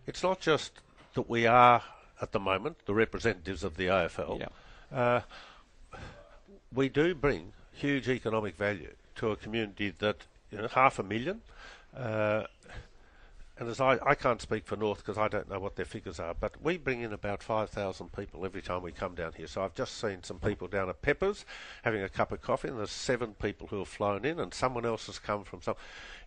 [0.07, 0.73] it's not just
[1.15, 1.83] that we are
[2.23, 4.49] at the moment the representatives of the AFL.
[4.93, 5.21] Uh,
[6.73, 10.17] we do bring huge economic value to a community that
[10.51, 11.41] you know half a million.
[11.97, 12.45] Uh,
[13.59, 16.21] and as I, I can't speak for North because I don't know what their figures
[16.21, 19.49] are, but we bring in about 5,000 people every time we come down here.
[19.49, 21.45] So I've just seen some people down at Peppers
[21.83, 24.87] having a cup of coffee, and there's seven people who have flown in, and someone
[24.87, 25.75] else has come from some.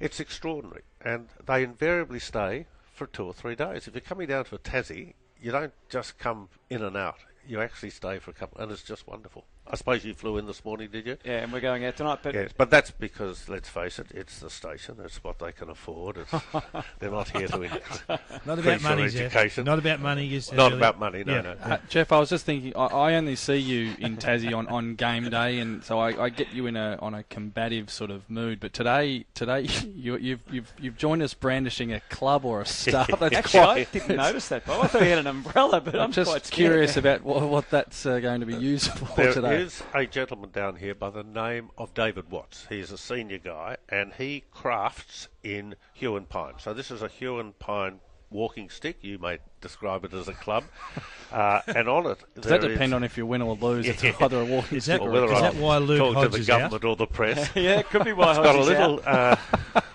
[0.01, 0.82] It's extraordinary.
[0.99, 3.88] And they invariably stay for two or three days.
[3.88, 7.19] If you're coming down to a Tassie, you don't just come in and out.
[7.47, 9.45] You actually stay for a couple, and it's just wonderful.
[9.72, 11.17] I suppose you flew in this morning, did you?
[11.24, 12.19] Yeah, and we're going out tonight.
[12.22, 14.97] But Yes, but that's because, let's face it, it's the station.
[15.03, 16.17] It's what they can afford.
[16.17, 16.32] It's,
[16.99, 19.22] they're not here to in- Not about increase your money, Jeff.
[19.36, 19.63] education.
[19.65, 20.78] Not about money, you said Not earlier.
[20.78, 21.24] about money.
[21.24, 21.41] No, Yeah.
[21.41, 21.51] no.
[21.63, 22.74] Uh, Jeff, I was just thinking.
[22.76, 26.30] I, I only see you in Tassie on, on game day, and so I, I
[26.30, 28.59] get you in a on a combative sort of mood.
[28.59, 29.61] But today, today
[29.95, 33.07] you, you've you've you've joined us brandishing a club or a staff.
[33.19, 34.84] That's Actually, I quite- didn't notice that, Bob.
[34.84, 37.49] I thought you had an umbrella, but I'm, I'm just quite curious about about what,
[37.49, 39.61] what that's uh, going to be used for There today.
[39.62, 42.66] Is a gentleman down here by the name of David Watts.
[42.68, 46.53] He's a senior guy, and he crafts in Huon Pine.
[46.57, 47.99] So this is a Huon Pine
[48.32, 48.97] walking stick.
[49.01, 50.64] You may describe it as a club,
[51.32, 53.88] uh, and on it Does that depend is- on if you win or lose?
[53.88, 54.14] It's Yeah.
[54.20, 56.24] either a walking Is that- stick or or whether is I that why Luke talk
[56.24, 56.59] to the is out?
[56.62, 57.51] government or the press.
[57.55, 59.36] yeah, it could be why it's got a little uh,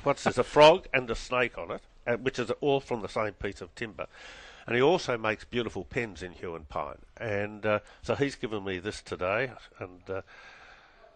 [0.05, 0.39] what's this?
[0.39, 3.61] A frog and a snake on it, uh, which is all from the same piece
[3.61, 4.07] of timber.
[4.67, 6.99] And he also makes beautiful pens in Huon Pine.
[7.17, 10.23] And uh, so he's given me this today, and uh,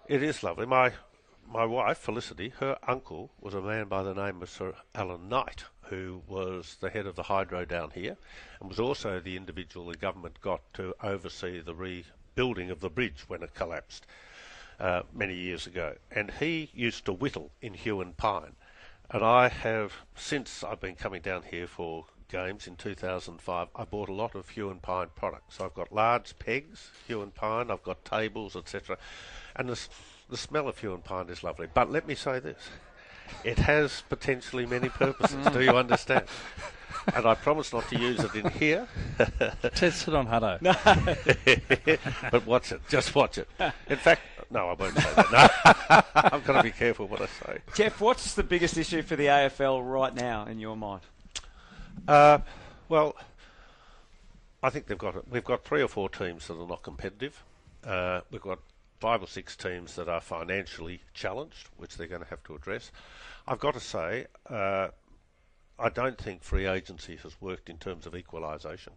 [0.07, 0.67] it is lovely.
[0.67, 0.93] My
[1.53, 5.65] my wife, Felicity, her uncle was a man by the name of Sir Allan Knight,
[5.83, 8.17] who was the head of the hydro down here,
[8.61, 13.25] and was also the individual the government got to oversee the rebuilding of the bridge
[13.27, 14.07] when it collapsed
[14.79, 15.97] uh, many years ago.
[16.13, 18.55] And he used to whittle in Huon Pine.
[19.11, 24.09] And I have, since I've been coming down here for games in 2005, I bought
[24.09, 25.57] a lot of Huon Pine products.
[25.57, 28.97] So I've got large pegs, Huon Pine, I've got tables, etc.
[29.57, 29.79] And the,
[30.29, 31.69] the smell of Huon Pine is lovely.
[31.73, 32.71] But let me say this
[33.45, 35.45] it has potentially many purposes.
[35.53, 36.25] Do you understand?
[37.15, 38.87] And I promise not to use it in here.
[39.75, 40.61] Test it on Hutto.
[40.61, 40.75] No.
[42.31, 42.83] but watch it.
[42.89, 43.49] Just watch it.
[43.89, 44.21] In fact,
[44.51, 45.33] no, I won't say that.
[45.33, 46.03] No.
[46.15, 47.59] I'm going to be careful what I say.
[47.75, 51.01] Jeff, what's the biggest issue for the AFL right now in your mind?
[52.07, 52.39] Uh,
[52.89, 53.15] well,
[54.63, 57.43] I think they've got we've got three or four teams that are not competitive.
[57.85, 58.59] Uh, we've got
[59.01, 62.93] five or six teams that are financially challenged, which they're going to have to address.
[63.49, 64.89] I've got to say, uh,
[65.79, 68.93] I don't think free agency has worked in terms of equalisation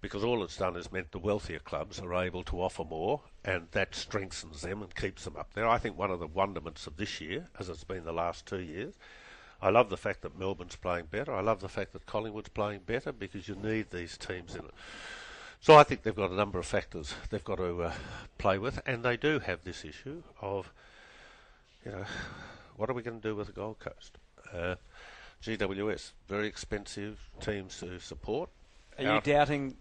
[0.00, 3.66] because all it's done is meant the wealthier clubs are able to offer more and
[3.72, 5.68] that strengthens them and keeps them up there.
[5.68, 8.60] I think one of the wonderments of this year, as it's been the last two
[8.60, 8.94] years,
[9.62, 11.34] I love the fact that Melbourne's playing better.
[11.34, 14.74] I love the fact that Collingwood's playing better because you need these teams in it.
[15.60, 17.92] So I think they've got a number of factors they've got to uh,
[18.38, 20.72] play with, and they do have this issue of,
[21.84, 22.04] you know,
[22.76, 24.16] what are we going to do with the Gold Coast?
[24.52, 24.76] Uh,
[25.42, 28.48] GWS, very expensive teams to support.
[28.98, 29.76] Are you doubting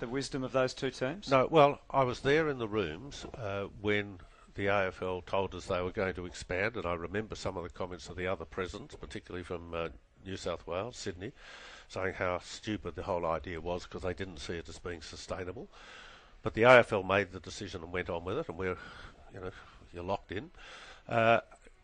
[0.00, 1.30] the wisdom of those two teams?
[1.30, 4.18] No, well, I was there in the rooms uh, when
[4.58, 7.68] the AFL told us they were going to expand, and I remember some of the
[7.68, 9.88] comments of the other presidents, particularly from uh,
[10.26, 11.30] New South Wales, Sydney,
[11.88, 15.68] saying how stupid the whole idea was because they didn't see it as being sustainable.
[16.42, 18.76] But the AFL made the decision and went on with it, and we're,
[19.32, 19.50] you know,
[19.94, 20.50] you're locked in.
[21.08, 21.38] Uh,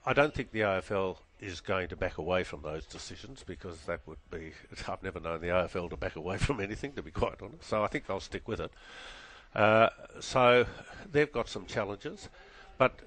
[0.05, 4.01] I don't think the AFL is going to back away from those decisions because that
[4.07, 4.51] would be.
[4.89, 7.69] I've never known the AFL to back away from anything, to be quite honest.
[7.69, 8.73] So I think they'll stick with it.
[9.55, 10.67] Uh, so
[11.13, 12.29] they've got some challenges,
[12.79, 13.01] but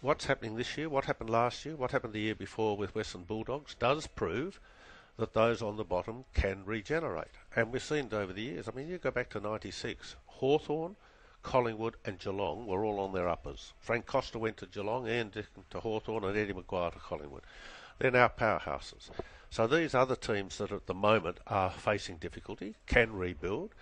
[0.00, 3.24] what's happening this year, what happened last year, what happened the year before with Western
[3.24, 4.60] Bulldogs does prove
[5.16, 7.34] that those on the bottom can regenerate.
[7.56, 8.68] And we've seen it over the years.
[8.68, 10.96] I mean, you go back to 96, Hawthorn,
[11.42, 13.72] Collingwood and Geelong were all on their uppers.
[13.80, 17.42] Frank Costa went to Geelong, Ian Dicker to Hawthorn and Eddie McGuire to Collingwood.
[17.98, 19.10] They're now powerhouses.
[19.50, 23.74] So these other teams that at the moment are facing difficulty can rebuild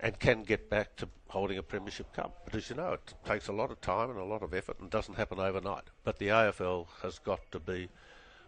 [0.00, 2.42] and can get back to holding a premiership cup.
[2.44, 4.80] But as you know, it takes a lot of time and a lot of effort
[4.80, 5.84] and doesn't happen overnight.
[6.04, 7.88] But the AFL has got to be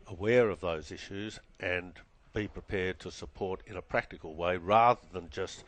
[0.07, 1.93] aware of those issues and
[2.33, 5.65] be prepared to support in a practical way rather than just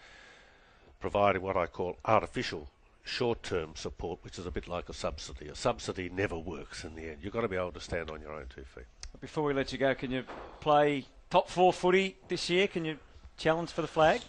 [1.00, 2.68] providing what I call artificial
[3.04, 5.48] short-term support, which is a bit like a subsidy.
[5.48, 7.18] A subsidy never works in the end.
[7.20, 8.84] You've got to be able to stand on your own two feet.
[9.20, 10.24] Before we let you go, can you
[10.60, 12.68] play top four footy this year?
[12.68, 12.98] Can you
[13.36, 14.20] challenge for the flag?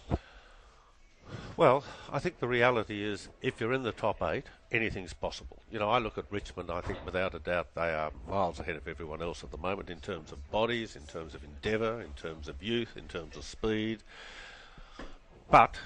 [1.56, 5.62] Well, I think the reality is if you're in the top eight, anything's possible.
[5.70, 8.74] You know, I look at Richmond, I think without a doubt they are miles ahead
[8.74, 12.12] of everyone else at the moment in terms of bodies, in terms of endeavour, in
[12.14, 14.00] terms of youth, in terms of speed.
[15.48, 15.76] But,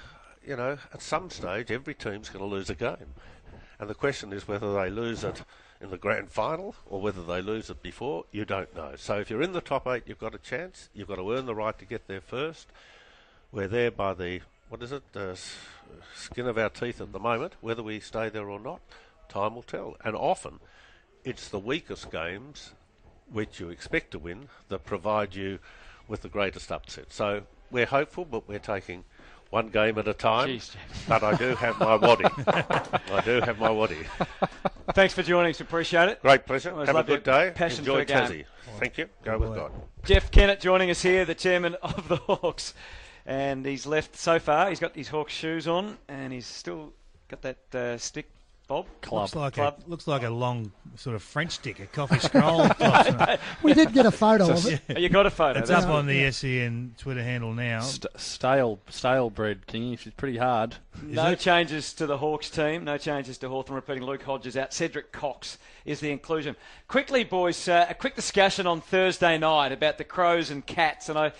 [0.43, 3.13] you know, at some stage every team's going to lose a game.
[3.79, 5.43] And the question is whether they lose it
[5.79, 8.93] in the grand final or whether they lose it before, you don't know.
[8.97, 10.89] So if you're in the top eight, you've got a chance.
[10.95, 12.69] You've got to earn the right to get there first.
[13.51, 15.35] We're there by the what is it, uh,
[16.15, 17.53] skin of our teeth at the moment.
[17.61, 18.81] Whether we stay there or not,
[19.27, 19.97] time will tell.
[20.03, 20.59] And often,
[21.23, 22.73] it's the weakest games,
[23.31, 25.59] which you expect to win, that provide you
[26.07, 27.11] with the greatest upset.
[27.11, 29.03] So we're hopeful, but we're taking
[29.49, 30.49] one game at a time.
[30.49, 30.75] Jeez,
[31.07, 32.25] but I do have my waddy.
[32.47, 33.97] I do have my waddy.
[34.93, 35.61] Thanks for joining us.
[35.61, 36.21] Appreciate it.
[36.21, 36.71] Great pleasure.
[36.71, 37.51] Always Have a good day.
[37.55, 38.45] Passion Enjoy for the game.
[38.79, 39.09] Thank you.
[39.23, 39.71] Go with God.
[40.05, 42.73] Jeff Kennett joining us here, the chairman of the Hawks.
[43.29, 44.69] And he's left so far.
[44.69, 46.91] He's got his Hawks shoes on, and he's still
[47.27, 48.27] got that uh, stick,
[48.67, 48.87] Bob.
[49.11, 49.79] Looks like Club.
[49.85, 52.67] a looks like a long sort of French stick, a coffee scroll.
[52.69, 53.39] type.
[53.61, 54.81] We did get a photo of it.
[54.99, 55.59] You got a photo.
[55.59, 56.31] It's That's up on the Yeah.
[56.31, 57.81] SEN Twitter handle now.
[57.81, 59.93] St- stale, stale bread, Kingy.
[59.93, 60.77] It's pretty hard.
[61.03, 62.83] No changes to the Hawks team.
[62.83, 64.73] No changes to Hawthorn repeating Luke Hodges out.
[64.73, 66.55] Cedric Cox is the inclusion.
[66.87, 71.09] Quickly, boys, uh, a quick discussion on Thursday night about the Crows and Cats.
[71.09, 71.31] And I,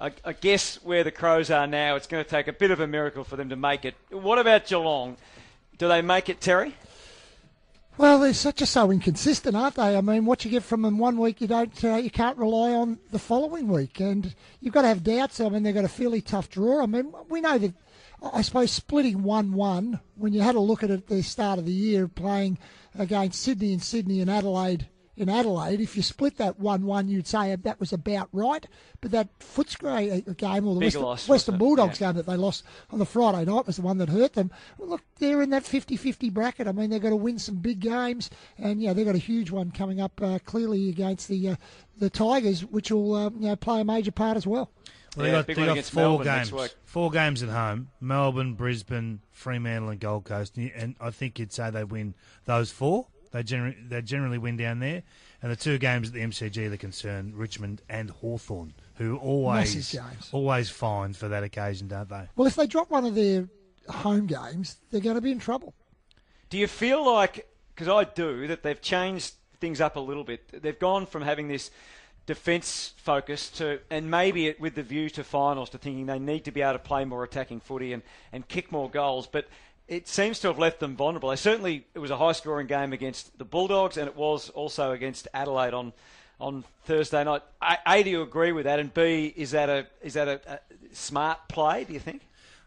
[0.00, 2.80] I, I guess where the Crows are now, it's going to take a bit of
[2.80, 3.94] a miracle for them to make it.
[4.10, 5.18] What about Geelong?
[5.76, 6.74] Do they make it, Terry?
[7.98, 9.94] Well, they're such just so inconsistent, aren't they?
[9.94, 12.72] I mean, what you get from them one week, you don't, uh, you can't rely
[12.72, 15.38] on the following week, and you've got to have doubts.
[15.38, 16.82] I mean, they've got a fairly tough draw.
[16.82, 17.74] I mean, we know that.
[18.22, 21.64] I suppose splitting one-one when you had a look at it at the start of
[21.64, 22.58] the year, playing
[22.98, 24.88] against Sydney and Sydney and Adelaide
[25.20, 28.66] in Adelaide, if you split that 1 1, you'd say that was about right.
[29.02, 31.58] But that Footscray uh, game, or the Western, loss, Western?
[31.58, 32.08] Bulldogs Yeah.
[32.08, 34.50] game that they lost on the Friday night was the one that hurt them.
[34.78, 36.66] Well, look, they're in that 50 50 bracket.
[36.66, 38.30] I mean, they've got to win some big games.
[38.58, 41.56] And, yeah, they've got a huge one coming up uh, clearly against the uh,
[41.98, 44.70] the Tigers, which will uh, you know, play a major part as well.
[45.16, 46.74] Well, they Yeah, got, they one got against four Melbourne games.
[46.84, 50.56] Four games at home: Melbourne, Brisbane, Fremantle, and Gold Coast.
[50.56, 52.14] And I think you'd say they win
[52.46, 53.08] those four.
[53.32, 55.02] They generally they generally win down there.
[55.42, 59.96] And the two games at the MCG that concern Richmond and Hawthorn, who always
[60.32, 62.28] always find for that occasion, don't they?
[62.36, 63.48] Well, if they drop one of their
[63.88, 65.74] home games, they're going to be in trouble.
[66.50, 70.62] Do you feel like, because I do, that they've changed things up a little bit?
[70.62, 71.70] They've gone from having this
[72.26, 76.44] defence focus to, and maybe it, with the view to finals, to thinking they need
[76.44, 78.02] to be able to play more attacking footy and,
[78.32, 79.26] and kick more goals.
[79.26, 79.46] But
[79.90, 81.28] it seems to have left them vulnerable.
[81.28, 84.92] They certainly, it was a high scoring game against the Bulldogs, and it was also
[84.92, 85.92] against Adelaide on.
[86.42, 88.78] On Thursday night, a, a, do you agree with that?
[88.78, 90.58] And B, is that a is that a, a
[90.90, 91.84] smart play?
[91.84, 92.22] Do you think?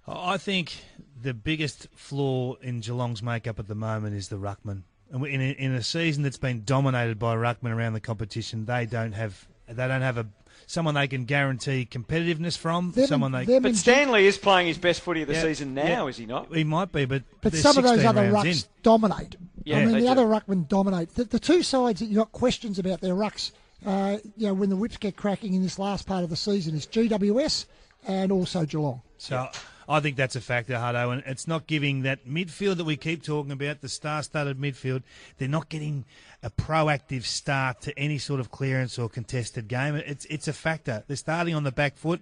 [0.07, 0.75] I think
[1.19, 4.83] the biggest flaw in Geelong's makeup at the moment is the ruckman.
[5.11, 8.85] And in a, in a season that's been dominated by ruckman around the competition, they
[8.85, 10.27] don't have they don't have a
[10.67, 12.91] someone they can guarantee competitiveness from.
[12.91, 15.33] Them someone and- they them But and Stanley is playing his best footy of the
[15.35, 16.05] Yeah, season now, yeah.
[16.07, 16.53] is he not?
[16.53, 18.69] He might be, but But some of those other rounds rucks in.
[18.83, 19.35] dominate.
[19.65, 20.07] Yeah, I mean, the do.
[20.07, 21.15] other ruckmen dominate.
[21.15, 23.51] The, the two sides that you've got questions about their rucks,
[23.85, 26.75] uh, you know, when the whips get cracking in this last part of the season
[26.75, 27.65] is GWS
[28.07, 29.01] and also Geelong.
[29.17, 29.47] So
[29.87, 33.23] I think that's a factor, Hardo, and it's not giving that midfield that we keep
[33.23, 35.03] talking about, the star-studded midfield.
[35.37, 36.05] They're not getting
[36.41, 39.95] a proactive start to any sort of clearance or contested game.
[39.95, 41.03] It's it's a factor.
[41.07, 42.21] They're starting on the back foot.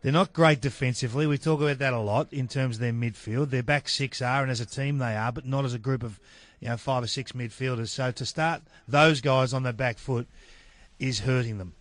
[0.00, 1.26] They're not great defensively.
[1.26, 3.50] We talk about that a lot in terms of their midfield.
[3.50, 6.02] Their back six are, and as a team they are, but not as a group
[6.02, 6.20] of
[6.60, 7.88] you know five or six midfielders.
[7.88, 10.28] So to start those guys on the back foot
[10.98, 11.74] is hurting them.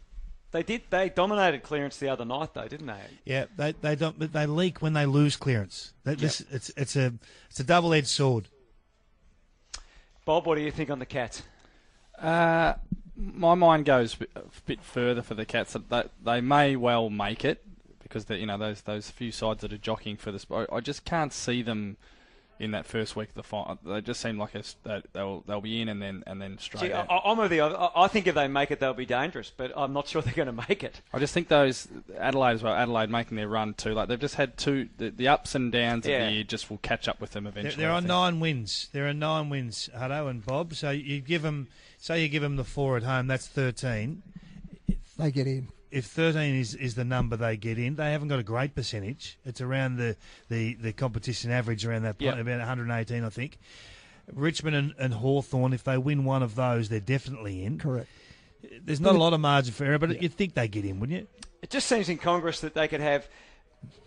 [0.52, 0.84] They did.
[0.90, 3.02] They dominated clearance the other night, though, didn't they?
[3.26, 5.94] Yeah, they they don't they leak when they lose clearance.
[6.03, 7.14] That, this, it's it's a
[7.49, 8.48] it's a double edged sword.
[10.26, 11.44] Bob, what do you think on the Cats?
[12.18, 12.74] Uh,
[13.15, 15.74] my mind goes a bit- further for the Cats.
[15.74, 17.64] That they, they may well make it
[18.02, 20.68] because they, you know those those few sides that are jockeying for the spot.
[20.72, 21.98] I just can't see them
[22.59, 23.77] in that first week of the final.
[23.85, 26.57] They just seem like a, s- that they'll they'll be in and then and then
[26.57, 27.21] straight See, I, out.
[27.25, 27.61] I'm of the.
[27.61, 30.34] I I think if they make it, they'll be dangerous, but I'm not sure they're
[30.34, 31.01] going to make it.
[31.13, 32.73] I just think those Adelaide as well.
[32.73, 33.93] Adelaide making their run too.
[33.93, 34.89] Like they've just had two.
[34.97, 36.17] The, the ups and downs Yeah.
[36.19, 37.75] of the year just will catch up with them eventually.
[37.84, 38.89] there I are nine wins.
[38.93, 40.73] There are nine wins, Hutto and Bob.
[40.75, 41.67] So you give them,
[41.97, 43.27] say you give them the four at home.
[43.27, 44.23] That's thirteen.
[45.17, 45.67] They get in.
[45.98, 49.38] If thirteen is, is the number they get in, they haven't got a great percentage.
[49.45, 50.15] It's around the,
[50.49, 52.40] the, the competition average around that point, Yep.
[52.40, 53.57] about 118, I think.
[54.32, 57.80] Richmond and, and Hawthorn, if they win one of those, they're definitely in.
[57.80, 58.07] Correct.
[58.84, 61.19] There's not a lot of margin for error, but you'd think they get in, wouldn't
[61.19, 61.28] you?
[61.61, 63.28] It just seems in Congress that they could have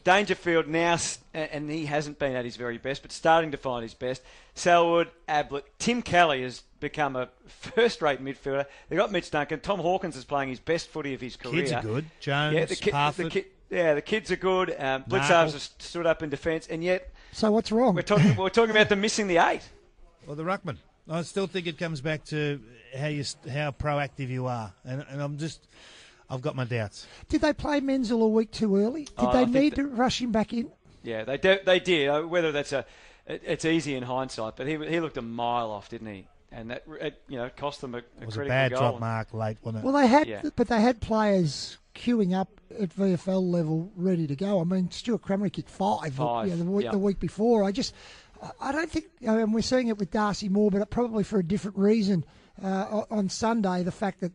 [0.04, 0.96] Dangerfield now,
[1.34, 4.22] and he hasn't been at his very best, but starting to find his best.
[4.54, 8.66] Selwood, Ablett, Tim Kelly has become a first-rate midfielder.
[8.88, 9.60] They got Mitch Duncan.
[9.60, 11.52] Tom Hawkins is playing his best footy of his career.
[11.52, 12.04] The kids are good.
[12.20, 13.30] Jones, yeah, the, ki- the Parfitt.
[13.30, 14.70] ki- yeah, the kids are good.
[14.70, 15.18] Um, Marple.
[15.18, 17.94] Blicavs have stood up in defence, and yet So what's wrong?
[17.94, 19.62] we're talking we're talking about them missing the eight.
[20.26, 20.76] Well, the ruckman.
[21.08, 22.60] I still think it comes back to
[22.96, 25.66] how you how proactive you are, and, and I'm just
[26.28, 27.06] I've got my doubts.
[27.28, 29.04] Did they play Menzel a week too early?
[29.04, 30.70] Did Oh, they think need that- to rush him back in?
[31.02, 32.08] Yeah, they do, they did.
[32.08, 32.84] Uh, Whether that's a,
[33.26, 36.26] it, it's easy in hindsight, but he he looked a mile off, didn't he?
[36.52, 38.80] And that it, you know cost them a, a It was a critical bad goal.
[38.80, 39.86] drop mark late, wasn't it?
[39.86, 40.42] Well, they had, Yeah.
[40.56, 42.48] but they had players queuing up
[42.78, 44.60] at VFL level ready to go.
[44.60, 46.90] I mean, Stuart Crameri kicked five, Five, you know, the, week, yeah.
[46.92, 47.62] the week before.
[47.64, 47.94] I just,
[48.42, 51.22] I- I don't think, you know, and we're seeing it with Darcy Moore, but probably
[51.24, 52.24] for a different reason.
[52.62, 54.32] Uh, on Sunday, the fact that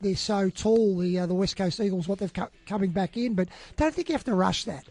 [0.00, 3.34] they're so tall, the uh, the West Coast Eagles, what they've co- coming back in,
[3.34, 4.84] but don't think you have to rush that.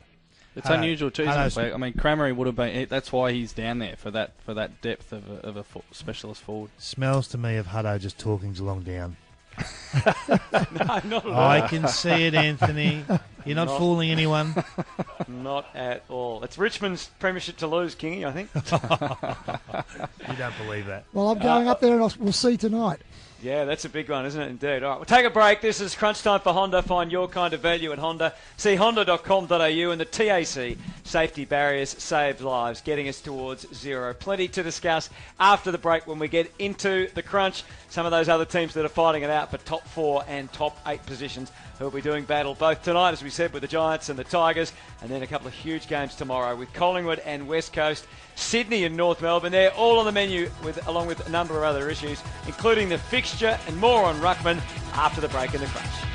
[0.57, 0.79] It's Hello.
[0.79, 1.25] unusual too.
[1.25, 1.73] Hello, Isn't it?
[1.73, 2.87] I mean, Crameri would have been.
[2.89, 5.83] That's why he's down there for that for that depth of a, of a fo-
[5.91, 6.71] specialist forward.
[6.79, 9.17] Smells to me of Hutto just talking Geelong down.
[10.27, 10.35] no,
[10.79, 11.33] not at all.
[11.35, 13.03] I can see it, Anthony.
[13.45, 14.63] You're not, Not- fooling anyone.
[15.27, 16.43] Not at all.
[16.43, 18.25] It's Richmond's premiership to lose, Kingy.
[18.25, 18.49] I think.
[20.29, 21.05] you don't believe that.
[21.13, 22.99] Well, I'm going up there and I'll, we'll see tonight.
[23.41, 24.49] Yeah, that's a big one, isn't it?
[24.49, 24.81] Indeed.
[24.81, 25.61] All right, we'll take a break.
[25.61, 26.81] This is crunch time for Honda.
[26.81, 28.33] Find your kind of value at Honda.
[28.57, 34.15] See honda.com.au and the TAC safety barriers save lives, getting us towards zero.
[34.15, 37.63] Plenty to discuss after the break when we get into the crunch.
[37.89, 40.77] Some of those other teams that are fighting it out for top four and top
[40.87, 44.09] eight positions who will be doing battle both tonight, as we said, with the Giants
[44.09, 47.73] and the Tigers, and then a couple of huge games tomorrow with Collingwood and West
[47.73, 49.51] Coast, Sydney and North Melbourne.
[49.51, 52.97] They're all on the menu, with along with a number of other issues, including the
[52.97, 54.59] fixture and more on Ruckman
[54.93, 56.07] after the break in the crunch.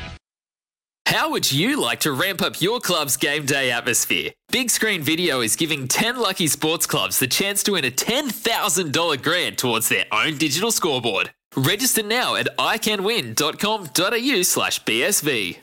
[1.07, 4.31] How would you like to ramp up your club's game day atmosphere?
[4.51, 9.23] Big Screen Video is giving 10 lucky sports clubs the chance to win a $10,000
[9.23, 11.31] grant towards their own digital scoreboard.
[11.57, 15.59] Register now at iCanWin.com.au slash BSV.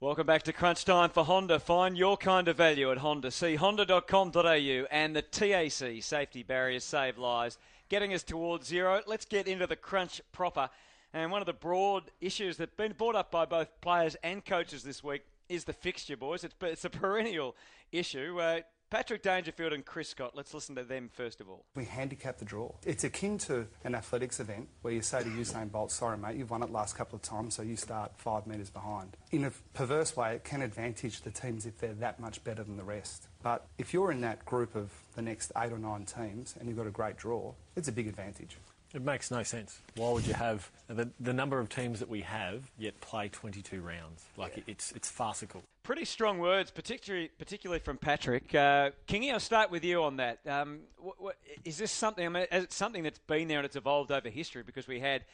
[0.00, 1.58] Welcome back to Crunch Time for Honda.
[1.58, 3.32] Find your kind of value at Honda.
[3.32, 7.58] See honda.com.au and the TAC safety barriers save lives,
[7.88, 9.02] getting us towards zero.
[9.06, 10.70] Let's get into the crunch proper.
[11.12, 14.82] And one of the broad issues that's been brought up by both players and coaches
[14.84, 16.44] this week is the fixture, boys.
[16.44, 17.56] It's, it's a perennial
[17.90, 18.38] issue.
[18.40, 20.32] Uh, Patrick Dangerfield and Chris Scott.
[20.34, 21.66] Let's listen to them first of all.
[21.74, 22.72] We handicap the draw.
[22.86, 26.50] It's akin to an athletics event where you say to Usain Bolt, sorry mate, you've
[26.50, 29.18] won it last couple of times, so you start five metres behind.
[29.30, 32.78] In a perverse way, it can advantage the teams if they're that much better than
[32.78, 33.28] the rest.
[33.42, 36.78] But if you're in that group of the next eight or nine teams and you've
[36.78, 38.56] got a great draw, it's a big advantage.
[38.94, 39.80] It makes no sense.
[39.96, 43.82] Why would you have the, the number of teams that we have yet play 22
[43.82, 44.24] rounds?
[44.36, 44.62] Like yeah.
[44.66, 45.62] it's it's farcical.
[45.82, 48.54] Pretty strong words, particularly particularly from Patrick.
[48.54, 50.38] Uh, Kingy, I'll start with you on that.
[50.46, 52.24] Um, what, what, is this something?
[52.24, 55.24] I mean, it's something that's been there and it's evolved over history because we had.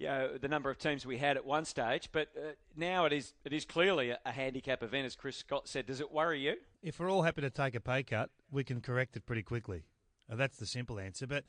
[0.00, 3.12] You know, the number of teams we had at one stage, but uh, now it
[3.12, 5.86] is it is clearly a, a handicap event, as Chris Scott said.
[5.86, 6.54] Does it worry you?
[6.84, 9.82] If we're all happy to take a pay cut, we can correct it pretty quickly.
[10.30, 11.26] Uh, that's the simple answer.
[11.26, 11.42] But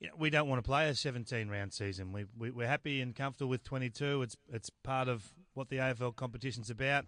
[0.00, 2.12] you know, we don't want to play a 17 round season.
[2.12, 4.22] We, we we're happy and comfortable with 22.
[4.22, 7.06] It's it's part of what the AFL competition's about.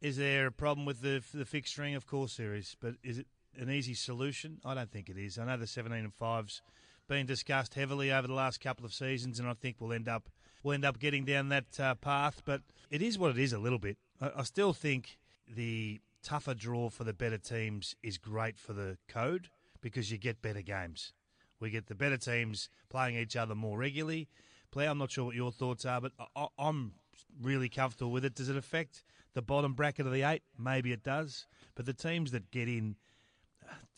[0.00, 1.96] Is there a problem with the the fixturing?
[1.96, 3.26] Of course there is, but is it
[3.58, 4.60] an easy solution?
[4.64, 5.38] I don't think it is.
[5.38, 6.60] I know the 17 and fives
[7.08, 10.28] been discussed heavily over the last couple of seasons, and I think we'll end up
[10.62, 12.42] we'll end up getting down that uh, path.
[12.44, 13.96] But it is what it is a little bit.
[14.20, 15.18] I, I still think
[15.48, 19.48] the tougher draw for the better teams is great for the code
[19.80, 21.12] because you get better games.
[21.64, 24.28] We get the better teams playing each other more regularly.
[24.70, 26.92] Play, I'm not sure what your thoughts are, but I, I'm
[27.40, 28.34] really comfortable with it.
[28.34, 30.42] Does it affect the bottom bracket of the eight?
[30.58, 31.46] Maybe it does.
[31.74, 32.96] But the teams that get in,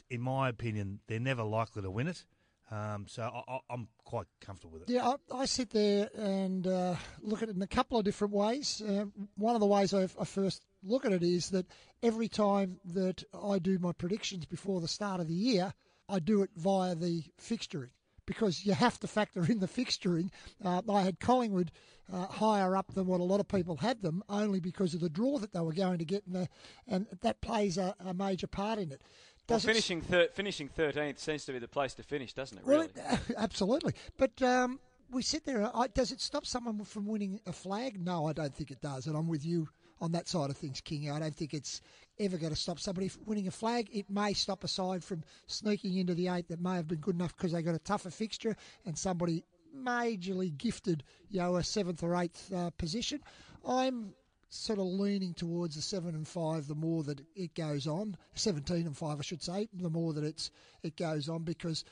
[0.08, 2.24] in my opinion, they're never likely to win it.
[2.70, 4.90] Um, so I, am quite comfortable with it.
[4.92, 8.32] Yeah, I, I sit there and uh, look at it in a couple of different
[8.32, 8.80] ways.
[8.80, 11.66] Uh, one of the ways I've, I first look at it is that
[12.00, 15.74] every time that I do my predictions before the start of the year,
[16.08, 17.90] I do it via the fixturing
[18.26, 20.30] because you have to factor in the fixturing.
[20.64, 21.70] Uh, I had Collingwood
[22.12, 25.08] uh, higher up than what a lot of people had them, only because of the
[25.08, 26.48] draw that they were going to get, the,
[26.86, 29.02] and that plays a, a, major part in it.
[29.48, 32.64] Well, finishing thir- finishing thirteenth seems to be the place to finish, doesn't it?
[32.64, 32.88] Really?
[32.96, 33.94] Well, absolutely.
[34.16, 34.80] But um,
[35.10, 35.70] we sit there.
[35.74, 38.04] I, does it stop someone from winning a flag?
[38.04, 39.06] No, I don't think it does.
[39.06, 39.68] And I'm with you
[40.00, 41.10] on that side of things, King.
[41.10, 41.80] I don't think it's
[42.18, 43.88] ever going to stop somebody winning a flag.
[43.92, 47.14] It may stop a side from sneaking into the eight that may have been good
[47.14, 49.44] enough because they got a tougher fixture and somebody
[49.76, 53.20] majorly gifted, you know, a seventh or eighth uh, position.
[53.66, 54.14] I'm
[54.48, 58.16] sort of leaning towards the seven and five the more that it goes on.
[58.34, 60.50] Seventeen and five, I should say, the more that it's
[60.82, 61.84] it goes on because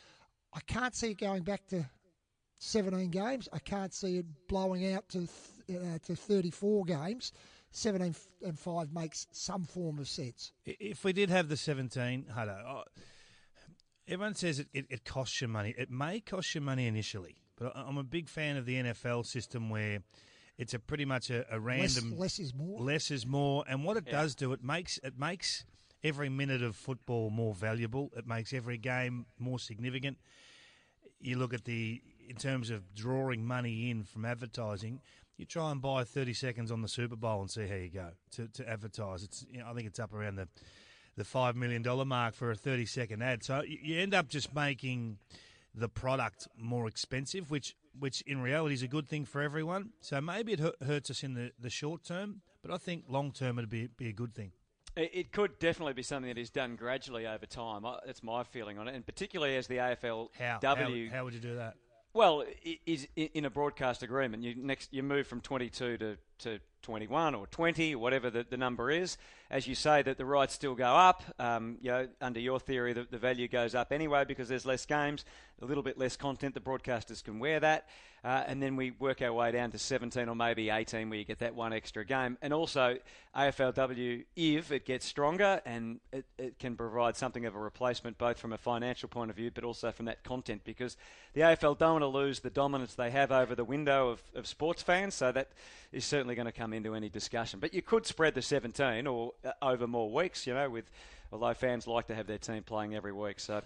[0.53, 1.85] I can't see it going back to
[2.59, 3.49] 17 games.
[3.53, 5.29] I can't see it blowing out to
[5.71, 7.33] uh, to 34 games.
[7.75, 8.15] 17
[8.45, 10.53] and 5 makes some form of sense.
[10.65, 12.85] If we did have the 17, hello,
[14.07, 15.75] everyone says it, it, it, costs you money.
[15.77, 19.71] It may cost you money initially, but I'm a big fan of the NFL system
[19.71, 19.99] where
[20.57, 22.81] it's a pretty much a, a random less, less, is more.
[22.81, 24.13] Less is more, and what it yeah.
[24.13, 25.65] does do, it makes it makes
[26.05, 28.13] every minute of football more valuable.
[28.17, 30.19] It makes every game more significant.
[31.21, 35.01] You look at the in terms of drawing money in from advertising
[35.37, 38.11] you try and buy 30 seconds on the Super Bowl and see how you go
[38.33, 39.23] to, to advertise.
[39.23, 40.49] It's you know, I think it's up around the
[41.17, 43.45] the five million dollar mark for a 30 second ad.
[43.45, 45.19] So you, end up just making
[45.75, 49.91] the product more expensive, which which in reality is a good thing for everyone.
[50.01, 53.59] So maybe it hurts us in the, the short term, but I think long term
[53.59, 54.53] it'd be be a good thing.
[54.97, 57.85] It could definitely be something that is done gradually over time.
[58.07, 60.59] That's my feeling on it, and particularly as the AFL how,
[61.11, 61.75] how, how would you do that?
[62.15, 62.45] Well,
[62.87, 67.47] is in a broadcast agreement, you next you move from 22 to to 21 or
[67.47, 69.17] 20 or whatever the, the number is.
[69.51, 71.23] As you say, that the rights still go up.
[71.39, 74.85] Um, you know, under your theory, the, the value goes up anyway because there's less
[74.85, 75.25] games,
[75.61, 76.55] a little bit less content.
[76.55, 77.89] The broadcasters can wear that,
[78.25, 81.27] uh, and then we work our way down to 17 or maybe 18 where you
[81.27, 82.39] get that one extra game.
[82.41, 82.97] And also,
[83.37, 88.39] AFLW, if it gets stronger and it, it can provide something of a replacement both
[88.39, 90.97] from a financial point of view but also from that content because
[91.35, 94.47] the AFL don't want to lose the dominance they have over the window of, of
[94.47, 95.15] sports fans.
[95.15, 95.51] So that
[95.93, 97.61] is certainly going to come into any discussion.
[97.61, 100.85] But you could spread the 17 or uh, over more weeks, you know, with
[101.33, 103.41] although fans like to have their team playing every week.
[103.41, 103.63] So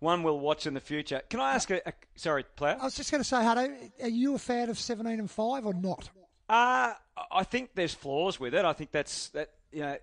[0.00, 1.22] one we'll watch in the future.
[1.30, 2.76] Can I ask a, a sorry, player?
[2.80, 5.66] I was just going to say, Hutto, are you a fan of 17 and 5
[5.66, 6.10] or not?
[6.48, 6.94] Uh,
[7.30, 8.64] I think there's flaws with it.
[8.64, 9.96] I think that's that you know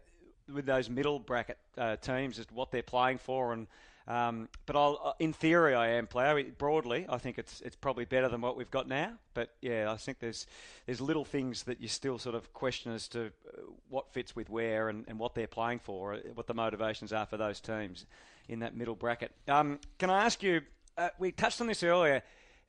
[0.53, 3.67] with those middle bracket uh, teams, is what they're playing for, and
[4.07, 6.41] um, but I'll, uh, in theory, I am player.
[6.57, 9.13] Broadly, I think it's it's probably better than what we've got now.
[9.33, 10.47] But yeah, I think there's
[10.85, 14.49] there's little things that you still sort of question as to uh, what fits with
[14.49, 18.05] where and, and what they're playing for, uh, what the motivations are for those teams
[18.47, 19.31] in that middle bracket.
[19.49, 20.61] Um, can I ask you?
[20.97, 22.23] Uh, we touched on this earlier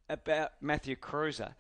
[0.08, 1.54] about Matthew Kreuzer.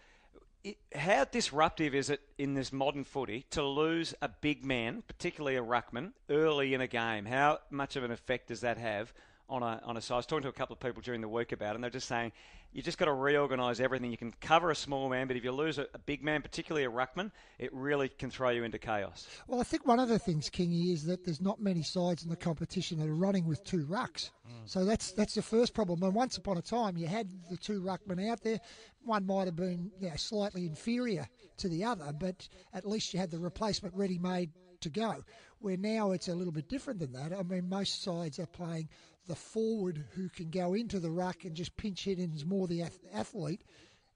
[0.92, 5.62] How disruptive is it in this modern footy to lose a big man, particularly a
[5.62, 7.26] ruckman, early in a game?
[7.26, 9.14] How much of an effect does that have
[9.48, 10.14] on a on a side?
[10.14, 11.90] I was talking to a couple of people during the week about it, and they're
[11.90, 12.32] just saying
[12.72, 14.10] you just got to reorganise everything.
[14.10, 16.84] You can cover a small man, but if you lose a, a, big man, particularly
[16.84, 19.26] a ruckman, it really can throw you into chaos.
[19.46, 22.28] Well, I think one of the things, Kingy, is that there's not many sides in
[22.30, 24.30] the competition that are running with two rucks.
[24.46, 24.66] Mm.
[24.66, 26.02] So that's that's the first problem.
[26.02, 28.60] And once upon a time, you had the two ruckmen out there.
[29.04, 31.26] One might have been you know, slightly inferior
[31.58, 34.50] to the other, but at least you had the replacement ready made
[34.80, 35.24] to go.
[35.60, 37.32] Where now it's a little bit different than that.
[37.32, 38.88] I mean, most sides are playing
[39.28, 42.66] the forward who can go into the ruck and just pinch hit and is more
[42.66, 42.84] the
[43.14, 43.62] athlete.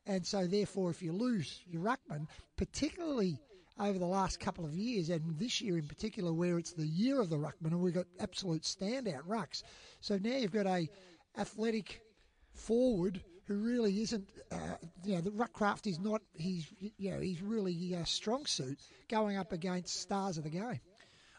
[0.07, 2.27] And so, therefore, if you lose your ruckman,
[2.57, 3.39] particularly
[3.79, 7.21] over the last couple of years, and this year in particular, where it's the year
[7.21, 9.63] of the ruckman, and we've got absolute standout rucks.
[10.01, 10.89] So now you've got a
[11.39, 12.01] athletic
[12.55, 14.57] forward who really isn't, uh,
[15.05, 16.67] you know, the ruckcraft is not his,
[16.99, 18.79] you know, he's really uh, strong suit
[19.09, 20.81] going up against stars of the game.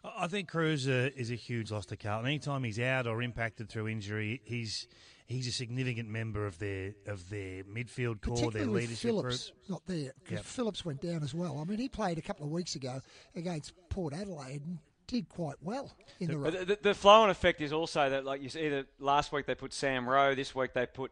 [0.04, 2.28] I think Kreuzer is a huge loss to Carlton.
[2.28, 4.88] Anytime he's out or impacted through injury, he's
[5.28, 9.70] he's a significant member of their of their midfield core, their leadership Phillips group.
[9.70, 10.46] Not there because yep.
[10.46, 11.60] Phillips went down as well.
[11.60, 13.02] I mean, he played a couple of weeks ago
[13.36, 17.62] against Port Adelaide and did quite well in the, the, the, the flow on effect
[17.62, 20.74] is also that, like you see, either last week they put Sam Rowe, this week
[20.74, 21.12] they put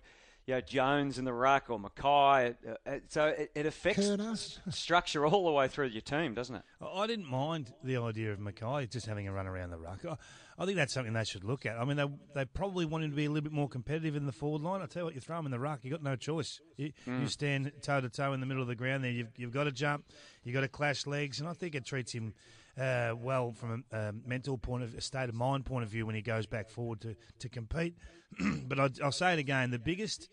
[0.52, 2.56] you know, Jones in the ruck or McKay.
[2.86, 6.64] Uh, so it, it affects structure all the way through your team, doesn't it?
[6.86, 10.04] I didn't mind the idea of McKay just having a run around the ruck.
[10.06, 10.18] I,
[10.62, 11.78] I think that's something they should look at.
[11.78, 12.06] I mean, they,
[12.36, 14.82] they probably want him to be a little bit more competitive in the forward line.
[14.82, 16.60] I tell you what, you throw him in the ruck, you've got no choice.
[16.76, 17.22] You, mm.
[17.22, 19.12] you stand toe to toe in the middle of the ground there.
[19.12, 20.04] You've, you've got to jump,
[20.44, 22.34] you've got to clash legs, and I think it treats him
[22.80, 26.06] uh, well from a, a, mental point of a state of mind point of view
[26.06, 27.96] when he goes back forward to, to compete.
[28.68, 30.30] but I, I'll say it again: the biggest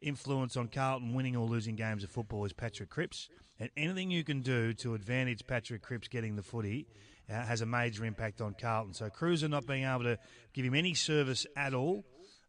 [0.00, 3.28] influence on Carlton winning or losing games of football is Patrick Cripps,
[3.58, 6.86] and anything you can do to advantage Patrick Cripps getting the footy.
[7.26, 8.92] Uh, has a major impact on Carlton.
[8.92, 10.18] So Kreuzer not being able to
[10.52, 12.04] give him any service at all,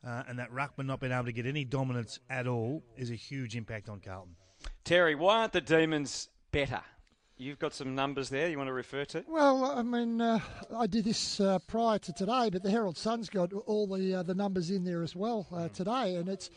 [0.06, 3.16] uh, and that Ruckman not being able to get any dominance at all is a
[3.16, 4.36] huge impact on Carlton.
[4.84, 6.82] Terry, why aren't the Demons better?
[7.38, 9.26] You've got some numbers there you want to refer to?
[9.28, 10.40] Well, I mean, uh,
[10.74, 14.24] I did this uh, prior to today, but the Herald Sun's got all the uh,
[14.24, 16.49] the numbers in there as well uh, today, and it's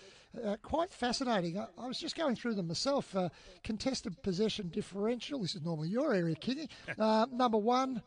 [0.44, 1.59] uh, quite fascinating.
[1.59, 3.14] I, I, was just going through them myself.
[3.16, 3.28] Uh,
[3.64, 5.40] contested possession differential.
[5.40, 6.68] This is normally your area, Kingy.
[7.32, 8.00] number one.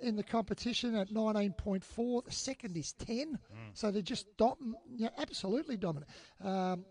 [0.00, 3.38] in the competition at 19.4, the second is 10, mm.
[3.74, 6.08] so they're just dom- yeah, absolutely dominant.
[6.44, 6.84] Um,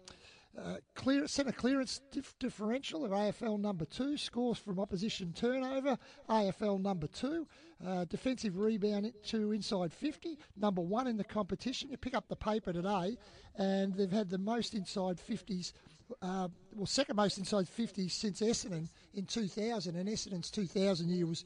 [0.57, 5.97] uh, clear centre clearance dif- differential of AFL number two, scores from opposition turnover,
[6.29, 7.47] AFL number two,
[7.85, 11.89] uh, defensive rebound to inside 50, number one in the competition.
[11.89, 13.17] You pick up the paper today,
[13.55, 15.73] and they've had the most inside 50s,
[16.21, 21.45] uh, well, second most inside 50s since Essendon in 2000, and Essendon's 2000 year was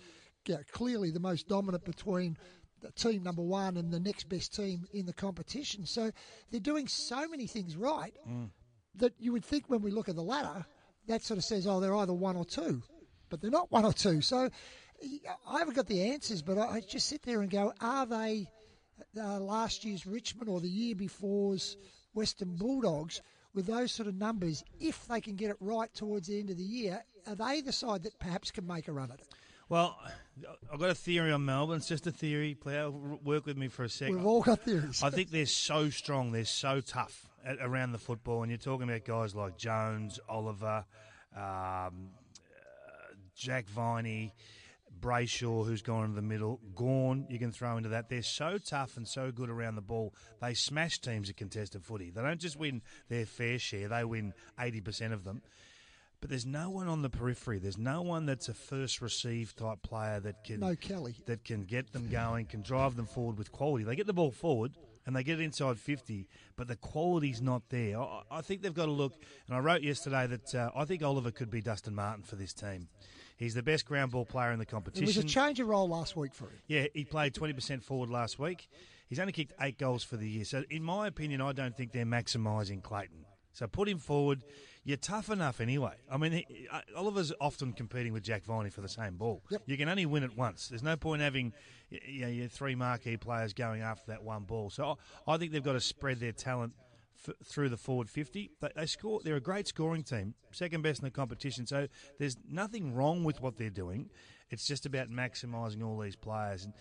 [0.72, 2.38] clearly the most dominant between
[2.96, 5.86] team number one and the next best team in the competition.
[5.86, 6.12] So
[6.50, 8.16] they're doing so many things right.
[8.28, 8.50] Mm
[8.96, 10.66] that you would think when we look at the ladder,
[11.08, 12.82] that sort of says, oh, they're either one or two,
[13.30, 14.22] but they're not one or two.
[14.22, 14.50] So
[15.48, 18.48] I haven't got the answers, but I just sit there and go, are they
[19.18, 21.78] uh, last year's Richmond or the year before's
[22.14, 23.22] Western Bulldogs
[23.54, 24.64] with those sort of numbers?
[24.80, 27.72] If they can get it right towards the end of the year, are they the
[27.72, 29.28] side that perhaps can make a run at it?
[29.70, 29.98] Well,
[30.72, 31.78] I've got a theory on Melbourne.
[31.78, 32.56] It's just a theory.
[32.56, 32.86] Play,
[33.24, 34.18] work with me for a second.
[34.18, 35.02] We've all got theories.
[35.02, 36.34] I think they're so strong.
[36.34, 38.44] They're so tough at, around the football.
[38.44, 40.86] And you're talking about guys like Jones, Oliver,
[41.36, 41.90] um, uh,
[43.36, 44.34] Jack Viney,
[45.00, 48.10] Brayshaw, who's gone into the middle, Gawn, you can throw into that.
[48.10, 50.14] They're so tough and so good around the ball.
[50.42, 52.12] They smash teams at contested footy.
[52.12, 55.42] They don't just win their fair share, they win 80% of them.
[56.20, 57.58] But there's no one on the periphery.
[57.58, 61.16] There's no one that's a first receive type player that can No Kelly.
[61.26, 63.84] that can get them going, can drive them forward with quality.
[63.86, 64.74] They get the ball forward
[65.06, 68.00] and they get it inside 50, but the quality's not there.
[68.00, 69.14] I, I think they've got to look,
[69.48, 72.54] and I wrote yesterday that uh, I think Oliver could be Dustin Martin for this
[72.54, 72.88] team.
[73.38, 75.04] He's the best ground ball player in the competition.
[75.04, 76.60] It was a change of role last week for him.
[76.68, 78.70] Yeah, he played 20% forward last week.
[79.08, 80.46] He's only kicked eight goals for the year.
[80.46, 83.26] So, in my opinion, I don't think they're maximising Clayton.
[83.52, 84.44] So, put him forward.
[84.84, 85.94] You're tough enough anyway.
[86.10, 89.44] I mean, he, uh, Oliver's often competing with Jack Viney for the same ball.
[89.68, 90.70] You can only win it once.
[90.70, 91.54] There's no point having
[91.92, 94.72] you know, your three marquee players going after that one ball.
[94.72, 94.98] So,
[95.28, 96.74] I, I think they've got to spread their talent
[97.28, 98.50] f- through the forward 50.
[98.60, 99.20] They, they score.
[99.24, 101.68] They're a great scoring team, second best in the competition.
[101.68, 101.88] So
[102.18, 104.10] there's nothing wrong with what they're doing.
[104.50, 106.66] It's just about maximising all these players.
[106.66, 106.74] And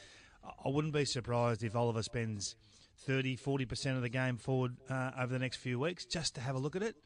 [0.42, 2.56] I- I wouldn't be surprised if Oliver spends
[3.04, 6.54] 30, 40% of the game forward uh, over the next few weeks just to have
[6.54, 6.96] a look at it.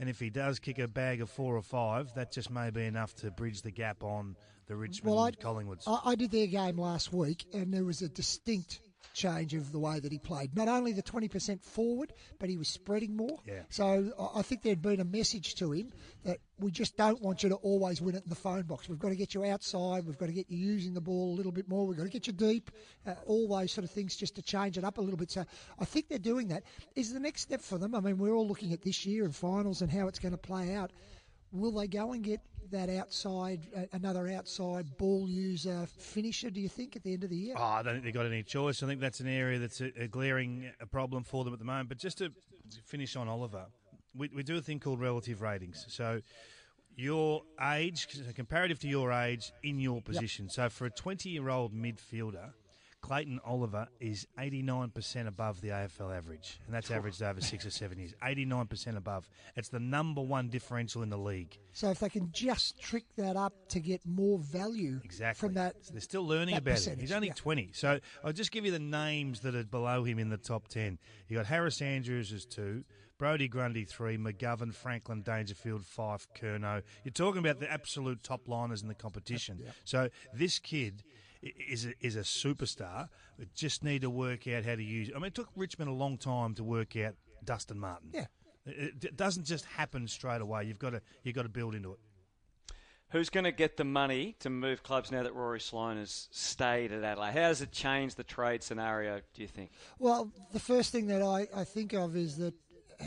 [0.00, 2.84] And if he does kick a bag of four or five, that just may be
[2.84, 5.84] enough to bridge the gap on the Richmond Well, I, Collingwoods.
[5.86, 8.80] I, I did their game last week, and there was a distinct
[9.14, 10.56] change of the way that he played.
[10.56, 13.38] Not only the 20% forward, but he was spreading more.
[13.46, 13.62] Yeah.
[13.68, 15.92] So I- think there'd been a message to him
[16.24, 18.88] that we just don't want you to always win it in the phone box.
[18.88, 20.06] We've got to get you outside.
[20.06, 21.86] We've got to get you using the ball a little bit more.
[21.86, 22.70] We've got to get you deep.
[23.06, 25.30] Uh, all those sort of things just to change it up a little bit.
[25.30, 25.44] So
[25.78, 26.62] I think they're doing that.
[26.96, 27.94] Is the next step for them?
[27.94, 30.38] I mean, we're all looking at this year and finals and how it's going to
[30.38, 30.90] play out.
[31.52, 32.40] Will they go and get
[32.70, 36.50] that outside, uh, another outside ball user finisher?
[36.50, 37.54] Do you think at the end of the year?
[37.56, 38.82] Oh, I don't think they've got any choice.
[38.82, 41.64] I think that's an area that's a, a glaring uh, problem for them at the
[41.64, 41.88] moment.
[41.88, 42.30] But just to
[42.84, 43.66] finish on Oliver,
[44.14, 45.86] we, we do a thing called relative ratings.
[45.88, 46.20] So
[46.96, 47.42] your
[47.72, 50.48] age, comparative to your age in your position.
[50.48, 52.50] So for a 20 year old midfielder,
[53.00, 57.98] Clayton Oliver is 89% above the AFL average, and that's averaged over six or seven
[57.98, 58.12] years.
[58.22, 59.28] 89% above.
[59.56, 61.56] It's the number one differential in the league.
[61.72, 65.46] So if they can just trick that up to get more value Exactly.
[65.48, 66.98] from that, They're still learning about it.
[67.00, 67.34] He's only yeah.
[67.34, 67.70] 20.
[67.72, 70.98] So I'll just give you the names that are below him in the top 10.
[71.28, 72.84] you got Harris Andrews as two,
[73.16, 76.82] Brodie Grundy three, McGovern, Franklin, Dangerfield, Fyfe, Curnow.
[77.04, 79.60] You're talking about the absolute top liners in the competition.
[79.84, 81.02] So this kid
[81.42, 83.08] is a, is a superstar.
[83.38, 85.10] We just need to work out how to use.
[85.14, 88.10] I mean, it took Richmond a long time to work out Dustin Martin.
[88.12, 88.26] Yeah.
[88.66, 90.64] It, it doesn't just happen straight away.
[90.64, 91.98] You've got to you've got to build into it.
[93.10, 96.92] Who's going to get the money to move clubs now that Rory Sloane has stayed
[96.92, 97.32] at Adelaide?
[97.32, 99.70] How does it change the trade scenario, do you think?
[99.98, 102.52] Well, the first thing that I, I think of is that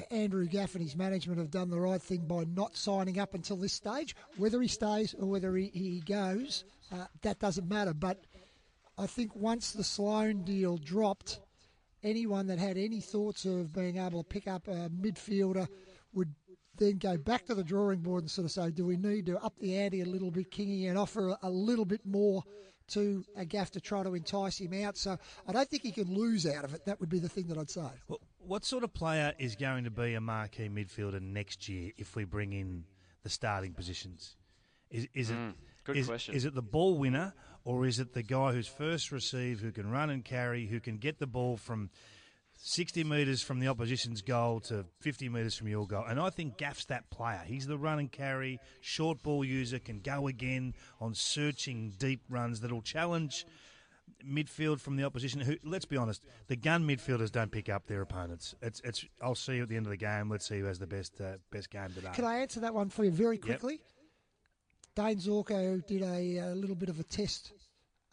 [0.09, 3.57] Andrew Gaff and his management have done the right thing by not signing up until
[3.57, 4.15] this stage.
[4.37, 7.93] Whether he stays or whether he, he goes, uh, that doesn't matter.
[7.93, 8.23] But
[8.97, 11.39] I think once the Sloane deal dropped,
[12.03, 15.67] anyone that had any thoughts of being able to pick up a midfielder
[16.13, 16.33] would
[16.77, 19.37] then go back to the drawing board and sort of say, do we need to
[19.43, 22.43] up the ante a little bit, Kingy, and offer a, a little bit more
[22.87, 24.97] to a Gaff to try to entice him out?
[24.97, 26.85] So I don't think he can lose out of it.
[26.85, 27.87] That would be the thing that I'd say.
[28.07, 32.15] Well, what sort of player is going to be a marquee midfielder next year if
[32.15, 32.85] we bring in
[33.23, 34.35] the starting positions?
[34.89, 35.53] Is, is it Mm,
[35.83, 36.35] good is- question.
[36.35, 37.33] is it the ball winner
[37.63, 40.97] or is it the guy who's first receive, who can run and carry, who can
[40.97, 41.89] get the ball from
[42.63, 46.03] 60 metres from the opposition's goal to 50 metres from your goal?
[46.07, 47.41] And I think Gaff's that player.
[47.45, 52.61] He's the run and carry, short ball user, can go again on searching deep runs
[52.61, 53.45] that'll challenge
[54.25, 55.41] midfield from the opposition.
[55.41, 58.55] Who, let's be honest, the gun midfielders don't pick up their opponents.
[58.61, 59.05] It's, it's.
[59.21, 60.29] I'll see you at the end of the game.
[60.29, 62.09] Let's see who has the best, uh, best game today.
[62.13, 63.81] Can I answer that one for you very quickly?
[64.95, 67.53] Dayne Zorko did a, a little bit of a test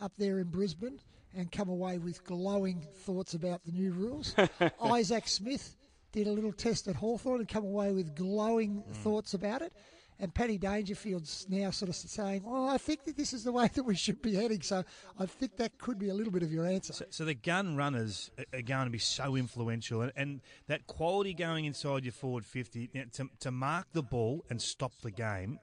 [0.01, 1.01] up there in Brisbane
[1.37, 4.35] and come away with glowing thoughts about the new rules.
[4.83, 5.77] Isaac Smith
[6.13, 8.95] did a little test at Hawthorn and come away with glowing mm.
[8.97, 9.73] thoughts about it.
[10.21, 13.71] And Paddy Dangerfield's now sort of saying, "Oh, I think that this is the way
[13.73, 14.83] that we should be heading." So
[15.17, 16.93] I think that could be a little bit of your answer.
[16.93, 20.89] So, so the gun runners are- are going to be so influential, and, and that
[20.89, 24.93] quality going inside your forward fifty you know, to to mark the ball and stop
[25.03, 25.61] the game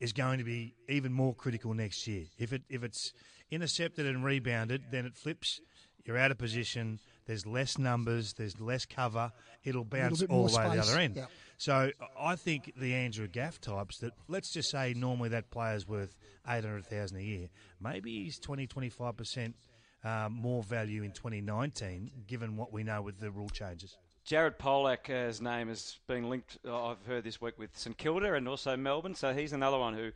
[0.00, 2.24] is going to be even more critical next year.
[2.38, 3.12] If it if it's
[3.50, 5.60] intercepted and rebounded, then it flips.
[6.04, 7.00] You're out of position.
[7.26, 8.32] There's less numbers.
[8.32, 9.30] There's less cover.
[9.64, 11.16] It'll bounce all the way to the other end.
[11.16, 11.26] yeah.
[11.58, 16.16] So I think the Andrew Gaff types that let's just say normally that player's worth
[16.46, 17.48] eight hundred thousand a year.
[17.80, 19.56] Maybe he's 20, 25 percent
[20.04, 23.96] um, more value in 2019, given what we know with the rule changes.
[24.28, 27.96] Jared Polec, uh, his name has been linked, uh, I've heard this week, with St
[27.96, 29.14] Kilda and also Melbourne.
[29.14, 30.10] So he's another one who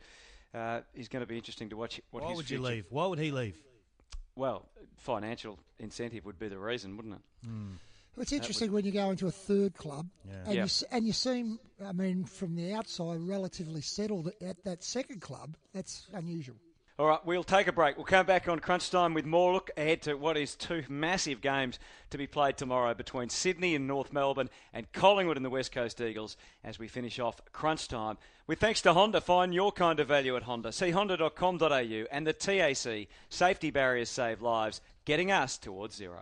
[0.55, 1.99] uh, is going to be interesting to watch.
[2.11, 2.85] What Why his would you leave?
[2.91, 3.57] Why would he leave?
[4.35, 7.21] Well, financial incentive would be the reason, wouldn't it?
[7.47, 7.71] Hmm.
[8.15, 10.43] It's That interesting when you go into a third club Yeah.
[10.45, 10.65] and Yeah.
[10.65, 15.57] you and you seem, I mean, from the outside, relatively settled at that second club.
[15.73, 16.57] That's unusual.
[17.03, 17.97] All right, we'll take a break.
[17.97, 21.41] We'll come back on crunch time with more look ahead to what is two massive
[21.41, 21.77] games
[22.11, 25.99] to be played tomorrow between Sydney and North Melbourne and Collingwood and the West Coast
[25.99, 28.17] Eagles as we finish off crunch time.
[28.47, 30.71] With thanks to Honda, find your kind of value at Honda.
[30.71, 33.09] See honda.com.au and the TAC.
[33.27, 36.21] Safety barriers save lives, getting us towards zero.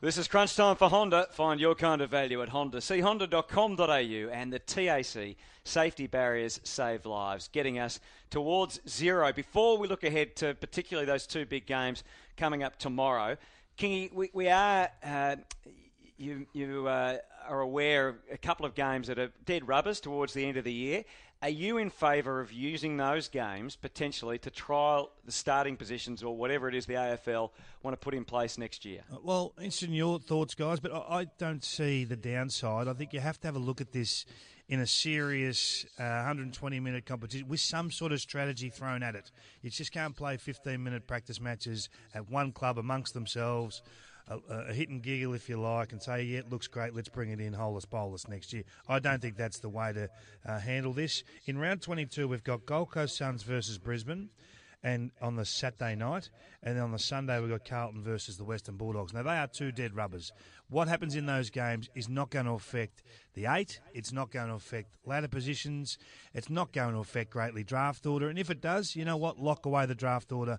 [0.00, 1.26] This is crunch time for Honda.
[1.32, 2.80] Find your kind of value at Honda.
[2.80, 5.34] See honda.com.au and the TAC.
[5.64, 7.98] Safety barriers save lives, getting us
[8.30, 9.32] towards zero.
[9.32, 12.04] Before we look ahead to particularly those two big games
[12.36, 13.36] coming up tomorrow,
[13.76, 14.88] Kingy, we, we are.
[15.04, 15.34] Uh,
[16.16, 17.16] you you uh,
[17.48, 20.64] are aware of a couple of games that are dead rubbers towards the end of
[20.64, 21.04] the year.
[21.40, 26.36] Are you in favour of using those games potentially to trial the starting positions or
[26.36, 27.50] whatever it is the AFL
[27.84, 29.02] want to put in place next year?
[29.12, 32.88] Uh, Well, interested in your thoughts, guys, but I I don't see the downside.
[32.88, 34.24] I think you have to have a look at this
[34.68, 39.30] in a serious uh, 120 minute competition with some sort of strategy thrown at it.
[39.62, 43.82] You just can't play 15 minute practice matches at one club amongst themselves.
[44.28, 47.08] A, a hit and giggle, if you like, and say, yeah, it looks great, let's
[47.08, 48.64] bring it in holus bolus next year.
[48.88, 50.10] I don't think that's the way to
[50.46, 51.24] uh, handle this.
[51.46, 54.30] In round 22, we've got Gold Coast Suns versus Brisbane
[54.82, 56.30] and on the Saturday night,
[56.62, 59.12] and then on the Sunday we've got Carlton versus the Western Bulldogs.
[59.12, 60.32] Now they are two dead rubbers.
[60.70, 63.02] What happens in those games is not going to affect
[63.34, 63.80] the eight.
[63.92, 65.98] It's not going to affect ladder positions.
[66.34, 68.28] It's not going to affect greatly draft order.
[68.28, 69.38] And if it does, you know what?
[69.38, 70.58] Lock away the draft order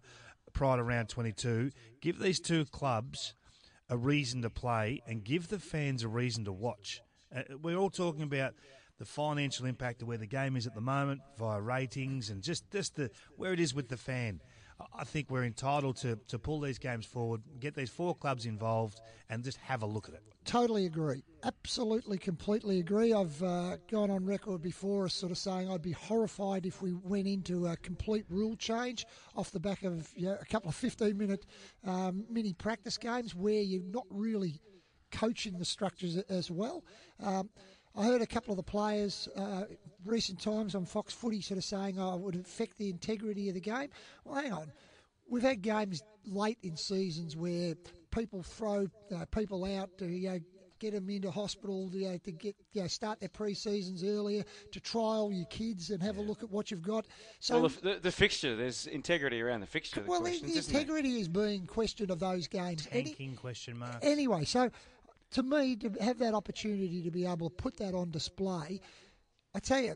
[0.51, 1.71] prior to round 22.
[2.01, 3.35] Give these two clubs
[3.89, 7.01] a reason to play and give the fans a reason to watch.
[7.35, 8.53] Uh, we're all talking about
[8.97, 12.69] the financial impact of where the game is at the moment via ratings and just,
[12.71, 14.41] just the where it is with the fan.
[14.79, 19.01] I- think we're entitled to, to pull these games forward, get these four clubs involved,
[19.29, 20.23] and just have a look at it.
[20.45, 21.23] Totally agree.
[21.43, 23.13] Absolutely, completely agree.
[23.13, 26.93] I've uh, gone on record before as sort of saying I'd be horrified if we
[26.93, 31.45] went into a complete rule change off the back of a couple of 15 minute
[31.85, 34.61] um, mini practice games where you're not really
[35.11, 36.83] coaching the structures as well.
[37.21, 37.49] Um,
[37.95, 39.63] I heard a couple of the players uh,
[40.05, 43.55] recent times on Fox Footy sort of saying, "Oh, it would affect the integrity of
[43.55, 43.89] the game."
[44.23, 44.71] Well, hang on.
[45.27, 47.75] We've had games late in seasons where
[48.11, 50.39] people throw uh, people out to you know,
[50.79, 54.79] get them into hospital you know, to get you know, start their pre-seasons earlier to
[54.79, 57.05] trial your kids and have a look at what you've got.
[57.39, 59.99] So well, the, the, the fixture, there's integrity around the fixture.
[59.99, 62.87] of the well, the, questions, the isn't integrity is being questioned of those games.
[62.91, 63.97] Any- question marks.
[64.01, 64.69] Anyway, so
[65.31, 68.79] to me, to have that opportunity to be able to put that on display,
[69.55, 69.95] I tell you,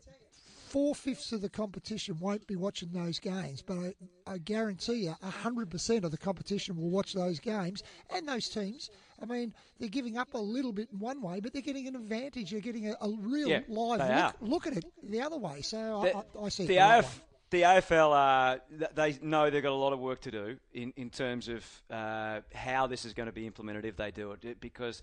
[0.68, 3.94] four fifths of the competition won't be watching those games, but I,
[4.26, 7.82] I guarantee you, hundred percent of the competition will watch those games
[8.14, 8.90] and those teams.
[9.22, 11.94] I mean, they're giving up a little bit in one way, but they're getting an
[11.94, 12.50] advantage.
[12.50, 14.00] They're getting a, a real Yeah, live
[14.40, 15.62] look, look at it the other way.
[15.62, 17.22] So The- I, I, I see the AF.
[17.50, 21.10] The AFL, uh, they know they've got a lot of work to do in, in
[21.10, 25.02] terms of uh, how this is going to be implemented if they do it, because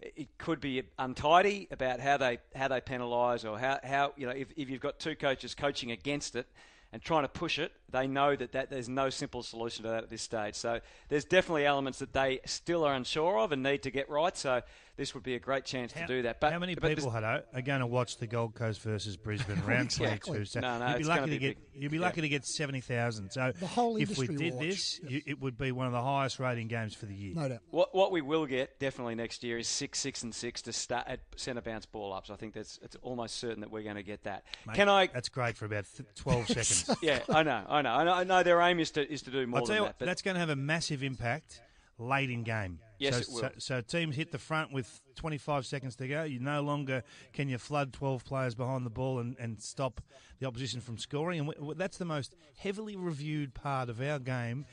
[0.00, 4.32] it could be untidy about how they how they penalise or how, how you know
[4.32, 6.46] if, if you've got two coaches coaching against it
[6.92, 10.02] and trying to push it, they know that, that there's no simple solution to that
[10.02, 10.54] at this stage.
[10.54, 14.36] So there's definitely elements that they still are unsure of and need to get right.
[14.36, 14.60] So
[15.02, 16.38] this would be a great chance to do that.
[16.38, 19.16] But How many but people, Hutto, uh, are going to watch the Gold Coast versus
[19.16, 20.34] Brisbane round Exactly.
[20.36, 20.44] 22?
[20.44, 21.82] So No, no, you'd be lucky gonna be get big.
[21.82, 22.10] you'd be Yeah.
[22.12, 23.30] to get 70,000.
[23.30, 25.92] So The whole if we did will watch, this, you, it would be one of
[25.92, 27.34] the highest rating games for the year.
[27.34, 27.58] No doubt.
[27.70, 31.08] What what we will get definitely next year is six, six, and six to start
[31.08, 32.30] at centre bounce ball ups.
[32.30, 34.44] I think that's it's almost certain that we're going to get that.
[34.68, 35.08] Mate, Can I?
[35.08, 36.96] That's great for about 12 seconds.
[37.02, 38.12] Yeah, I know, I know, I know.
[38.12, 39.86] I know their aim is to is to do more I'll tell than you that.
[39.88, 41.60] what, But that's going to have a massive impact
[42.02, 42.78] late in game.
[42.98, 43.40] Yes, so, it will.
[43.40, 46.22] So, so teams hit the front with 25 seconds to go.
[46.24, 47.02] You no longer
[47.32, 50.00] can you flood 12 players behind the ball and, and stop
[50.38, 51.40] the opposition from scoring.
[51.40, 54.66] And w- that's the most heavily reviewed part of our game,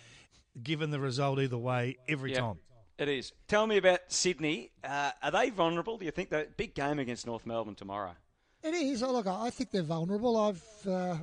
[0.61, 2.60] given the result either way every Yeah, time.
[2.97, 3.31] It is.
[3.47, 4.72] Tell me about Sydney.
[4.84, 5.97] Uh, are they vulnerable?
[5.97, 8.11] Do you think that big game against North Melbourne tomorrow?
[8.61, 9.02] It is.
[9.03, 10.36] Oh, look, I think they're vulnerable.
[10.36, 11.15] I've uh,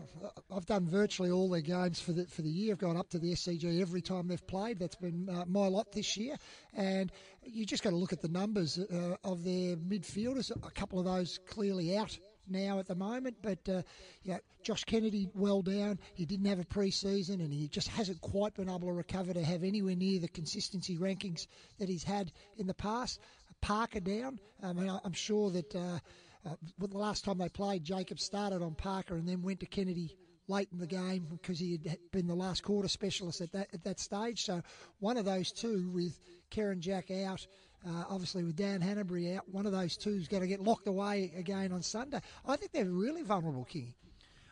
[0.50, 2.72] I've done virtually all their games for the for the year.
[2.72, 4.78] I've gone up to the SCG every time they've played.
[4.78, 6.36] That's been uh, my lot this year.
[6.72, 7.12] And
[7.44, 10.50] you just got to look at the numbers uh, of their midfielders.
[10.50, 12.18] A couple of those clearly out
[12.48, 13.36] now at the moment.
[13.42, 13.82] But uh,
[14.22, 15.98] yeah, Josh Kennedy well down.
[16.14, 19.44] He didn't have a pre-season, and he just hasn't quite been able to recover to
[19.44, 21.48] have anywhere near the consistency rankings
[21.78, 23.20] that he's had in the past.
[23.60, 24.38] Parker down.
[24.62, 25.98] I mean, I'm sure that uh,
[26.46, 30.16] uh, the last time they played, Jacob started on Parker and then went to Kennedy
[30.48, 33.82] late in the game because he had been the last quarter specialist at that at
[33.84, 34.44] that stage.
[34.44, 34.62] So
[35.00, 36.20] one of those two with
[36.50, 37.46] Kieren Jack out.
[37.86, 40.88] Uh, obviously, with Dan Hannebery out, one of those two is going to get locked
[40.88, 42.20] away again on Sunday.
[42.44, 43.94] I think they're really vulnerable, King.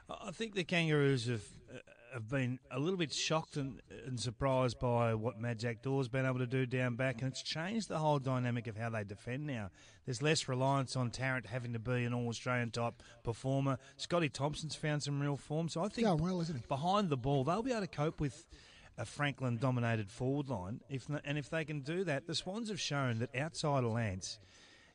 [0.08, 1.42] I think the Kangaroos have
[1.72, 1.78] uh,
[2.14, 6.38] have been a little bit shocked and, and surprised by what Majak Daw's been able
[6.38, 9.70] to do down back, and it's changed the whole dynamic of how they defend now.
[10.06, 13.78] There's less reliance on Tarrant having to be an All Australian type performer.
[13.96, 16.62] Scotty Thompson's found some real form, so I think Going well, isn't he?
[16.68, 18.46] behind the ball they'll be able to cope with
[18.96, 20.80] a Franklin dominated forward line.
[20.88, 24.38] If and if they can do that, the Swans have shown that outside of Lance.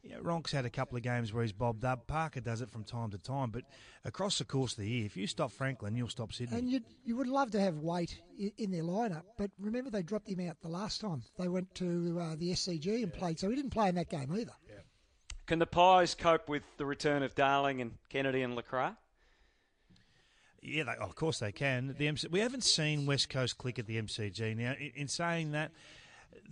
[0.02, 2.08] You know, Ronk's had a couple of games where he's bobbed up.
[2.08, 3.64] Parker does it from time to time, but
[4.06, 6.58] across the course of the year, if you stop Franklin, you'll stop Sydney.
[6.58, 8.22] And you you would love to have Waite
[8.58, 12.18] in their lineup, but remember they dropped him out the last time they went to
[12.22, 14.54] uh, the SCG and played, so he didn't play in that game either.
[15.50, 18.96] Can the Pies cope with the return of Darling and Kennedy and LeCras?
[20.62, 21.96] Yeah, they, of course they can.
[21.98, 24.56] The MC, we haven't seen West Coast click at the MCG.
[24.56, 25.72] Now, in, in saying that,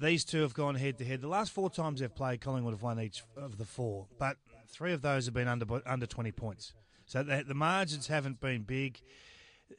[0.01, 1.21] these two have gone head to head.
[1.21, 4.37] The last four times they've played, Collingwood have won each of the four, but
[4.67, 6.73] three of those have been under under twenty points.
[7.05, 9.01] So the, the margins haven't been big.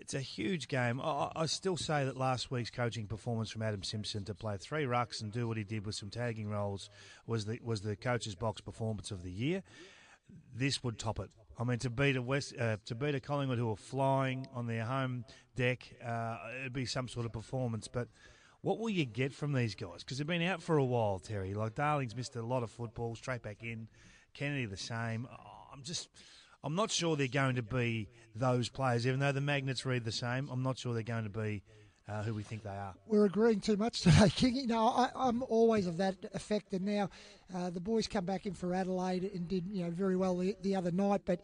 [0.00, 1.00] It's a huge game.
[1.00, 4.84] I, I still say that last week's coaching performance from Adam Simpson to play three
[4.84, 6.90] rucks and do what he did with some tagging roles
[7.26, 9.62] was the was the coach's box performance of the year.
[10.54, 11.30] This would top it.
[11.58, 14.66] I mean, to beat a West, uh, to beat a Collingwood who are flying on
[14.66, 15.24] their home
[15.56, 17.88] deck, uh, it'd be some sort of performance.
[17.88, 18.08] But
[18.62, 20.02] what will you get from these guys?
[20.04, 21.54] Because they've been out for a while, Terry.
[21.54, 23.88] Like Darling's missed a lot of football, straight back in.
[24.34, 25.26] Kennedy the same.
[25.30, 26.08] Oh, I'm just,
[26.62, 29.06] I'm not sure they're going to be those players.
[29.06, 31.62] Even though the magnets read the same, I'm not sure they're going to be
[32.08, 32.94] uh, who we think they are.
[33.06, 34.66] We're agreeing too much today, Kingy.
[34.66, 36.72] No, I, I'm always of that effect.
[36.72, 37.10] And now
[37.54, 40.56] uh, the boys come back in for Adelaide and did you know very well the,
[40.62, 41.22] the other night.
[41.24, 41.40] But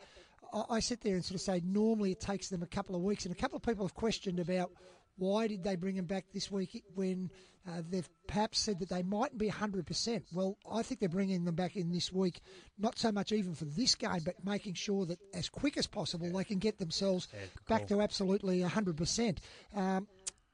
[0.71, 3.27] I sit there and sort of say normally it takes them a couple of weeks.
[3.27, 4.71] And a couple of people have questioned about
[5.17, 7.31] why did they bring him back this week when
[7.67, 10.23] uh, they've perhaps said that they mightn't be 100%.
[10.35, 12.41] Well, I think they're bringing them back in this week,
[12.79, 16.31] not so much even for this game, but making sure that as quick as possible
[16.31, 17.29] they can get themselves
[17.69, 19.39] back to absolutely 100%.
[19.75, 20.07] Um,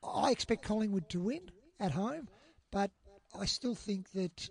[0.04, 1.50] I expect Collingwood to win
[1.80, 2.28] at home,
[2.70, 2.92] but
[3.38, 4.48] I still think that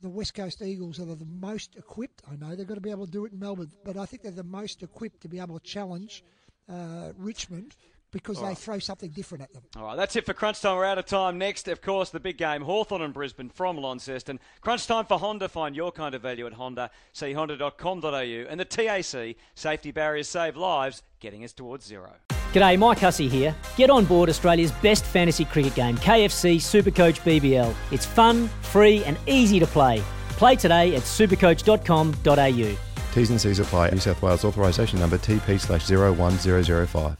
[0.00, 2.22] the West Coast Eagles are the most equipped.
[2.30, 4.22] I know they've got to be able to do it in Melbourne, but I think
[4.22, 6.24] they're the most equipped to be able to challenge
[6.70, 7.76] uh, Richmond
[8.10, 8.58] because All they right.
[8.58, 9.62] throw something different at them.
[9.76, 10.76] All right, that's it for Crunch Time.
[10.76, 11.38] We're out of time.
[11.38, 14.40] Next, of course, the big game, Hawthorn and Brisbane from Launceston.
[14.60, 15.48] Crunch Time for Honda.
[15.48, 16.90] Find your kind of value at Honda.
[17.12, 18.10] See honda.com.au.
[18.48, 22.12] And the TAC, safety barriers save lives, getting us towards zero.
[22.52, 23.54] G'day, Mike Hussey here.
[23.76, 27.74] Get on board Australia's best fantasy cricket game, KFC Supercoach BBL.
[27.90, 30.02] It's fun, free, and easy to play.
[30.30, 32.76] Play today at supercoach.com.au.
[33.14, 33.90] T's and C's apply.
[33.90, 37.16] New South Wales authorisation number TP slash 01005.